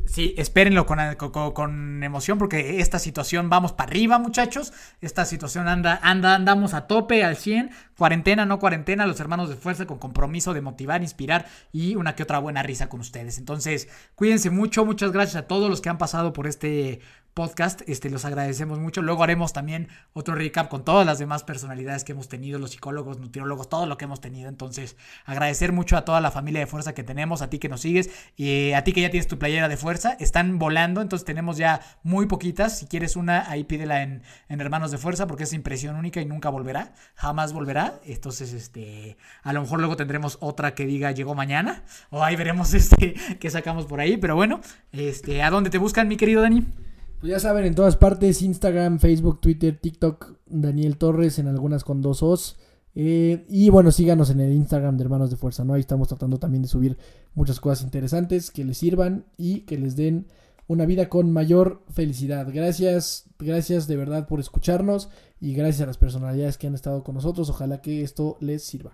Sí, 0.05 0.33
espérenlo 0.37 0.85
con, 0.85 0.99
con, 1.15 1.51
con 1.53 2.03
emoción 2.03 2.37
porque 2.37 2.79
esta 2.79 2.99
situación 2.99 3.49
vamos 3.49 3.71
para 3.71 3.89
arriba, 3.89 4.19
muchachos. 4.19 4.73
Esta 4.99 5.25
situación 5.25 5.67
anda, 5.67 5.99
anda, 6.03 6.35
andamos 6.35 6.73
a 6.73 6.87
tope 6.87 7.23
al 7.23 7.37
100. 7.37 7.71
Cuarentena, 7.97 8.45
no 8.45 8.59
cuarentena, 8.59 9.05
los 9.05 9.19
hermanos 9.19 9.49
de 9.49 9.55
fuerza 9.55 9.85
con 9.85 9.99
compromiso 9.99 10.53
de 10.53 10.61
motivar, 10.61 11.01
inspirar 11.01 11.45
y 11.71 11.95
una 11.95 12.15
que 12.15 12.23
otra 12.23 12.39
buena 12.39 12.63
risa 12.63 12.89
con 12.89 12.99
ustedes. 12.99 13.37
Entonces, 13.37 13.87
cuídense 14.15 14.49
mucho. 14.49 14.85
Muchas 14.85 15.11
gracias 15.11 15.37
a 15.37 15.47
todos 15.47 15.69
los 15.69 15.81
que 15.81 15.89
han 15.89 15.97
pasado 15.97 16.33
por 16.33 16.47
este 16.47 16.99
podcast. 17.33 17.81
Este, 17.87 18.09
los 18.09 18.25
agradecemos 18.25 18.79
mucho. 18.79 19.01
Luego 19.01 19.23
haremos 19.23 19.53
también 19.53 19.87
otro 20.13 20.35
recap 20.35 20.69
con 20.69 20.83
todas 20.83 21.05
las 21.05 21.19
demás 21.19 21.43
personalidades 21.43 22.03
que 22.03 22.11
hemos 22.11 22.27
tenido, 22.27 22.59
los 22.59 22.71
psicólogos, 22.71 23.19
nutriólogos, 23.19 23.69
todo 23.69 23.85
lo 23.85 23.97
que 23.97 24.05
hemos 24.05 24.21
tenido. 24.21 24.49
Entonces, 24.49 24.97
agradecer 25.25 25.71
mucho 25.71 25.97
a 25.97 26.05
toda 26.05 26.21
la 26.21 26.31
familia 26.31 26.59
de 26.61 26.67
fuerza 26.67 26.93
que 26.93 27.03
tenemos, 27.03 27.41
a 27.41 27.49
ti 27.49 27.59
que 27.59 27.69
nos 27.69 27.81
sigues 27.81 28.09
y 28.35 28.73
a 28.73 28.83
ti 28.83 28.93
que 28.93 29.01
ya 29.01 29.09
tienes 29.09 29.27
tu 29.27 29.39
playera 29.39 29.69
de 29.69 29.77
fuerza. 29.77 30.15
Están 30.19 30.59
volando, 30.59 31.01
entonces 31.01 31.25
tenemos 31.25 31.57
ya 31.57 31.81
muy 32.03 32.25
poquitas. 32.25 32.79
Si 32.79 32.85
quieres 32.85 33.15
una, 33.15 33.49
ahí 33.49 33.63
pídela 33.63 34.03
en, 34.03 34.23
en 34.49 34.61
Hermanos 34.61 34.91
de 34.91 34.97
Fuerza 34.97 35.27
porque 35.27 35.43
es 35.43 35.53
impresión 35.53 35.95
única 35.95 36.21
y 36.21 36.25
nunca 36.25 36.49
volverá. 36.49 36.93
Jamás 37.15 37.53
volverá. 37.53 37.99
Entonces, 38.05 38.53
este, 38.53 39.17
a 39.43 39.53
lo 39.53 39.61
mejor 39.61 39.79
luego 39.79 39.95
tendremos 39.95 40.37
otra 40.41 40.75
que 40.75 40.85
diga 40.85 41.11
llegó 41.11 41.35
mañana. 41.35 41.83
O 42.09 42.23
ahí 42.23 42.35
veremos 42.35 42.73
este 42.73 43.13
que 43.39 43.49
sacamos 43.49 43.85
por 43.85 43.99
ahí. 43.99 44.17
Pero 44.17 44.35
bueno, 44.35 44.61
este, 44.91 45.41
¿a 45.41 45.49
dónde 45.49 45.69
te 45.69 45.77
buscan, 45.77 46.07
mi 46.07 46.17
querido 46.17 46.41
Dani? 46.41 46.90
Pues 47.21 47.29
ya 47.31 47.39
saben, 47.39 47.65
en 47.65 47.75
todas 47.75 47.97
partes, 47.97 48.41
Instagram, 48.41 48.99
Facebook, 48.99 49.39
Twitter, 49.41 49.77
TikTok, 49.79 50.39
Daniel 50.47 50.97
Torres, 50.97 51.37
en 51.39 51.47
algunas 51.47 51.83
con 51.83 52.01
dos 52.01 52.23
O's. 52.23 52.57
Eh, 52.95 53.45
y 53.47 53.69
bueno, 53.69 53.91
síganos 53.91 54.31
en 54.31 54.39
el 54.41 54.51
Instagram 54.51 54.97
de 54.97 55.03
Hermanos 55.03 55.29
de 55.29 55.37
Fuerza, 55.37 55.63
¿no? 55.63 55.75
Ahí 55.75 55.81
estamos 55.81 56.07
tratando 56.07 56.39
también 56.39 56.63
de 56.63 56.67
subir 56.67 56.97
muchas 57.35 57.59
cosas 57.59 57.83
interesantes 57.85 58.49
que 58.51 58.65
les 58.65 58.77
sirvan 58.79 59.25
y 59.37 59.61
que 59.61 59.77
les 59.77 59.95
den 59.95 60.27
una 60.67 60.85
vida 60.85 61.09
con 61.09 61.31
mayor 61.31 61.83
felicidad. 61.93 62.47
Gracias, 62.51 63.25
gracias 63.37 63.87
de 63.87 63.97
verdad 63.97 64.27
por 64.27 64.39
escucharnos 64.39 65.09
y 65.39 65.53
gracias 65.53 65.81
a 65.81 65.85
las 65.85 65.97
personalidades 65.97 66.57
que 66.57 66.67
han 66.67 66.73
estado 66.75 67.03
con 67.03 67.15
nosotros. 67.15 67.49
Ojalá 67.49 67.81
que 67.81 68.01
esto 68.01 68.37
les 68.41 68.63
sirva. 68.63 68.91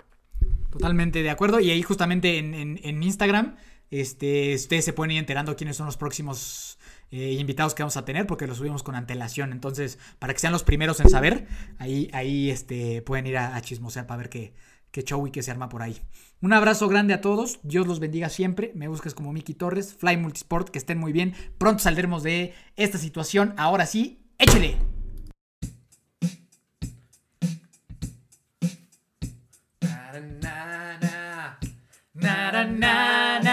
Totalmente 0.70 1.24
de 1.24 1.30
acuerdo. 1.30 1.60
Y 1.62 1.72
ahí 1.72 1.82
justamente 1.82 2.38
en, 2.40 2.54
en- 2.54 2.80
en 2.84 3.02
Instagram 3.04 3.56
Este, 3.90 4.54
ustedes 4.54 4.84
se 4.84 4.92
pueden 4.92 5.12
ir 5.12 5.20
enterando 5.20 5.56
quiénes 5.56 5.78
son 5.78 5.86
los 5.86 5.96
próximos 5.96 6.77
eh, 7.12 7.34
invitados 7.34 7.74
que 7.74 7.84
vamos 7.84 7.98
a 7.98 8.06
tener 8.06 8.28
porque 8.28 8.48
los 8.48 8.58
subimos 8.58 8.84
con 8.84 8.96
antelación. 8.96 9.52
Entonces, 9.52 10.00
para 10.20 10.34
que 10.34 10.40
sean 10.40 10.54
los 10.54 10.64
primeros 10.64 11.00
en 11.00 11.10
saber, 11.10 11.48
ahí, 11.80 12.10
ahí 12.14 12.50
este, 12.50 13.02
pueden 13.02 13.28
ir 13.28 13.38
a, 13.38 13.56
a 13.56 13.62
chismosear 13.62 14.08
para 14.08 14.18
ver 14.18 14.30
qué, 14.30 14.54
qué 14.92 15.04
show 15.04 15.26
y 15.28 15.32
qué 15.32 15.44
se 15.44 15.52
arma 15.52 15.70
por 15.70 15.82
ahí. 15.82 16.02
Un 16.42 16.54
abrazo 16.54 16.88
grande 16.88 17.14
a 17.14 17.22
todos. 17.22 17.60
Dios 17.64 17.88
los 17.88 18.00
bendiga 18.00 18.30
siempre. 18.30 18.72
Me 18.76 18.88
busques 18.88 19.14
como 19.14 19.34
Miki 19.34 19.54
Torres, 19.54 19.94
Fly 19.94 20.18
Multisport, 20.18 20.70
que 20.70 20.78
estén 20.78 21.00
muy 21.00 21.12
bien. 21.12 21.34
Pronto 21.58 21.84
saldremos 21.84 22.24
de 22.24 22.54
esta 22.76 22.98
situación. 22.98 23.54
Ahora 23.58 23.86
sí, 23.86 24.20
échele. 24.38 24.78
Na, 32.20 32.52
na, 33.42 33.47